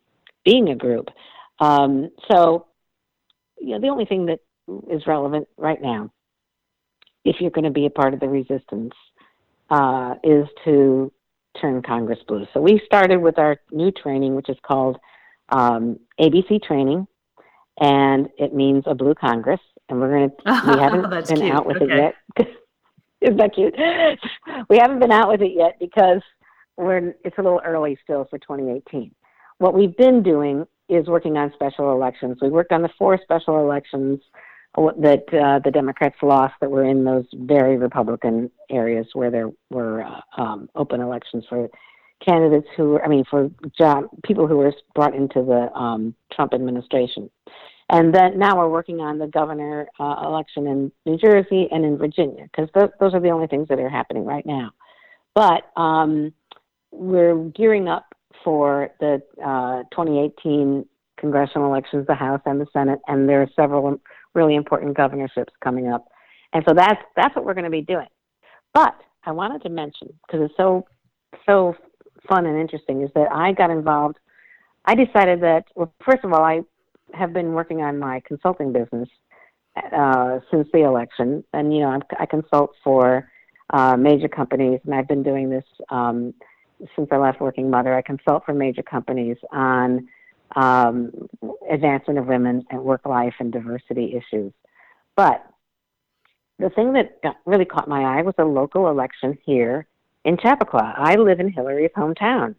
being 0.45 0.68
a 0.68 0.75
group. 0.75 1.09
Um, 1.61 2.11
so, 2.31 2.66
you 3.59 3.71
know, 3.71 3.81
the 3.81 3.88
only 3.88 4.05
thing 4.05 4.27
that 4.27 4.40
is 4.90 5.07
relevant 5.07 5.49
right 5.57 5.81
now 5.81 6.11
if 7.25 7.37
you're 7.40 7.51
going 7.51 7.64
to 7.64 7.71
be 7.71 7.87
a 7.87 7.90
part 7.90 8.14
of 8.14 8.21
the 8.21 8.29
resistance, 8.29 8.95
uh, 9.71 10.14
is 10.23 10.47
to 10.64 11.12
turn 11.61 11.83
Congress 11.83 12.19
blue. 12.27 12.47
So 12.53 12.61
we 12.61 12.81
started 12.85 13.19
with 13.19 13.38
our 13.38 13.59
new 13.71 13.91
training, 13.91 14.35
which 14.35 14.49
is 14.49 14.57
called 14.67 14.99
um, 15.51 15.99
ABC 16.21 16.62
training, 16.62 17.07
and 17.81 18.29
it 18.38 18.55
means 18.55 18.85
a 18.87 18.95
blue 18.95 19.15
Congress. 19.15 19.61
And 19.88 20.01
we're 20.01 20.11
going 20.11 20.31
to, 20.47 20.73
we 20.73 20.81
haven't 20.81 21.11
been 21.11 21.41
cute. 21.41 21.53
out 21.53 21.67
with 21.67 21.77
okay. 21.77 21.93
it 21.93 22.15
yet. 22.38 22.49
Isn't 23.21 23.37
that 23.37 23.55
cute? 23.55 23.75
We 24.69 24.79
haven't 24.79 24.99
been 24.99 25.12
out 25.12 25.29
with 25.29 25.43
it 25.43 25.53
yet 25.55 25.77
because 25.79 26.21
we're, 26.77 27.15
it's 27.25 27.38
a 27.38 27.43
little 27.43 27.61
early 27.65 27.97
still 28.03 28.27
for 28.29 28.38
2018. 28.38 29.15
What 29.59 29.75
we've 29.75 29.97
been 29.97 30.23
doing 30.23 30.67
is 30.88 31.07
working 31.07 31.37
on 31.37 31.53
special 31.55 31.93
elections. 31.93 32.38
We 32.43 32.49
worked 32.49 32.73
on 32.73 32.83
the 32.83 32.91
four 32.99 33.19
special 33.23 33.61
elections 33.61 34.21
that 34.74 35.24
uh, 35.32 35.58
the 35.64 35.70
Democrats 35.70 36.16
lost 36.22 36.54
that 36.61 36.70
were 36.70 36.85
in 36.85 37.04
those 37.04 37.26
very 37.35 37.76
Republican 37.76 38.50
areas 38.70 39.06
where 39.12 39.30
there 39.30 39.50
were 39.70 40.02
uh, 40.02 40.20
um, 40.40 40.68
open 40.74 41.00
elections 41.00 41.44
for 41.48 41.68
candidates 42.24 42.66
who 42.76 42.90
were, 42.90 43.04
I 43.04 43.08
mean, 43.08 43.24
for 43.28 43.50
job 43.76 44.04
people 44.24 44.46
who 44.46 44.56
were 44.56 44.72
brought 44.94 45.14
into 45.14 45.42
the 45.42 45.70
um, 45.78 46.14
Trump 46.32 46.54
administration. 46.54 47.30
And 47.90 48.14
then 48.14 48.38
now 48.38 48.56
we're 48.56 48.70
working 48.70 49.00
on 49.00 49.18
the 49.18 49.26
governor 49.26 49.87
uh, 50.00 50.22
election 50.24 50.66
in 50.66 50.92
New 51.04 51.18
Jersey 51.18 51.68
and 51.70 51.85
in 51.85 51.98
Virginia 51.98 52.44
because 52.44 52.70
th- 52.72 52.92
those 53.00 53.12
are 53.12 53.20
the 53.20 53.28
only 53.28 53.48
things 53.48 53.68
that 53.68 53.78
are 53.78 53.90
happening 53.90 54.24
right 54.24 54.46
now. 54.46 54.70
But 55.35 55.64
um, 55.76 56.32
we're 56.90 57.37
gearing 57.50 57.88
up 57.88 58.14
for 58.44 58.90
the 59.00 59.20
uh, 59.44 59.82
2018 59.90 60.87
congressional 61.18 61.68
elections, 61.68 62.06
the 62.06 62.14
House 62.14 62.40
and 62.46 62.61
the 62.61 62.66
Senate, 62.72 63.00
and 63.08 63.28
there 63.28 63.42
are 63.42 63.50
several 63.54 64.00
really 64.35 64.55
important 64.55 64.97
governorships 64.97 65.53
coming 65.62 65.88
up. 65.88 66.07
And 66.53 66.64
so 66.68 66.75
that's 66.75 67.01
that's 67.16 67.35
what 67.35 67.45
we're 67.45 67.55
going 67.55 67.64
to 67.64 67.71
be 67.71 67.83
doing. 67.83 68.09
But 68.75 68.95
I 69.25 69.33
wanted 69.33 69.62
to 69.62 69.68
mention 69.68 70.09
because 70.27 70.45
it's 70.45 70.57
so 70.57 70.87
so 71.47 71.75
fun 72.29 72.47
and 72.47 72.61
interesting 72.61 73.03
is 73.03 73.11
that 73.14 73.29
I 73.33 73.53
got 73.53 73.71
involved. 73.71 74.18
I 74.85 74.95
decided 74.95 75.40
that 75.42 75.64
well, 75.75 75.92
first 76.05 76.25
of 76.25 76.33
all, 76.33 76.45
I 76.45 76.61
have 77.14 77.33
been 77.33 77.53
working 77.53 77.83
on 77.83 77.99
my 77.99 78.21
consulting 78.27 78.73
business 78.73 79.09
uh, 79.97 80.40
since 80.51 80.68
the 80.73 80.81
election, 80.81 81.45
and 81.53 81.75
you 81.75 81.81
know 81.81 81.88
I'm, 81.88 82.03
i 82.18 82.27
consult 82.27 82.73
for 82.83 83.31
uh, 83.71 83.97
major 83.97 84.29
companies, 84.29 84.81
and 84.85 84.95
I've 84.95 85.09
been 85.09 85.23
doing 85.23 85.49
this 85.49 85.64
um, 85.90 86.35
since 86.97 87.09
I 87.11 87.16
left 87.16 87.40
Working 87.40 87.71
Mother. 87.71 87.95
I 87.95 88.03
consult 88.03 88.45
for 88.45 88.53
major 88.53 88.83
companies 88.83 89.37
on 89.51 90.09
um, 90.57 91.11
advancement 91.71 92.19
of 92.19 92.27
women 92.27 92.65
and 92.71 92.83
work 92.83 93.07
life 93.07 93.35
and 93.38 93.53
diversity 93.53 94.15
issues. 94.17 94.53
But 95.17 95.45
the 96.59 96.71
thing 96.71 96.93
that 96.95 97.21
got, 97.23 97.37
really 97.45 97.65
caught 97.65 97.88
my 97.88 98.19
eye 98.19 98.23
was 98.23 98.35
a 98.38 98.45
local 98.45 98.88
election 98.88 99.37
here 99.45 99.87
in 100.25 100.37
Chappaqua. 100.37 100.95
I 100.97 101.17
live 101.17 101.41
in 101.41 101.53
Hillary's 101.53 101.91
hometown, 101.97 102.55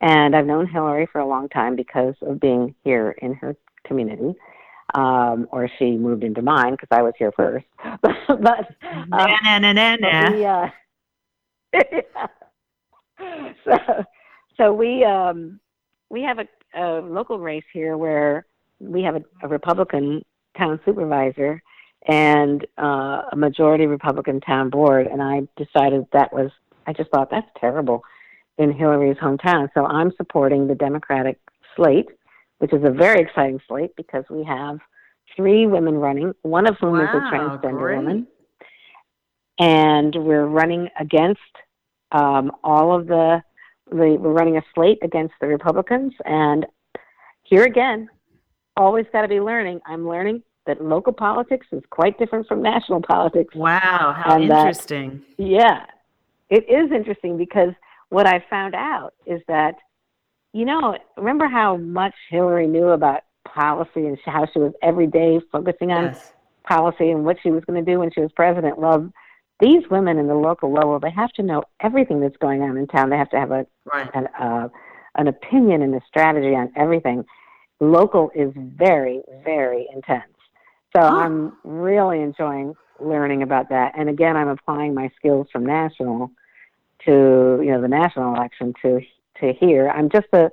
and 0.00 0.34
I've 0.34 0.46
known 0.46 0.66
Hillary 0.66 1.06
for 1.10 1.20
a 1.20 1.26
long 1.26 1.48
time 1.48 1.76
because 1.76 2.14
of 2.22 2.40
being 2.40 2.74
here 2.84 3.14
in 3.22 3.34
her 3.34 3.56
community. 3.84 4.34
Um, 4.94 5.46
or 5.52 5.68
she 5.78 5.98
moved 5.98 6.24
into 6.24 6.40
mine 6.40 6.72
because 6.72 6.88
I 6.90 7.02
was 7.02 7.12
here 7.18 7.30
first. 7.32 7.66
but 8.00 8.10
na, 9.08 9.58
na, 9.58 9.72
na, 9.72 9.96
na. 9.96 10.32
We, 10.32 10.44
uh, 10.46 10.68
so 13.64 14.04
so 14.56 14.72
we 14.72 15.04
um, 15.04 15.60
we 16.08 16.22
have 16.22 16.38
a 16.38 16.48
a 16.78 17.00
local 17.00 17.38
race 17.38 17.64
here 17.72 17.96
where 17.96 18.46
we 18.80 19.02
have 19.02 19.16
a, 19.16 19.22
a 19.42 19.48
Republican 19.48 20.24
town 20.56 20.80
supervisor 20.84 21.62
and 22.06 22.66
uh, 22.78 23.22
a 23.32 23.36
majority 23.36 23.86
Republican 23.86 24.40
town 24.40 24.70
board, 24.70 25.06
and 25.06 25.22
I 25.22 25.42
decided 25.56 26.06
that 26.12 26.32
was 26.32 26.50
I 26.86 26.92
just 26.92 27.10
thought 27.10 27.30
that's 27.30 27.48
terrible 27.60 28.02
in 28.56 28.72
Hillary's 28.72 29.16
hometown. 29.18 29.68
So 29.74 29.84
I'm 29.84 30.12
supporting 30.16 30.66
the 30.66 30.74
Democratic 30.74 31.38
slate, 31.76 32.08
which 32.58 32.72
is 32.72 32.82
a 32.84 32.90
very 32.90 33.20
exciting 33.20 33.60
slate 33.68 33.94
because 33.96 34.24
we 34.30 34.42
have 34.44 34.78
three 35.36 35.66
women 35.66 35.94
running, 35.94 36.32
one 36.42 36.66
of 36.66 36.76
whom 36.80 36.94
wow, 36.94 37.02
is 37.02 37.08
a 37.10 37.34
transgender 37.34 37.78
great. 37.78 37.96
woman, 37.96 38.26
and 39.58 40.14
we're 40.16 40.46
running 40.46 40.88
against 40.98 41.40
um, 42.12 42.52
all 42.64 42.96
of 42.98 43.06
the 43.06 43.42
the, 43.90 44.16
we're 44.18 44.32
running 44.32 44.56
a 44.56 44.62
slate 44.74 44.98
against 45.02 45.34
the 45.40 45.46
Republicans. 45.46 46.12
And 46.24 46.66
here 47.42 47.64
again, 47.64 48.08
always 48.76 49.06
got 49.12 49.22
to 49.22 49.28
be 49.28 49.40
learning. 49.40 49.80
I'm 49.86 50.08
learning 50.08 50.42
that 50.66 50.82
local 50.84 51.12
politics 51.12 51.66
is 51.72 51.82
quite 51.90 52.18
different 52.18 52.46
from 52.46 52.62
national 52.62 53.02
politics. 53.02 53.54
Wow, 53.54 54.14
how 54.16 54.36
And 54.36 54.50
that- 54.50 54.58
interesting. 54.58 55.22
Yeah, 55.36 55.84
it 56.50 56.68
is 56.68 56.92
interesting 56.92 57.36
because 57.36 57.72
what 58.10 58.26
I 58.26 58.44
found 58.48 58.74
out 58.74 59.14
is 59.26 59.40
that, 59.48 59.76
you 60.52 60.64
know, 60.64 60.96
remember 61.16 61.46
how 61.46 61.76
much 61.76 62.14
Hillary 62.30 62.66
knew 62.66 62.88
about 62.88 63.22
policy 63.44 64.06
and 64.06 64.18
how 64.24 64.46
she 64.52 64.58
was 64.58 64.72
every 64.82 65.06
day 65.06 65.40
focusing 65.50 65.90
on 65.92 66.04
yes. 66.04 66.32
policy 66.66 67.10
and 67.10 67.24
what 67.24 67.36
she 67.42 67.50
was 67.50 67.64
going 67.64 67.82
to 67.82 67.90
do 67.90 67.98
when 67.98 68.10
she 68.10 68.20
was 68.20 68.30
president. 68.32 68.78
Well, 68.78 69.10
these 69.60 69.82
women 69.90 70.18
in 70.18 70.26
the 70.26 70.34
local 70.34 70.72
level, 70.72 70.98
they 71.00 71.10
have 71.10 71.32
to 71.32 71.42
know 71.42 71.62
everything 71.80 72.20
that's 72.20 72.36
going 72.36 72.62
on 72.62 72.76
in 72.76 72.86
town. 72.86 73.10
They 73.10 73.16
have 73.18 73.30
to 73.30 73.38
have 73.38 73.50
a 73.50 73.66
Right. 73.84 74.10
an 74.14 74.26
uh, 74.38 74.68
an 75.16 75.28
opinion 75.28 75.82
and 75.82 75.94
a 75.94 76.00
strategy 76.06 76.54
on 76.54 76.70
everything. 76.76 77.24
Local 77.80 78.30
is 78.34 78.52
very 78.54 79.22
very 79.44 79.88
intense. 79.92 80.32
So 80.96 81.02
Huh. 81.02 81.08
I'm 81.08 81.56
really 81.64 82.20
enjoying 82.22 82.74
learning 83.00 83.42
about 83.42 83.68
that. 83.68 83.92
And 83.96 84.08
again, 84.08 84.36
I'm 84.36 84.48
applying 84.48 84.94
my 84.94 85.10
skills 85.16 85.46
from 85.52 85.64
national 85.64 86.30
to 87.04 87.60
you 87.62 87.70
know 87.72 87.80
the 87.80 87.88
national 87.88 88.34
election 88.34 88.74
to 88.82 89.00
to 89.40 89.52
here. 89.54 89.88
I'm 89.90 90.08
just 90.10 90.28
a 90.32 90.50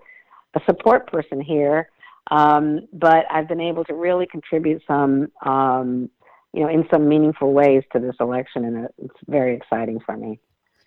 a 0.56 0.62
support 0.66 1.12
person 1.12 1.42
here, 1.42 1.90
um, 2.32 2.88
but 2.94 3.26
I've 3.30 3.48
been 3.48 3.60
able 3.60 3.84
to 3.86 3.94
really 3.94 4.26
contribute 4.26 4.82
some 4.88 5.32
um, 5.46 6.10
you 6.56 6.62
know 6.62 6.70
in 6.70 6.88
some 6.90 7.08
meaningful 7.08 7.52
ways 7.52 7.84
to 7.92 8.00
this 8.00 8.16
election, 8.22 8.64
and 8.64 8.88
it's 8.98 9.20
very 9.28 9.54
exciting 9.54 10.00
for 10.00 10.16
me. 10.16 10.40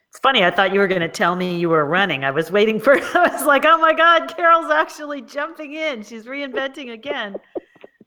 It's 0.08 0.18
funny. 0.18 0.42
I 0.42 0.50
thought 0.50 0.72
you 0.72 0.80
were 0.80 0.88
going 0.88 1.02
to 1.02 1.08
tell 1.08 1.36
me 1.36 1.58
you 1.58 1.68
were 1.68 1.84
running. 1.84 2.24
I 2.24 2.30
was 2.30 2.50
waiting 2.50 2.80
for. 2.80 2.94
I 3.14 3.28
was 3.28 3.44
like, 3.44 3.66
"Oh 3.66 3.76
my 3.76 3.92
God, 3.92 4.34
Carol's 4.34 4.70
actually 4.70 5.20
jumping 5.20 5.74
in. 5.74 6.02
She's 6.02 6.24
reinventing 6.24 6.92
again." 6.92 7.36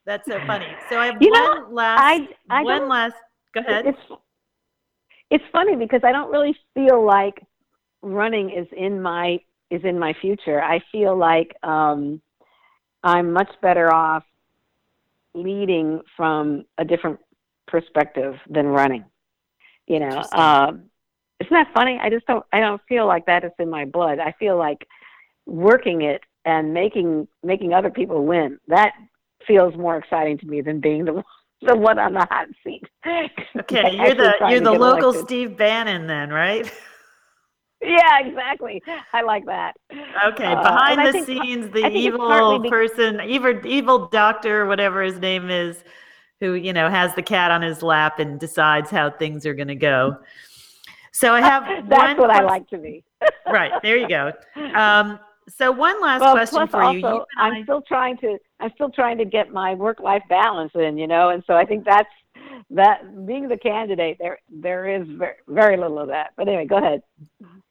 That's 0.07 0.27
so 0.27 0.39
funny. 0.47 0.65
So 0.89 0.97
I 0.97 1.05
have 1.05 1.21
You 1.21 1.29
one 1.29 1.43
know, 1.43 1.67
last. 1.69 2.01
I 2.01 2.27
I 2.49 2.63
one 2.63 2.87
last. 2.87 3.13
Go 3.53 3.59
ahead. 3.61 3.85
It's 3.85 4.21
it's 5.29 5.43
funny 5.51 5.75
because 5.75 6.01
I 6.03 6.11
don't 6.11 6.31
really 6.31 6.57
feel 6.73 7.05
like 7.05 7.43
running 8.01 8.49
is 8.49 8.67
in 8.75 8.99
my 9.03 9.39
is 9.69 9.81
in 9.83 9.99
my 9.99 10.15
future. 10.19 10.63
I 10.63 10.81
feel 10.91 11.15
like 11.15 11.55
um, 11.61 12.23
I'm 13.03 13.31
much 13.31 13.51
better 13.61 13.93
off 13.93 14.23
leading 15.35 16.01
from 16.17 16.65
a 16.79 16.83
different 16.83 17.19
perspective 17.71 18.35
than 18.49 18.67
running. 18.67 19.05
You 19.87 19.99
know, 19.99 20.23
um, 20.33 20.83
isn't 21.39 21.51
that 21.51 21.73
funny? 21.73 21.99
I 22.01 22.09
just 22.09 22.27
don't. 22.27 22.45
I 22.53 22.59
don't 22.59 22.81
feel 22.87 23.07
like 23.07 23.25
that 23.25 23.43
is 23.43 23.51
in 23.57 23.69
my 23.69 23.85
blood. 23.85 24.19
I 24.19 24.33
feel 24.33 24.57
like 24.57 24.87
working 25.45 26.03
it 26.03 26.21
and 26.45 26.73
making 26.73 27.27
making 27.43 27.73
other 27.73 27.89
people 27.89 28.25
win. 28.25 28.59
That 28.67 28.91
feels 29.47 29.75
more 29.75 29.97
exciting 29.97 30.37
to 30.39 30.45
me 30.45 30.61
than 30.61 30.79
being 30.79 31.05
the 31.05 31.23
the 31.63 31.75
one 31.75 31.97
on 31.97 32.13
the 32.13 32.27
hot 32.29 32.47
seat. 32.63 32.83
Okay, 33.57 33.91
you're 33.95 34.15
the 34.15 34.33
you're 34.49 34.59
the 34.59 34.71
local 34.71 35.09
elected. 35.09 35.25
Steve 35.25 35.57
Bannon 35.57 36.07
then, 36.07 36.29
right? 36.29 36.71
Yeah, 37.83 38.19
exactly. 38.19 38.83
I 39.11 39.23
like 39.23 39.45
that. 39.47 39.73
Okay, 39.91 40.45
uh, 40.45 40.61
behind 40.61 40.99
uh, 40.99 41.05
the 41.05 41.11
think, 41.13 41.25
scenes, 41.25 41.71
the 41.71 41.87
evil 41.87 42.63
person, 42.69 43.19
evil 43.21 43.59
evil 43.65 44.07
doctor, 44.07 44.67
whatever 44.67 45.01
his 45.01 45.17
name 45.17 45.49
is, 45.49 45.83
who 46.41 46.55
you 46.55 46.73
know 46.73 46.89
has 46.89 47.15
the 47.15 47.21
cat 47.21 47.51
on 47.51 47.61
his 47.61 47.81
lap 47.81 48.19
and 48.19 48.37
decides 48.37 48.89
how 48.89 49.09
things 49.09 49.45
are 49.45 49.53
going 49.53 49.69
to 49.69 49.75
go. 49.75 50.17
So 51.13 51.33
I 51.33 51.39
have 51.39 51.63
that's 51.89 52.19
what 52.19 52.29
question. 52.29 52.45
I 52.45 52.49
like 52.49 52.67
to 52.69 52.77
be. 52.77 53.05
right 53.47 53.71
there, 53.81 53.95
you 53.95 54.09
go. 54.09 54.33
Um, 54.75 55.19
so 55.47 55.71
one 55.71 56.01
last 56.01 56.21
well, 56.21 56.33
question 56.33 56.67
for 56.67 56.81
also, 56.81 56.97
you. 56.97 57.07
you 57.07 57.25
I'm 57.37 57.53
I... 57.53 57.63
still 57.63 57.81
trying 57.81 58.17
to 58.17 58.37
I'm 58.59 58.71
still 58.75 58.89
trying 58.89 59.17
to 59.19 59.25
get 59.25 59.51
my 59.51 59.73
work 59.75 59.99
life 59.99 60.23
balance 60.27 60.71
in, 60.75 60.97
you 60.97 61.07
know, 61.07 61.29
and 61.29 61.43
so 61.47 61.53
I 61.53 61.65
think 61.65 61.85
that's 61.85 62.09
that 62.71 63.25
being 63.25 63.47
the 63.47 63.57
candidate 63.57 64.17
there 64.19 64.39
there 64.49 64.89
is 64.89 65.07
very, 65.07 65.35
very 65.47 65.77
little 65.77 65.99
of 65.99 66.07
that. 66.07 66.31
But 66.35 66.47
anyway, 66.47 66.65
go 66.65 66.77
ahead. 66.77 67.01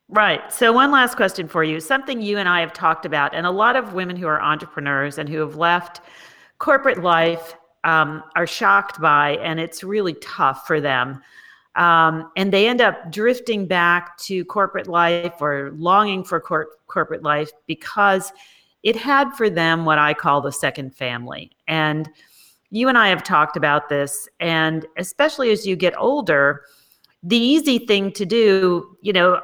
Right. 0.09 0.53
So 0.53 0.73
one 0.73 0.91
last 0.91 1.17
question 1.17 1.47
for 1.47 1.63
you. 1.63 1.79
Something 1.79 2.21
you 2.21 2.39
and 2.39 2.49
I 2.49 2.61
have 2.61 2.73
talked 2.73 3.07
about, 3.07 3.35
and 3.35 3.47
a 3.47 3.51
lot 3.51 3.77
of 3.77 3.95
women 3.95 4.17
who 4.17 4.27
are 4.27 4.43
entrepreneurs 4.43 5.19
and 5.19 5.29
who 5.29 5.39
have 5.39 5.55
left 5.57 6.01
corporate 6.59 7.03
life 7.03 7.55
um, 7.85 8.23
are 8.37 8.47
shocked 8.47 9.01
by, 9.01 9.37
and 9.43 9.59
it's 9.59 9.83
really 9.83 10.15
tough 10.15 10.67
for 10.67 10.81
them. 10.81 11.23
Um, 11.77 12.31
and 12.37 12.53
they 12.53 12.69
end 12.69 12.81
up 12.81 13.11
drifting 13.13 13.67
back 13.67 14.19
to 14.19 14.45
corporate 14.45 14.89
life 14.89 15.35
or 15.41 15.71
longing 15.77 16.25
for 16.25 16.41
cor- 16.41 16.69
corporate 16.89 17.23
life 17.23 17.51
because 17.67 18.33
it 18.83 18.97
had 18.97 19.33
for 19.33 19.49
them 19.49 19.85
what 19.85 19.99
I 19.99 20.15
call 20.15 20.41
the 20.41 20.53
second 20.53 20.95
family. 20.95 21.51
And 21.69 22.11
you 22.71 22.89
and 22.89 22.99
I 22.99 23.09
have 23.09 23.23
talked 23.23 23.57
about 23.57 23.89
this, 23.89 24.29
and 24.41 24.87
especially 24.97 25.51
as 25.51 25.67
you 25.67 25.77
get 25.77 25.97
older, 25.97 26.63
the 27.23 27.37
easy 27.37 27.79
thing 27.79 28.13
to 28.13 28.25
do, 28.25 28.97
you 29.03 29.13
know, 29.13 29.41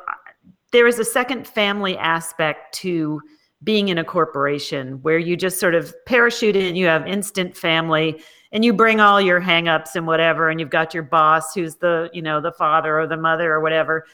there 0.73 0.87
is 0.87 0.99
a 0.99 1.05
second 1.05 1.47
family 1.47 1.97
aspect 1.99 2.75
to 2.77 3.21
being 3.67 3.89
in 3.89 3.99
a 3.99 4.05
corporation 4.05 5.03
where 5.03 5.19
you 5.19 5.37
just 5.37 5.59
sort 5.59 5.75
of 5.75 5.93
parachute 6.07 6.55
in, 6.55 6.77
you 6.77 6.87
have 6.87 7.07
instant 7.07 7.57
family 7.57 8.23
and 8.53 8.65
you 8.65 8.73
bring 8.73 9.01
all 9.01 9.21
your 9.21 9.41
hangups 9.41 9.97
and 9.97 10.07
whatever 10.07 10.49
and 10.49 10.61
you've 10.61 10.71
got 10.71 10.95
your 10.95 11.03
boss 11.03 11.53
who's 11.53 11.75
the 11.75 12.09
you 12.15 12.23
know 12.23 12.41
the 12.41 12.53
father 12.53 12.99
or 12.99 13.07
the 13.07 13.17
mother 13.17 13.53
or 13.53 13.61
whatever. 13.61 14.07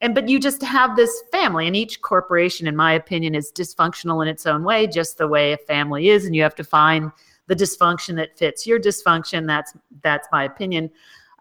And 0.00 0.14
but 0.14 0.28
you 0.28 0.38
just 0.38 0.62
have 0.62 0.96
this 0.96 1.24
family 1.32 1.66
and 1.66 1.74
each 1.74 2.00
corporation 2.00 2.68
in 2.68 2.76
my 2.76 2.92
opinion 2.92 3.34
is 3.34 3.52
dysfunctional 3.52 4.22
in 4.22 4.28
its 4.28 4.46
own 4.46 4.62
way 4.62 4.86
just 4.86 5.18
the 5.18 5.28
way 5.28 5.52
a 5.52 5.58
family 5.58 6.08
is 6.08 6.24
and 6.24 6.34
you 6.34 6.42
have 6.42 6.54
to 6.54 6.64
find 6.64 7.10
the 7.48 7.56
dysfunction 7.56 8.14
that 8.14 8.38
fits 8.38 8.64
your 8.64 8.78
dysfunction. 8.78 9.44
That's 9.44 9.74
that's 10.04 10.28
my 10.30 10.44
opinion. 10.44 10.88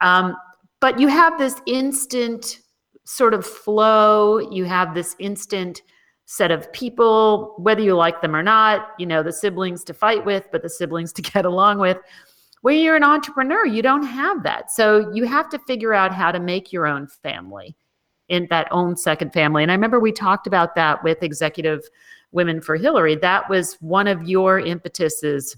Um, 0.02 0.36
but 0.80 1.00
you 1.00 1.08
have 1.08 1.38
this 1.38 1.62
instant 1.68 2.62
sort 3.04 3.36
of 3.36 3.46
flow 3.46 4.40
you 4.40 4.66
have 4.66 4.96
this 4.96 5.16
instant 5.20 5.84
set 6.32 6.52
of 6.52 6.72
people 6.74 7.56
whether 7.58 7.82
you 7.82 7.96
like 7.96 8.22
them 8.22 8.36
or 8.36 8.44
not 8.44 8.90
you 9.00 9.06
know 9.06 9.24
the 9.24 9.34
siblings 9.34 9.84
to 9.84 9.96
fight 9.96 10.24
with 10.26 10.44
but 10.52 10.62
the 10.62 10.70
siblings 10.70 11.12
to 11.18 11.24
get 11.24 11.44
along 11.44 11.80
with 11.80 11.98
When 12.62 12.78
you're 12.78 12.98
an 12.98 13.04
entrepreneur, 13.04 13.66
you 13.66 13.82
don't 13.82 14.06
have 14.06 14.44
that. 14.44 14.70
So 14.70 15.12
you 15.14 15.24
have 15.26 15.50
to 15.50 15.60
figure 15.60 15.94
out 15.94 16.14
how 16.14 16.32
to 16.32 16.40
make 16.40 16.74
your 16.74 16.86
own 16.86 17.08
family 17.08 17.76
in 18.28 18.48
that 18.50 18.68
own 18.72 18.98
second 18.98 19.32
family. 19.32 19.64
And 19.64 19.72
I 19.72 19.76
remember 19.76 20.00
we 20.00 20.12
talked 20.12 20.46
about 20.46 20.76
that 20.76 21.04
with 21.04 21.24
Executive 21.24 21.82
Women 22.32 22.62
for 22.62 22.76
Hillary. 22.76 23.16
That 23.16 23.50
was 23.50 23.76
one 23.80 24.08
of 24.08 24.28
your 24.28 24.60
impetuses 24.60 25.56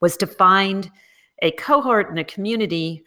was 0.00 0.16
to 0.18 0.26
find 0.26 0.90
a 1.42 1.50
cohort 1.52 2.08
and 2.08 2.18
a 2.18 2.24
community 2.24 3.02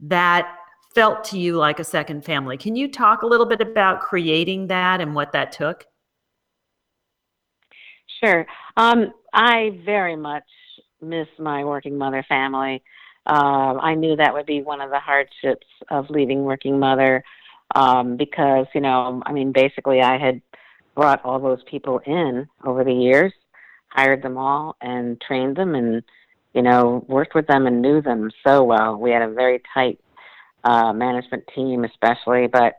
that 0.00 0.56
felt 0.94 1.22
to 1.24 1.38
you 1.38 1.56
like 1.56 1.80
a 1.80 1.84
second 1.84 2.24
family. 2.24 2.56
Can 2.56 2.76
you 2.76 2.90
talk 2.90 3.22
a 3.22 3.26
little 3.26 3.46
bit 3.46 3.60
about 3.60 4.00
creating 4.00 4.68
that 4.68 5.00
and 5.00 5.14
what 5.14 5.32
that 5.32 5.52
took? 5.52 5.86
Sure. 8.22 8.46
Um, 8.76 9.12
I 9.32 9.80
very 9.84 10.16
much 10.16 10.44
miss 11.00 11.28
my 11.38 11.64
working 11.64 11.96
mother 11.96 12.24
family. 12.28 12.82
Um, 13.26 13.78
I 13.80 13.94
knew 13.94 14.16
that 14.16 14.32
would 14.32 14.46
be 14.46 14.62
one 14.62 14.80
of 14.80 14.90
the 14.90 14.98
hardships 14.98 15.66
of 15.90 16.10
leaving 16.10 16.44
working 16.44 16.78
mother 16.78 17.22
um, 17.74 18.16
because, 18.16 18.66
you 18.74 18.80
know, 18.80 19.22
I 19.24 19.32
mean, 19.32 19.52
basically 19.52 20.00
I 20.00 20.18
had 20.18 20.40
brought 20.94 21.24
all 21.24 21.38
those 21.38 21.62
people 21.70 22.00
in 22.06 22.48
over 22.64 22.84
the 22.84 22.92
years, 22.92 23.32
hired 23.88 24.22
them 24.22 24.36
all 24.36 24.76
and 24.80 25.20
trained 25.20 25.56
them 25.56 25.74
and, 25.74 26.02
you 26.54 26.62
know, 26.62 27.04
worked 27.08 27.34
with 27.34 27.46
them 27.46 27.66
and 27.66 27.80
knew 27.80 28.02
them 28.02 28.30
so 28.46 28.64
well. 28.64 28.96
We 28.96 29.10
had 29.10 29.22
a 29.22 29.32
very 29.32 29.62
tight 29.72 30.00
uh, 30.64 30.92
management 30.92 31.44
team, 31.54 31.84
especially, 31.84 32.48
but 32.48 32.74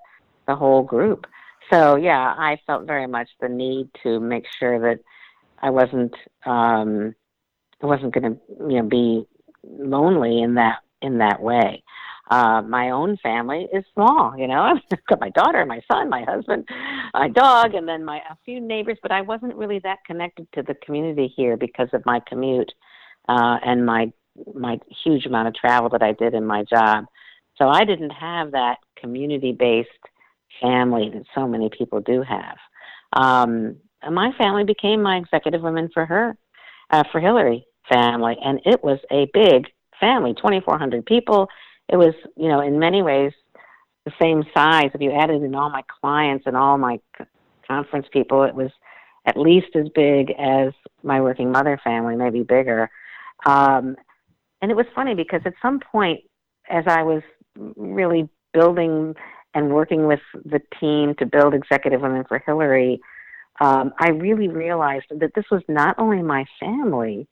the 0.48 0.56
whole 0.56 0.84
group. 0.84 1.26
So, 1.72 1.96
yeah, 1.96 2.36
I 2.38 2.60
felt 2.68 2.86
very 2.86 3.08
much 3.08 3.30
the 3.40 3.48
need 3.48 3.90
to 4.04 4.20
make 4.20 4.46
sure 4.60 4.80
that 4.82 5.00
I 5.62 5.70
wasn't 5.70 6.14
um, 6.46 7.16
I 7.82 7.86
wasn't 7.86 8.14
going 8.14 8.34
to 8.34 8.40
you 8.70 8.82
know 8.82 8.90
be 8.90 9.26
lonely 9.64 10.42
in 10.42 10.56
that 10.56 10.80
in 11.02 11.18
that 11.20 11.42
way. 11.42 11.84
Uh, 12.30 12.62
my 12.62 12.92
own 12.92 13.18
family 13.18 13.68
is 13.74 13.84
small, 13.94 14.34
you 14.38 14.48
know. 14.48 14.62
I've 14.92 15.06
got 15.08 15.20
my 15.20 15.30
daughter, 15.32 15.66
my 15.66 15.82
son, 15.92 16.10
my 16.10 16.24
husband, 16.24 16.66
my 17.14 17.28
dog, 17.28 17.74
and 17.74 17.88
then 17.88 18.06
my 18.06 18.18
a 18.30 18.38
few 18.46 18.62
neighbors. 18.62 18.98
But 19.02 19.12
I 19.12 19.22
wasn't 19.22 19.56
really 19.56 19.80
that 19.80 20.00
connected 20.06 20.48
to 20.54 20.64
the 20.64 20.76
community 20.76 21.32
here 21.36 21.58
because 21.58 21.90
of 21.94 22.06
my 22.06 22.22
commute 22.28 22.72
uh, 23.28 23.58
and 23.64 23.86
my 23.86 24.12
my 24.54 24.80
huge 25.04 25.26
amount 25.26 25.50
of 25.50 25.56
travel 25.56 25.90
that 25.90 26.02
I 26.02 26.14
did 26.14 26.34
in 26.34 26.46
my 26.46 26.64
job. 26.64 27.06
So 27.58 27.68
I 27.68 27.84
didn't 27.84 28.12
have 28.12 28.52
that 28.52 28.78
community 28.98 29.52
based 29.52 29.90
family 30.62 31.10
that 31.14 31.24
so 31.36 31.48
many 31.48 31.70
people 31.70 32.00
do 32.00 32.24
have. 32.24 32.58
Um, 33.14 33.76
my 34.10 34.32
family 34.38 34.64
became 34.64 35.02
my 35.02 35.18
executive 35.18 35.62
women 35.62 35.90
for 35.94 36.06
her, 36.06 36.36
uh, 36.90 37.04
for 37.12 37.20
Hillary 37.20 37.66
family, 37.92 38.38
and 38.44 38.60
it 38.66 38.84
was 38.84 39.00
a 39.12 39.28
big 39.34 39.68
family 40.00 40.34
2,400 40.34 41.06
people. 41.06 41.48
It 41.90 41.98
was, 41.98 42.14
you 42.36 42.48
know, 42.48 42.62
in 42.62 42.80
many 42.80 43.02
ways 43.02 43.34
the 44.06 44.12
same 44.20 44.44
size. 44.54 44.92
If 44.94 45.02
you 45.02 45.12
added 45.12 45.44
in 45.44 45.56
all 45.56 45.70
my 45.70 45.84
clients 46.02 46.46
and 46.48 46.58
all 46.58 46.78
my 46.78 47.00
conference 47.68 48.08
people, 48.12 48.44
it 48.44 48.56
was 48.56 48.72
at 49.26 49.38
least 49.38 49.76
as 49.76 49.88
big 49.94 50.32
as 50.40 50.74
my 51.04 51.22
working 51.22 51.52
mother 51.52 51.80
family, 51.84 52.16
maybe 52.16 52.42
bigger. 52.42 52.90
Um, 53.46 53.96
and 54.62 54.72
it 54.72 54.76
was 54.76 54.86
funny 54.96 55.16
because 55.16 55.42
at 55.46 55.54
some 55.62 55.80
point, 55.80 56.22
as 56.70 56.84
I 56.88 57.04
was 57.04 57.22
really 57.56 58.30
building 58.54 59.16
and 59.54 59.74
working 59.74 60.08
with 60.08 60.22
the 60.46 60.62
team 60.80 61.14
to 61.20 61.26
build 61.26 61.54
Executive 61.54 62.02
Women 62.02 62.24
for 62.28 62.42
Hillary, 62.46 63.00
um, 63.62 63.94
I 64.00 64.10
really 64.10 64.48
realized 64.48 65.06
that 65.12 65.36
this 65.36 65.46
was 65.52 65.62
not 65.68 65.98
only 66.00 66.24
my 66.24 66.46
family, 66.60 67.28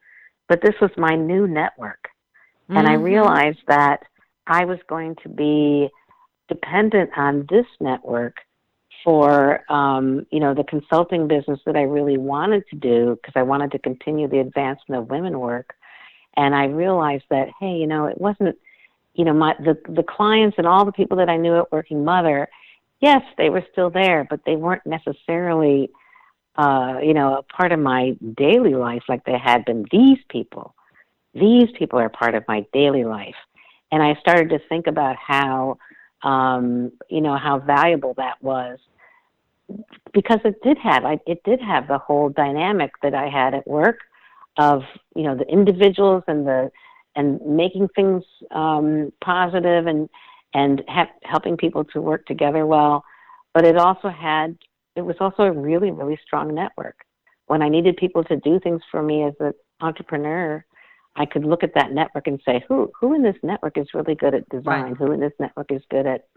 but 0.47 0.61
this 0.61 0.75
was 0.79 0.91
my 0.95 1.15
new 1.15 1.47
network. 1.47 2.07
Mm-hmm. 2.69 2.77
And 2.77 2.87
I 2.87 2.93
mm-hmm. 2.93 3.03
realized 3.03 3.59
that 3.67 4.03
I 4.45 4.65
was 4.65 4.77
going 4.87 5.15
to 5.23 5.29
be 5.29 5.89
dependent 6.47 7.09
on 7.17 7.47
this 7.49 7.65
network 7.79 8.37
for 9.03 9.63
um, 9.71 10.25
you 10.29 10.39
know 10.39 10.53
the 10.53 10.63
consulting 10.65 11.27
business 11.27 11.59
that 11.65 11.75
I 11.75 11.83
really 11.83 12.17
wanted 12.17 12.63
to 12.69 12.75
do 12.75 13.15
because 13.15 13.33
I 13.35 13.43
wanted 13.43 13.71
to 13.71 13.79
continue 13.79 14.27
the 14.27 14.39
advancement 14.39 15.01
of 15.01 15.09
women 15.09 15.39
work. 15.39 15.73
And 16.37 16.53
I 16.53 16.65
realized 16.65 17.23
that 17.31 17.47
hey, 17.59 17.71
you 17.71 17.87
know, 17.87 18.05
it 18.05 18.19
wasn't 18.21 18.55
you 19.15 19.25
know 19.25 19.33
my 19.33 19.55
the 19.59 19.77
the 19.87 20.03
clients 20.03 20.57
and 20.59 20.67
all 20.67 20.85
the 20.85 20.91
people 20.91 21.17
that 21.17 21.29
I 21.29 21.37
knew 21.37 21.57
at 21.57 21.71
Working 21.71 22.05
Mother. 22.05 22.47
Yes, 22.99 23.21
they 23.37 23.49
were 23.49 23.65
still 23.71 23.89
there, 23.89 24.27
but 24.29 24.41
they 24.45 24.57
weren't 24.57 24.85
necessarily 24.85 25.89
uh, 26.59 26.99
you 27.01 27.13
know, 27.13 27.37
a 27.37 27.43
part 27.43 27.71
of 27.71 27.79
my 27.79 28.17
daily 28.35 28.75
life 28.75 29.03
like 29.07 29.23
they 29.23 29.37
had 29.37 29.63
been. 29.63 29.85
These 29.91 30.17
people, 30.27 30.75
these 31.33 31.69
people 31.77 31.99
are 31.99 32.09
part 32.09 32.35
of 32.35 32.43
my 32.49 32.65
daily 32.73 33.05
life. 33.05 33.39
And 33.93 34.03
I 34.03 34.15
started 34.15 34.49
to 34.49 34.59
think 34.67 34.85
about 34.85 35.15
how, 35.15 35.77
um, 36.21 36.91
you 37.09 37.21
know, 37.21 37.37
how 37.37 37.59
valuable 37.59 38.13
that 38.15 38.43
was 38.43 38.77
because 40.13 40.39
it 40.43 40.61
did 40.61 40.77
have, 40.79 41.05
I, 41.05 41.19
it 41.25 41.41
did 41.45 41.61
have 41.61 41.87
the 41.87 41.97
whole 41.97 42.27
dynamic 42.27 42.91
that 43.03 43.13
I 43.13 43.29
had 43.29 43.53
at 43.53 43.65
work 43.65 43.99
of, 44.57 44.83
you 45.15 45.23
know, 45.23 45.35
the 45.37 45.47
individuals 45.47 46.23
and 46.27 46.45
the, 46.45 46.71
and 47.15 47.39
making 47.45 47.87
things 47.95 48.23
um, 48.51 49.13
positive 49.21 49.87
and, 49.87 50.09
and 50.53 50.83
ha- 50.89 51.15
helping 51.23 51.55
people 51.55 51.85
to 51.85 52.01
work 52.01 52.25
together 52.25 52.65
well. 52.65 53.05
But 53.53 53.63
it 53.63 53.77
also 53.77 54.09
had, 54.09 54.57
it 54.99 55.05
was 55.05 55.15
also 55.19 55.43
a 55.43 55.51
really, 55.51 55.91
really 55.91 56.19
strong 56.23 56.53
network. 56.53 56.97
When 57.47 57.61
I 57.61 57.69
needed 57.69 57.97
people 57.97 58.23
to 58.25 58.35
do 58.35 58.59
things 58.59 58.81
for 58.91 59.01
me 59.01 59.23
as 59.23 59.33
an 59.39 59.53
entrepreneur, 59.81 60.63
I 61.15 61.25
could 61.25 61.45
look 61.45 61.63
at 61.63 61.73
that 61.73 61.91
network 61.91 62.27
and 62.27 62.39
say, 62.45 62.63
who 62.67 62.91
who 62.99 63.15
in 63.15 63.23
this 63.23 63.37
network 63.41 63.77
is 63.77 63.87
really 63.93 64.15
good 64.15 64.35
at 64.35 64.47
design? 64.49 64.83
Right. 64.83 64.97
Who 64.97 65.11
in 65.11 65.19
this 65.19 65.33
network 65.39 65.71
is 65.71 65.81
good 65.89 66.05
at 66.05 66.27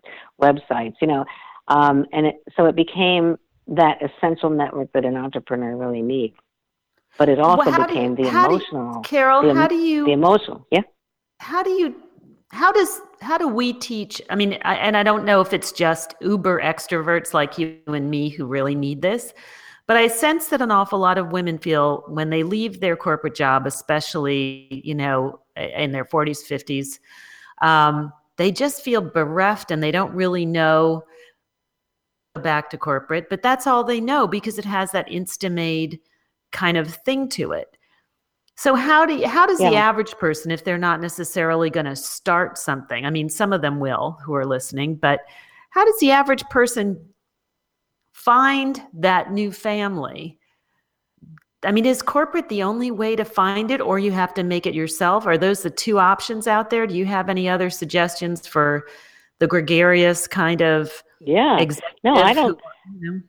websites? 0.41 0.95
You 1.03 1.09
know, 1.09 1.25
um, 1.69 2.07
and 2.13 2.27
it, 2.27 2.37
so 2.57 2.67
it 2.67 2.77
became 2.77 3.37
that 3.67 3.99
essential 4.03 4.49
network 4.49 4.93
that 4.93 5.05
an 5.05 5.17
entrepreneur 5.17 5.77
really 5.77 6.03
needs. 6.03 6.35
But 7.19 7.29
it 7.29 7.39
also 7.39 7.71
well, 7.71 7.87
became 7.87 8.17
you, 8.17 8.25
the 8.25 8.29
emotional. 8.29 8.95
You, 8.95 9.03
Carol, 9.03 9.43
the, 9.43 9.55
how 9.55 9.67
do 9.67 9.75
you 9.75 10.07
the 10.07 10.13
emotional? 10.13 10.67
Yeah. 10.71 10.83
How 11.41 11.63
do 11.63 11.71
you? 11.71 11.97
How 12.53 12.71
does 12.71 13.01
how 13.23 13.39
do 13.39 13.49
we 13.49 13.73
teach? 13.73 14.21
I 14.29 14.37
mean, 14.37 14.59
I, 14.63 14.77
and 14.77 14.97
I 14.97 15.03
don't 15.03 15.25
know 15.25 15.41
if 15.41 15.53
it's 15.53 15.73
just 15.73 16.15
uber 16.21 16.61
extroverts 16.61 17.33
like 17.33 17.59
you 17.59 17.79
and 17.87 18.11
me 18.11 18.29
who 18.29 18.45
really 18.45 18.75
need 18.75 19.01
this, 19.01 19.33
but 19.87 19.97
I 19.97 20.07
sense 20.09 20.49
that 20.49 20.61
an 20.61 20.71
awful 20.71 20.99
lot 20.99 21.17
of 21.17 21.33
women 21.33 21.57
feel 21.57 22.05
when 22.09 22.31
they 22.31 22.43
leave 22.43 22.81
their 22.81 22.95
corporate 22.95 23.35
job, 23.35 23.67
especially 23.67 24.83
you 24.85 24.95
know 24.95 25.41
in 25.57 25.93
their 25.93 26.05
forties, 26.05 26.43
fifties, 26.43 27.01
um, 27.63 28.13
they 28.37 28.53
just 28.53 28.83
feel 28.83 29.01
bereft 29.01 29.71
and 29.71 29.83
they 29.83 29.91
don't 29.91 30.13
really 30.13 30.45
know 30.45 31.05
back 32.43 32.69
to 32.71 32.79
corporate, 32.79 33.31
but 33.31 33.43
that's 33.43 33.67
all 33.67 33.83
they 33.83 34.01
know 34.01 34.27
because 34.27 34.59
it 34.59 34.65
has 34.65 34.93
that 34.93 35.09
insta-made 35.09 36.01
kind 36.51 36.77
of 36.77 36.95
thing 36.95 37.29
to 37.31 37.53
it. 37.53 37.77
So 38.57 38.75
how 38.75 39.07
do 39.07 39.15
you, 39.15 39.29
how 39.29 39.47
does 39.47 39.61
yeah. 39.61 39.71
the 39.71 39.77
average 39.77 40.13
person 40.13 40.51
if 40.51 40.65
they're 40.65 40.79
not 40.79 41.01
necessarily 41.01 41.71
going 41.71 41.87
to 41.87 41.97
start 41.97 42.59
something? 42.59 43.07
I 43.07 43.11
mean, 43.11 43.29
some 43.29 43.53
of 43.53 43.63
them 43.63 43.81
will 43.81 44.19
who 44.25 44.35
are 44.35 44.47
listening, 44.47 44.97
but 44.97 45.21
how 45.71 45.85
does 45.85 45.99
the 46.01 46.11
average 46.11 46.45
person 46.45 47.01
find 48.13 48.83
that 48.95 49.33
new 49.33 49.51
family? 49.51 50.39
I 51.65 51.73
mean, 51.73 51.87
is 51.87 52.03
corporate 52.03 52.49
the 52.49 52.63
only 52.63 52.91
way 52.91 53.17
to 53.17 53.25
find 53.25 53.71
it 53.71 53.81
or 53.81 53.99
you 53.99 54.13
have 54.13 54.35
to 54.35 54.43
make 54.43 54.67
it 54.67 54.75
yourself? 54.75 55.27
Are 55.27 55.39
those 55.39 55.63
the 55.63 55.71
two 55.71 55.99
options 55.99 56.47
out 56.47 56.71
there? 56.71 56.87
Do 56.87 56.97
you 56.97 57.07
have 57.07 57.29
any 57.29 57.49
other 57.49 57.71
suggestions 57.71 58.47
for 58.47 58.87
the 59.39 59.47
gregarious 59.47 60.27
kind 60.27 60.61
of 60.61 61.03
yeah. 61.25 61.59
No, 62.05 62.15
I 62.15 62.33
don't. 62.33 62.61
Who, 63.01 63.23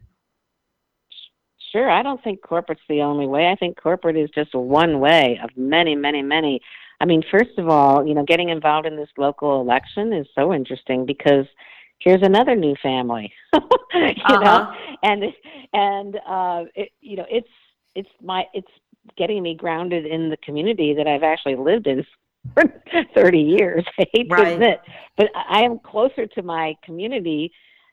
Sure, 1.73 1.89
I 1.89 2.03
don't 2.03 2.23
think 2.23 2.41
corporate's 2.41 2.81
the 2.87 3.01
only 3.01 3.25
way. 3.25 3.49
I 3.49 3.55
think 3.55 3.81
corporate 3.81 4.15
is 4.15 4.29
just 4.29 4.53
one 4.53 4.99
way 4.99 5.39
of 5.43 5.49
many, 5.57 5.95
many, 5.95 6.21
many. 6.21 6.61
I 7.01 7.05
mean, 7.05 7.23
first 7.31 7.57
of 7.57 7.67
all, 7.67 8.05
you 8.05 8.13
know, 8.13 8.23
getting 8.23 8.49
involved 8.49 8.85
in 8.85 8.95
this 8.95 9.09
local 9.17 9.59
election 9.59 10.13
is 10.13 10.27
so 10.35 10.53
interesting 10.53 11.03
because 11.05 11.47
here's 11.97 12.21
another 12.21 12.55
new 12.55 12.75
family, 12.81 13.33
you 13.53 13.59
uh-huh. 13.59 14.39
know, 14.39 14.71
and 15.01 15.23
and 15.73 16.15
uh, 16.27 16.65
it, 16.75 16.89
you 17.01 17.17
know, 17.17 17.25
it's 17.27 17.49
it's 17.95 18.09
my 18.21 18.43
it's 18.53 18.71
getting 19.17 19.41
me 19.41 19.55
grounded 19.55 20.05
in 20.05 20.29
the 20.29 20.37
community 20.37 20.93
that 20.93 21.07
I've 21.07 21.23
actually 21.23 21.55
lived 21.55 21.87
in 21.87 22.05
for 22.53 22.63
30 23.15 23.39
years. 23.39 23.83
I 23.99 24.05
hate 24.13 24.27
right. 24.29 24.43
to 24.43 24.53
admit, 24.53 24.81
but 25.17 25.29
I 25.49 25.61
am 25.63 25.79
closer 25.79 26.27
to 26.27 26.43
my 26.43 26.75
community 26.83 27.51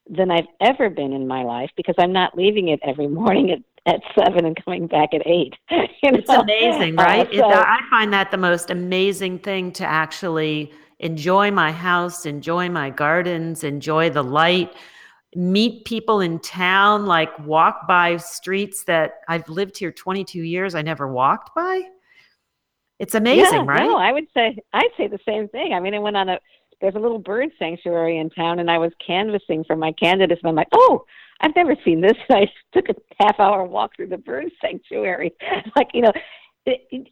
than 0.08 0.30
I've 0.30 0.46
ever 0.60 0.90
been 0.90 1.12
in 1.12 1.26
my 1.26 1.42
life 1.42 1.70
because 1.76 1.94
I'm 1.98 2.12
not 2.12 2.36
leaving 2.36 2.68
it 2.68 2.80
every 2.82 3.06
morning 3.08 3.50
at, 3.50 3.58
at 3.86 4.00
seven 4.18 4.44
and 4.44 4.56
coming 4.64 4.86
back 4.86 5.14
at 5.14 5.26
eight. 5.26 5.54
You 6.02 6.12
know? 6.12 6.18
It's 6.18 6.30
amazing, 6.30 6.98
uh, 6.98 7.02
right? 7.02 7.28
Uh, 7.28 7.36
so, 7.36 7.50
it, 7.50 7.56
I 7.56 7.80
find 7.90 8.10
that 8.14 8.30
the 8.30 8.38
most 8.38 8.70
amazing 8.70 9.38
thing 9.40 9.70
to 9.72 9.84
actually 9.84 10.72
enjoy 10.98 11.50
my 11.50 11.70
house, 11.72 12.24
enjoy 12.24 12.70
my 12.70 12.88
gardens, 12.88 13.64
enjoy 13.64 14.08
the 14.08 14.22
light, 14.22 14.72
meet 15.34 15.84
people 15.84 16.20
in 16.20 16.38
town, 16.38 17.06
like 17.06 17.38
walk 17.40 17.86
by 17.86 18.16
streets 18.16 18.84
that 18.84 19.20
I've 19.28 19.48
lived 19.48 19.78
here 19.78 19.92
22 19.92 20.42
years, 20.42 20.74
I 20.74 20.82
never 20.82 21.06
walked 21.06 21.54
by. 21.54 21.82
It's 22.98 23.14
amazing, 23.14 23.64
yeah, 23.64 23.64
right? 23.66 23.82
No, 23.82 23.96
I 23.96 24.12
would 24.12 24.26
say 24.34 24.58
I'd 24.72 24.90
say 24.96 25.06
the 25.06 25.20
same 25.26 25.48
thing. 25.48 25.72
I 25.72 25.80
mean, 25.80 25.94
I 25.94 25.98
went 25.98 26.16
on 26.16 26.28
a 26.28 26.38
there's 26.80 26.94
a 26.94 27.00
little 27.00 27.18
bird 27.18 27.50
sanctuary 27.58 28.18
in 28.18 28.30
town, 28.30 28.58
and 28.58 28.70
I 28.70 28.78
was 28.78 28.92
canvassing 29.04 29.64
for 29.64 29.76
my 29.76 29.92
candidates, 29.92 30.40
and 30.42 30.48
I'm 30.48 30.56
like, 30.56 30.68
oh, 30.72 31.04
I've 31.40 31.56
never 31.56 31.74
seen 31.84 32.00
this. 32.00 32.16
And 32.28 32.38
I 32.48 32.52
took 32.72 32.88
a 32.88 32.94
half 33.22 33.38
hour 33.38 33.64
walk 33.64 33.96
through 33.96 34.08
the 34.08 34.18
bird 34.18 34.50
sanctuary. 34.60 35.32
like, 35.76 35.88
you 35.92 36.02
know, 36.02 36.12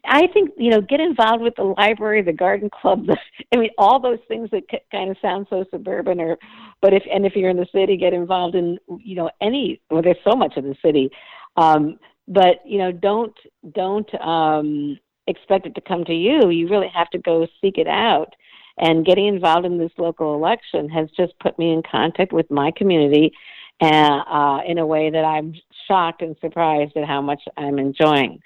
I 0.05 0.27
think 0.27 0.51
you 0.57 0.69
know, 0.69 0.79
get 0.79 0.99
involved 0.99 1.41
with 1.41 1.55
the 1.55 1.63
library, 1.63 2.21
the 2.21 2.31
garden 2.31 2.69
club. 2.69 3.07
The, 3.07 3.17
I 3.53 3.57
mean, 3.57 3.71
all 3.77 3.99
those 3.99 4.19
things 4.27 4.49
that 4.51 4.63
c- 4.69 4.77
kind 4.91 5.09
of 5.09 5.17
sound 5.21 5.47
so 5.49 5.65
suburban, 5.71 6.21
or 6.21 6.37
but 6.81 6.93
if 6.93 7.03
and 7.11 7.25
if 7.25 7.35
you're 7.35 7.49
in 7.49 7.57
the 7.57 7.67
city, 7.73 7.97
get 7.97 8.13
involved 8.13 8.55
in 8.55 8.77
you 8.99 9.15
know 9.15 9.29
any. 9.41 9.81
Well, 9.89 10.03
there's 10.03 10.17
so 10.23 10.35
much 10.35 10.55
in 10.55 10.69
the 10.69 10.75
city, 10.85 11.09
um, 11.57 11.97
but 12.27 12.61
you 12.63 12.77
know, 12.77 12.91
don't 12.91 13.33
don't 13.73 14.09
um, 14.21 14.99
expect 15.25 15.65
it 15.65 15.73
to 15.75 15.81
come 15.81 16.05
to 16.05 16.13
you. 16.13 16.51
You 16.51 16.69
really 16.69 16.91
have 16.93 17.09
to 17.09 17.17
go 17.17 17.47
seek 17.59 17.79
it 17.79 17.87
out 17.87 18.33
and 18.79 19.05
getting 19.05 19.27
involved 19.27 19.65
in 19.65 19.77
this 19.77 19.91
local 19.97 20.33
election 20.33 20.89
has 20.89 21.09
just 21.15 21.37
put 21.39 21.59
me 21.59 21.73
in 21.73 21.83
contact 21.83 22.31
with 22.31 22.49
my 22.49 22.71
community 22.75 23.33
uh, 23.81 23.85
uh, 23.85 24.59
in 24.65 24.77
a 24.77 24.85
way 24.85 25.09
that 25.09 25.23
I'm 25.23 25.53
shocked 25.87 26.21
and 26.21 26.35
surprised 26.41 26.95
at 26.95 27.05
how 27.05 27.21
much 27.21 27.41
I'm 27.57 27.77
enjoying. 27.77 28.41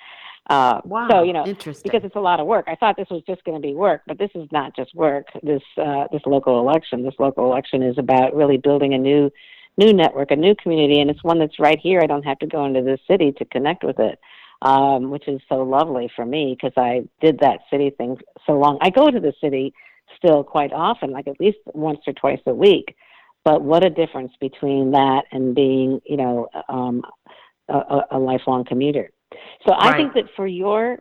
Uh, 0.49 0.81
wow, 0.84 1.07
so 1.09 1.23
you 1.23 1.31
know, 1.31 1.45
interesting. 1.45 1.89
because 1.89 2.05
it's 2.05 2.17
a 2.17 2.19
lot 2.19 2.39
of 2.39 2.47
work. 2.47 2.65
I 2.67 2.75
thought 2.75 2.97
this 2.97 3.07
was 3.09 3.23
just 3.25 3.43
going 3.45 3.55
to 3.55 3.65
be 3.65 3.73
work, 3.73 4.01
but 4.05 4.17
this 4.17 4.31
is 4.36 4.47
not 4.51 4.75
just 4.75 4.93
work. 4.93 5.27
This 5.41 5.61
uh, 5.77 6.05
this 6.11 6.21
local 6.25 6.59
election, 6.59 7.03
this 7.03 7.13
local 7.17 7.45
election 7.45 7.81
is 7.81 7.97
about 7.97 8.36
really 8.36 8.57
building 8.57 8.93
a 8.93 8.97
new 8.97 9.31
new 9.77 9.93
network, 9.93 10.31
a 10.31 10.36
new 10.36 10.53
community, 10.61 10.99
and 10.99 11.09
it's 11.09 11.23
one 11.23 11.39
that's 11.39 11.59
right 11.59 11.79
here. 11.81 12.01
I 12.03 12.07
don't 12.07 12.25
have 12.25 12.39
to 12.39 12.47
go 12.47 12.65
into 12.65 12.81
the 12.81 12.97
city 13.09 13.31
to 13.38 13.45
connect 13.45 13.86
with 13.86 13.99
it, 13.99 14.19
um, 14.61 15.11
which 15.11 15.29
is 15.29 15.39
so 15.47 15.63
lovely 15.63 16.11
for 16.13 16.25
me 16.25 16.57
because 16.59 16.73
I 16.75 17.07
did 17.21 17.39
that 17.39 17.61
city 17.71 17.91
thing 17.91 18.17
so 18.45 18.53
long. 18.53 18.79
I 18.81 18.89
go 18.89 19.09
to 19.09 19.19
the 19.21 19.34
city 19.39 19.73
still 20.24 20.43
quite 20.43 20.71
often, 20.71 21.11
like 21.11 21.28
at 21.28 21.39
least 21.39 21.57
once 21.74 21.99
or 22.07 22.13
twice 22.13 22.39
a 22.45 22.53
week. 22.53 22.95
But 23.45 23.61
what 23.61 23.86
a 23.86 23.89
difference 23.89 24.32
between 24.39 24.91
that 24.91 25.24
and 25.32 25.53
being, 25.53 25.99
you 26.05 26.15
know, 26.15 26.47
um, 26.69 27.03
a, 27.67 28.01
a 28.11 28.19
lifelong 28.19 28.63
commuter. 28.65 29.11
So 29.67 29.74
I 29.78 29.95
think 29.97 30.13
that 30.13 30.26
for 30.36 30.45
your 30.45 30.99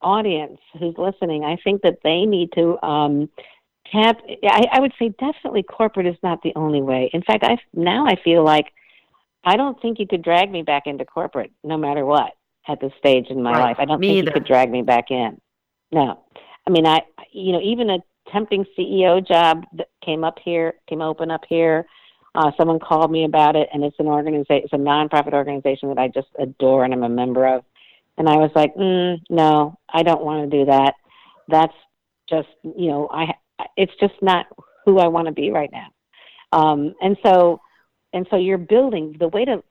audience 0.00 0.58
who's 0.78 0.94
listening, 0.96 1.44
I 1.44 1.56
think 1.64 1.82
that 1.82 1.98
they 2.04 2.24
need 2.24 2.50
to 2.54 2.82
um, 2.84 3.28
tap. 3.90 4.18
I, 4.44 4.66
I 4.72 4.80
would 4.80 4.92
say 4.98 5.14
definitely 5.18 5.62
corporate 5.62 6.06
is 6.06 6.16
not 6.22 6.42
the 6.42 6.52
only 6.54 6.82
way. 6.82 7.10
In 7.12 7.22
fact, 7.22 7.44
I 7.44 7.58
now 7.74 8.06
I 8.06 8.16
feel 8.22 8.44
like 8.44 8.66
I 9.44 9.56
don't 9.56 9.80
think 9.82 9.98
you 9.98 10.06
could 10.06 10.22
drag 10.22 10.50
me 10.50 10.62
back 10.62 10.84
into 10.86 11.04
corporate, 11.04 11.50
no 11.64 11.76
matter 11.76 12.04
what, 12.04 12.32
at 12.68 12.80
this 12.80 12.92
stage 12.98 13.26
in 13.30 13.42
my 13.42 13.52
right. 13.52 13.60
life. 13.60 13.76
I 13.80 13.84
don't 13.84 14.00
me 14.00 14.08
think 14.08 14.18
either. 14.18 14.26
you 14.26 14.32
could 14.32 14.46
drag 14.46 14.70
me 14.70 14.82
back 14.82 15.10
in. 15.10 15.40
No, 15.90 16.22
I 16.66 16.70
mean, 16.70 16.86
I 16.86 17.00
you 17.32 17.52
know 17.52 17.60
even 17.60 17.90
a 17.90 17.98
tempting 18.32 18.64
CEO 18.76 19.26
job 19.26 19.64
that 19.74 19.88
came 20.04 20.24
up 20.24 20.38
here, 20.44 20.74
came 20.88 21.02
open 21.02 21.30
up 21.30 21.42
here. 21.48 21.86
Uh, 22.34 22.50
someone 22.56 22.78
called 22.78 23.10
me 23.10 23.24
about 23.24 23.56
it, 23.56 23.68
and 23.74 23.84
it's 23.84 23.98
an 23.98 24.06
organization, 24.06 24.62
it's 24.64 24.72
a 24.72 24.76
nonprofit 24.76 25.34
organization 25.34 25.90
that 25.90 25.98
I 25.98 26.08
just 26.08 26.28
adore 26.38 26.84
and 26.84 26.94
I'm 26.94 27.02
a 27.02 27.08
member 27.08 27.46
of. 27.46 27.62
And 28.16 28.28
I 28.28 28.36
was 28.36 28.50
like, 28.54 28.74
mm, 28.74 29.20
no, 29.28 29.78
I 29.92 30.02
don't 30.02 30.24
want 30.24 30.50
to 30.50 30.58
do 30.58 30.64
that. 30.66 30.94
That's 31.48 31.74
just, 32.28 32.48
you 32.62 32.88
know, 32.88 33.08
I, 33.12 33.34
it's 33.76 33.92
just 34.00 34.14
not 34.22 34.46
who 34.84 34.98
I 34.98 35.08
want 35.08 35.26
to 35.26 35.32
be 35.32 35.50
right 35.50 35.70
now. 35.70 35.88
Um, 36.52 36.94
and 37.00 37.16
so, 37.24 37.60
and 38.14 38.26
so 38.30 38.36
you're 38.36 38.58
building 38.58 39.16
the 39.18 39.28
way 39.28 39.44
to 39.44 39.62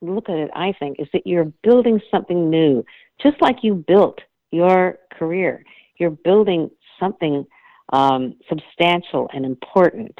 look 0.00 0.28
at 0.28 0.36
it. 0.36 0.50
I 0.54 0.72
think 0.78 1.00
is 1.00 1.08
that 1.12 1.26
you're 1.26 1.52
building 1.62 2.00
something 2.10 2.50
new, 2.50 2.84
just 3.22 3.40
like 3.40 3.56
you 3.62 3.74
built 3.74 4.20
your 4.50 4.98
career. 5.12 5.64
You're 5.98 6.10
building 6.10 6.70
something 7.00 7.46
um, 7.92 8.34
substantial 8.48 9.28
and 9.32 9.44
important. 9.44 10.18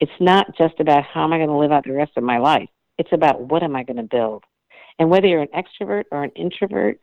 It's 0.00 0.12
not 0.20 0.56
just 0.56 0.80
about 0.80 1.04
how 1.04 1.24
am 1.24 1.32
I 1.32 1.38
going 1.38 1.48
to 1.48 1.56
live 1.56 1.72
out 1.72 1.84
the 1.84 1.92
rest 1.92 2.12
of 2.16 2.24
my 2.24 2.38
life. 2.38 2.68
It's 2.98 3.12
about 3.12 3.40
what 3.40 3.62
am 3.62 3.76
I 3.76 3.84
going 3.84 3.96
to 3.96 4.02
build. 4.02 4.44
And 4.98 5.10
whether 5.10 5.26
you're 5.26 5.42
an 5.42 5.48
extrovert 5.48 6.04
or 6.10 6.24
an 6.24 6.30
introvert, 6.30 6.98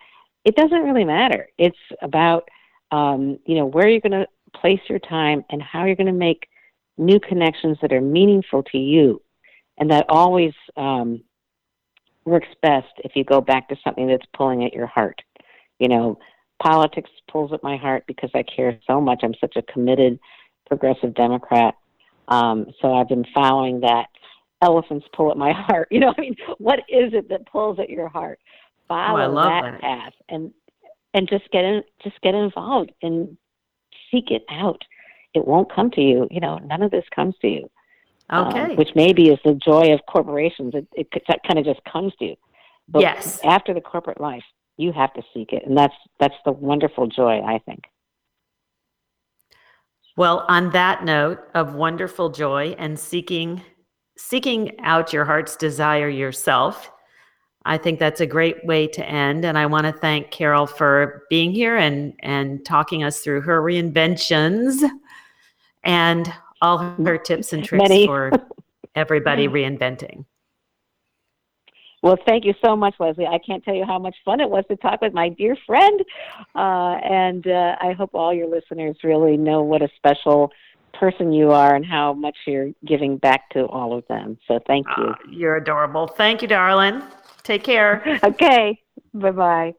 it 0.45 0.55
doesn't 0.55 0.83
really 0.83 1.05
matter. 1.05 1.47
It's 1.57 1.77
about 2.01 2.47
um, 2.91 3.37
you 3.45 3.55
know 3.55 3.65
where 3.65 3.87
you're 3.87 4.01
going 4.01 4.11
to 4.13 4.27
place 4.55 4.79
your 4.89 4.99
time 4.99 5.43
and 5.49 5.61
how 5.61 5.85
you're 5.85 5.95
going 5.95 6.07
to 6.07 6.13
make 6.13 6.47
new 6.97 7.19
connections 7.19 7.77
that 7.81 7.93
are 7.93 8.01
meaningful 8.01 8.63
to 8.63 8.77
you, 8.77 9.21
and 9.77 9.91
that 9.91 10.05
always 10.09 10.53
um, 10.75 11.21
works 12.25 12.47
best 12.61 12.87
if 13.03 13.15
you 13.15 13.23
go 13.23 13.41
back 13.41 13.69
to 13.69 13.75
something 13.83 14.07
that's 14.07 14.25
pulling 14.35 14.63
at 14.63 14.73
your 14.73 14.87
heart. 14.87 15.21
You 15.79 15.87
know, 15.87 16.19
politics 16.61 17.09
pulls 17.31 17.53
at 17.53 17.63
my 17.63 17.77
heart 17.77 18.03
because 18.07 18.29
I 18.33 18.43
care 18.43 18.79
so 18.87 18.99
much. 18.99 19.21
I'm 19.23 19.33
such 19.39 19.55
a 19.55 19.61
committed 19.63 20.19
progressive 20.67 21.13
Democrat. 21.15 21.75
Um, 22.27 22.67
so 22.81 22.93
I've 22.93 23.09
been 23.09 23.25
following 23.33 23.81
that. 23.81 24.07
Elephants 24.61 25.05
pull 25.15 25.31
at 25.31 25.37
my 25.37 25.51
heart. 25.55 25.87
You 25.91 26.01
know, 26.01 26.13
I 26.17 26.21
mean, 26.21 26.35
what 26.57 26.79
is 26.89 27.13
it 27.13 27.29
that 27.29 27.47
pulls 27.47 27.79
at 27.79 27.89
your 27.89 28.09
heart? 28.09 28.39
Follow 28.87 29.31
oh, 29.31 29.35
that, 29.35 29.61
that 29.63 29.81
path 29.81 30.13
and 30.29 30.51
and 31.13 31.27
just 31.27 31.49
get 31.51 31.63
in, 31.63 31.83
just 32.03 32.19
get 32.21 32.35
involved 32.35 32.91
and 33.01 33.37
seek 34.11 34.31
it 34.31 34.43
out. 34.49 34.81
It 35.33 35.45
won't 35.45 35.73
come 35.73 35.91
to 35.91 36.01
you. 36.01 36.27
You 36.29 36.39
know, 36.39 36.57
none 36.57 36.81
of 36.81 36.91
this 36.91 37.05
comes 37.15 37.35
to 37.41 37.47
you. 37.47 37.69
Okay. 38.31 38.59
Um, 38.59 38.75
which 38.75 38.89
maybe 38.95 39.29
is 39.29 39.39
the 39.43 39.55
joy 39.55 39.93
of 39.93 40.01
corporations. 40.07 40.73
It, 40.75 40.87
it, 40.93 41.07
it 41.11 41.39
kind 41.47 41.57
of 41.57 41.65
just 41.65 41.83
comes 41.91 42.13
to 42.19 42.25
you. 42.25 42.35
But 42.87 43.01
yes. 43.01 43.39
after 43.43 43.73
the 43.73 43.81
corporate 43.81 44.19
life, 44.19 44.43
you 44.79 44.93
have 44.93 45.13
to 45.13 45.21
seek 45.33 45.51
it, 45.51 45.63
and 45.65 45.77
that's 45.77 45.95
that's 46.19 46.35
the 46.45 46.51
wonderful 46.51 47.07
joy, 47.07 47.41
I 47.41 47.59
think. 47.59 47.83
Well, 50.15 50.45
on 50.47 50.71
that 50.71 51.03
note 51.03 51.39
of 51.53 51.75
wonderful 51.75 52.29
joy 52.29 52.75
and 52.77 52.97
seeking 52.97 53.61
seeking 54.17 54.79
out 54.79 55.13
your 55.13 55.25
heart's 55.25 55.55
desire 55.55 56.09
yourself, 56.09 56.91
I 57.65 57.77
think 57.77 57.99
that's 57.99 58.21
a 58.21 58.25
great 58.25 58.65
way 58.65 58.87
to 58.87 59.05
end. 59.05 59.45
And 59.45 59.57
I 59.57 59.65
want 59.65 59.85
to 59.85 59.93
thank 59.93 60.31
Carol 60.31 60.65
for 60.65 61.23
being 61.29 61.51
here 61.51 61.75
and 61.75 62.13
and 62.19 62.65
talking 62.65 63.03
us 63.03 63.19
through 63.19 63.41
her 63.41 63.61
reinventions 63.61 64.81
and 65.83 66.33
all 66.61 66.77
her 66.77 67.17
tips 67.17 67.53
and 67.53 67.63
tricks 67.63 67.81
Many. 67.81 68.05
for 68.05 68.31
everybody 68.95 69.47
reinventing. 69.47 70.25
Well, 72.01 72.17
thank 72.25 72.45
you 72.45 72.53
so 72.63 72.75
much, 72.75 72.95
Lesley. 72.99 73.25
I 73.25 73.39
can't 73.39 73.63
tell 73.63 73.75
you 73.75 73.85
how 73.85 73.99
much 73.99 74.15
fun 74.23 74.39
it 74.39 74.49
was 74.49 74.63
to 74.69 74.77
talk 74.77 75.01
with 75.01 75.13
my 75.13 75.29
dear 75.29 75.57
friend. 75.67 75.99
Uh, 76.55 76.95
and 77.03 77.45
uh, 77.45 77.75
I 77.81 77.93
hope 77.93 78.11
all 78.13 78.33
your 78.33 78.47
listeners 78.47 78.97
really 79.03 79.35
know 79.35 79.61
what 79.63 79.81
a 79.81 79.89
special 79.97 80.51
person 80.93 81.31
you 81.31 81.51
are 81.51 81.75
and 81.75 81.85
how 81.85 82.13
much 82.13 82.35
you're 82.47 82.71
giving 82.85 83.17
back 83.17 83.49
to 83.51 83.65
all 83.65 83.97
of 83.97 84.05
them. 84.07 84.37
So 84.47 84.59
thank 84.67 84.87
you. 84.97 85.05
Uh, 85.05 85.15
you're 85.29 85.57
adorable. 85.57 86.07
Thank 86.07 86.41
you, 86.41 86.47
darling. 86.47 87.01
Take 87.43 87.63
care. 87.63 88.19
Okay. 88.23 88.81
Bye 89.13 89.31
bye. 89.31 89.73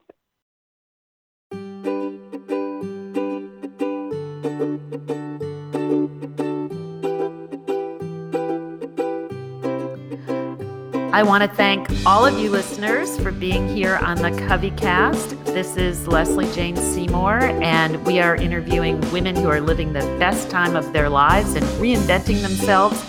I 11.12 11.24
want 11.24 11.42
to 11.42 11.48
thank 11.48 11.88
all 12.06 12.24
of 12.24 12.38
you 12.38 12.50
listeners 12.50 13.18
for 13.18 13.32
being 13.32 13.66
here 13.66 13.96
on 13.96 14.18
the 14.18 14.30
Covey 14.46 14.70
Cast. 14.70 15.30
This 15.44 15.76
is 15.76 16.06
Lesley 16.06 16.48
Jane 16.52 16.76
Seymour, 16.76 17.40
and 17.60 18.06
we 18.06 18.20
are 18.20 18.36
interviewing 18.36 19.00
women 19.10 19.34
who 19.34 19.48
are 19.48 19.60
living 19.60 19.92
the 19.92 20.02
best 20.20 20.50
time 20.50 20.76
of 20.76 20.92
their 20.92 21.08
lives 21.08 21.54
and 21.54 21.66
reinventing 21.80 22.42
themselves. 22.42 23.02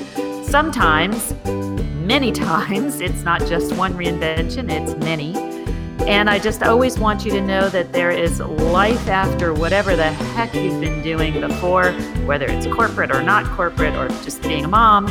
Sometimes, 0.49 1.35
many 2.03 2.31
times, 2.31 3.01
it's 3.01 3.21
not 3.21 3.41
just 3.41 3.75
one 3.75 3.93
reinvention, 3.93 4.71
it's 4.71 4.95
many. 5.05 5.35
And 6.07 6.27
I 6.27 6.39
just 6.39 6.63
always 6.63 6.97
want 6.97 7.23
you 7.23 7.29
to 7.29 7.41
know 7.41 7.69
that 7.69 7.93
there 7.93 8.09
is 8.09 8.39
life 8.39 9.07
after 9.09 9.53
whatever 9.53 9.95
the 9.95 10.11
heck 10.11 10.55
you've 10.55 10.81
been 10.81 11.03
doing 11.03 11.39
before, 11.39 11.91
whether 12.25 12.47
it's 12.47 12.65
corporate 12.65 13.11
or 13.11 13.21
not 13.21 13.45
corporate 13.45 13.93
or 13.93 14.07
just 14.23 14.41
being 14.41 14.65
a 14.65 14.67
mom. 14.67 15.07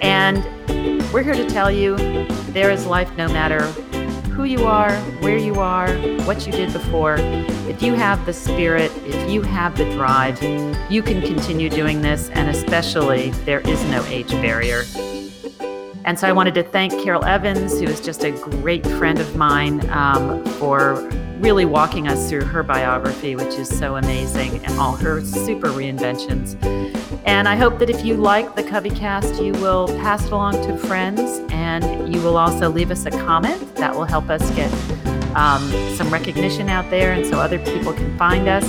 And 0.00 0.42
we're 1.12 1.22
here 1.22 1.34
to 1.34 1.46
tell 1.50 1.70
you 1.70 1.96
there 2.52 2.70
is 2.70 2.86
life 2.86 3.14
no 3.18 3.28
matter 3.28 3.62
who 4.32 4.44
you 4.44 4.64
are, 4.64 4.96
where 5.20 5.36
you 5.36 5.56
are, 5.56 5.92
what 6.24 6.46
you 6.46 6.52
did 6.52 6.72
before. 6.72 7.16
If 7.68 7.82
you 7.82 7.92
have 7.92 8.24
the 8.24 8.32
spirit, 8.32 8.90
if 9.04 9.30
you 9.30 9.42
have 9.42 9.76
the 9.76 9.84
drive, 9.92 10.42
you 10.90 11.02
can 11.02 11.20
continue 11.20 11.68
doing 11.68 12.00
this, 12.00 12.30
and 12.30 12.48
especially 12.48 13.28
there 13.44 13.60
is 13.60 13.84
no 13.90 14.02
age 14.06 14.30
barrier. 14.30 14.84
And 16.06 16.18
so 16.18 16.26
I 16.26 16.32
wanted 16.32 16.54
to 16.54 16.62
thank 16.62 16.92
Carol 17.02 17.26
Evans, 17.26 17.78
who 17.78 17.84
is 17.84 18.00
just 18.00 18.24
a 18.24 18.30
great 18.30 18.86
friend 18.86 19.20
of 19.20 19.36
mine, 19.36 19.88
um, 19.90 20.42
for 20.52 20.94
really 21.40 21.66
walking 21.66 22.08
us 22.08 22.30
through 22.30 22.44
her 22.46 22.62
biography, 22.62 23.36
which 23.36 23.54
is 23.54 23.68
so 23.68 23.96
amazing, 23.96 24.64
and 24.64 24.78
all 24.78 24.96
her 24.96 25.22
super 25.22 25.68
reinventions. 25.68 26.56
And 27.24 27.48
I 27.48 27.54
hope 27.54 27.78
that 27.78 27.88
if 27.88 28.04
you 28.04 28.16
like 28.16 28.56
the 28.56 28.62
Coveycast, 28.62 29.44
you 29.44 29.52
will 29.60 29.86
pass 29.98 30.24
it 30.26 30.32
along 30.32 30.54
to 30.66 30.76
friends 30.76 31.40
and 31.50 32.12
you 32.12 32.20
will 32.20 32.36
also 32.36 32.68
leave 32.68 32.90
us 32.90 33.06
a 33.06 33.10
comment. 33.10 33.76
That 33.76 33.94
will 33.94 34.04
help 34.04 34.28
us 34.28 34.48
get 34.56 34.72
um, 35.36 35.62
some 35.94 36.10
recognition 36.10 36.68
out 36.68 36.90
there 36.90 37.12
and 37.12 37.24
so 37.24 37.38
other 37.38 37.58
people 37.58 37.92
can 37.92 38.16
find 38.18 38.48
us. 38.48 38.64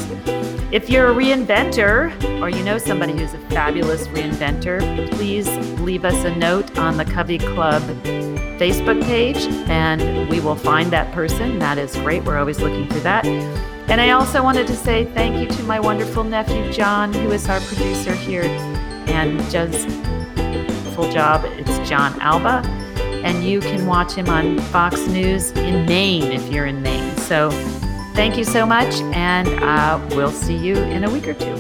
If 0.72 0.90
you're 0.90 1.12
a 1.12 1.14
reinventor 1.14 2.42
or 2.42 2.50
you 2.50 2.64
know 2.64 2.78
somebody 2.78 3.14
who's 3.14 3.34
a 3.34 3.40
fabulous 3.50 4.08
reinventor, 4.08 5.10
please 5.12 5.48
leave 5.80 6.06
us 6.06 6.24
a 6.24 6.36
note 6.36 6.78
on 6.78 6.98
the 6.98 7.06
Covey 7.06 7.38
Club 7.38 7.82
Facebook 8.58 9.04
page 9.04 9.38
and 9.68 10.30
we 10.30 10.40
will 10.40 10.56
find 10.56 10.92
that 10.92 11.12
person. 11.14 11.60
That 11.60 11.78
is 11.78 11.96
great. 11.98 12.24
We're 12.24 12.38
always 12.38 12.60
looking 12.60 12.88
for 12.88 13.00
that. 13.00 13.26
And 13.88 14.02
I 14.02 14.12
also 14.12 14.42
wanted 14.42 14.68
to 14.68 14.76
say 14.76 15.06
thank 15.14 15.38
you 15.38 15.58
to 15.58 15.64
my 15.64 15.80
wonderful 15.80 16.24
nephew, 16.24 16.72
John, 16.72 17.14
who 17.14 17.32
is 17.32 17.48
our 17.48 17.60
producer 17.62 18.14
here 18.14 18.44
and 19.08 19.38
does 19.52 19.86
full 20.96 21.12
job. 21.12 21.44
It's 21.46 21.90
John 21.90 22.20
Alba. 22.22 22.68
And 23.24 23.44
you 23.44 23.60
can 23.60 23.86
watch 23.86 24.14
him 24.14 24.30
on 24.30 24.60
Fox 24.60 25.08
News 25.08 25.52
in 25.52 25.86
Maine 25.86 26.32
if 26.32 26.52
you're 26.52 26.66
in 26.66 26.82
Maine. 26.82 27.16
So 27.18 27.52
thank 28.16 28.38
you 28.38 28.44
so 28.44 28.66
much, 28.66 28.94
and 29.14 29.48
uh, 29.64 30.00
we'll 30.16 30.32
see 30.32 30.58
you 30.58 30.76
in 30.76 31.04
a 31.04 31.10
week 31.10 31.28
or 31.28 31.34
two. 31.34 31.56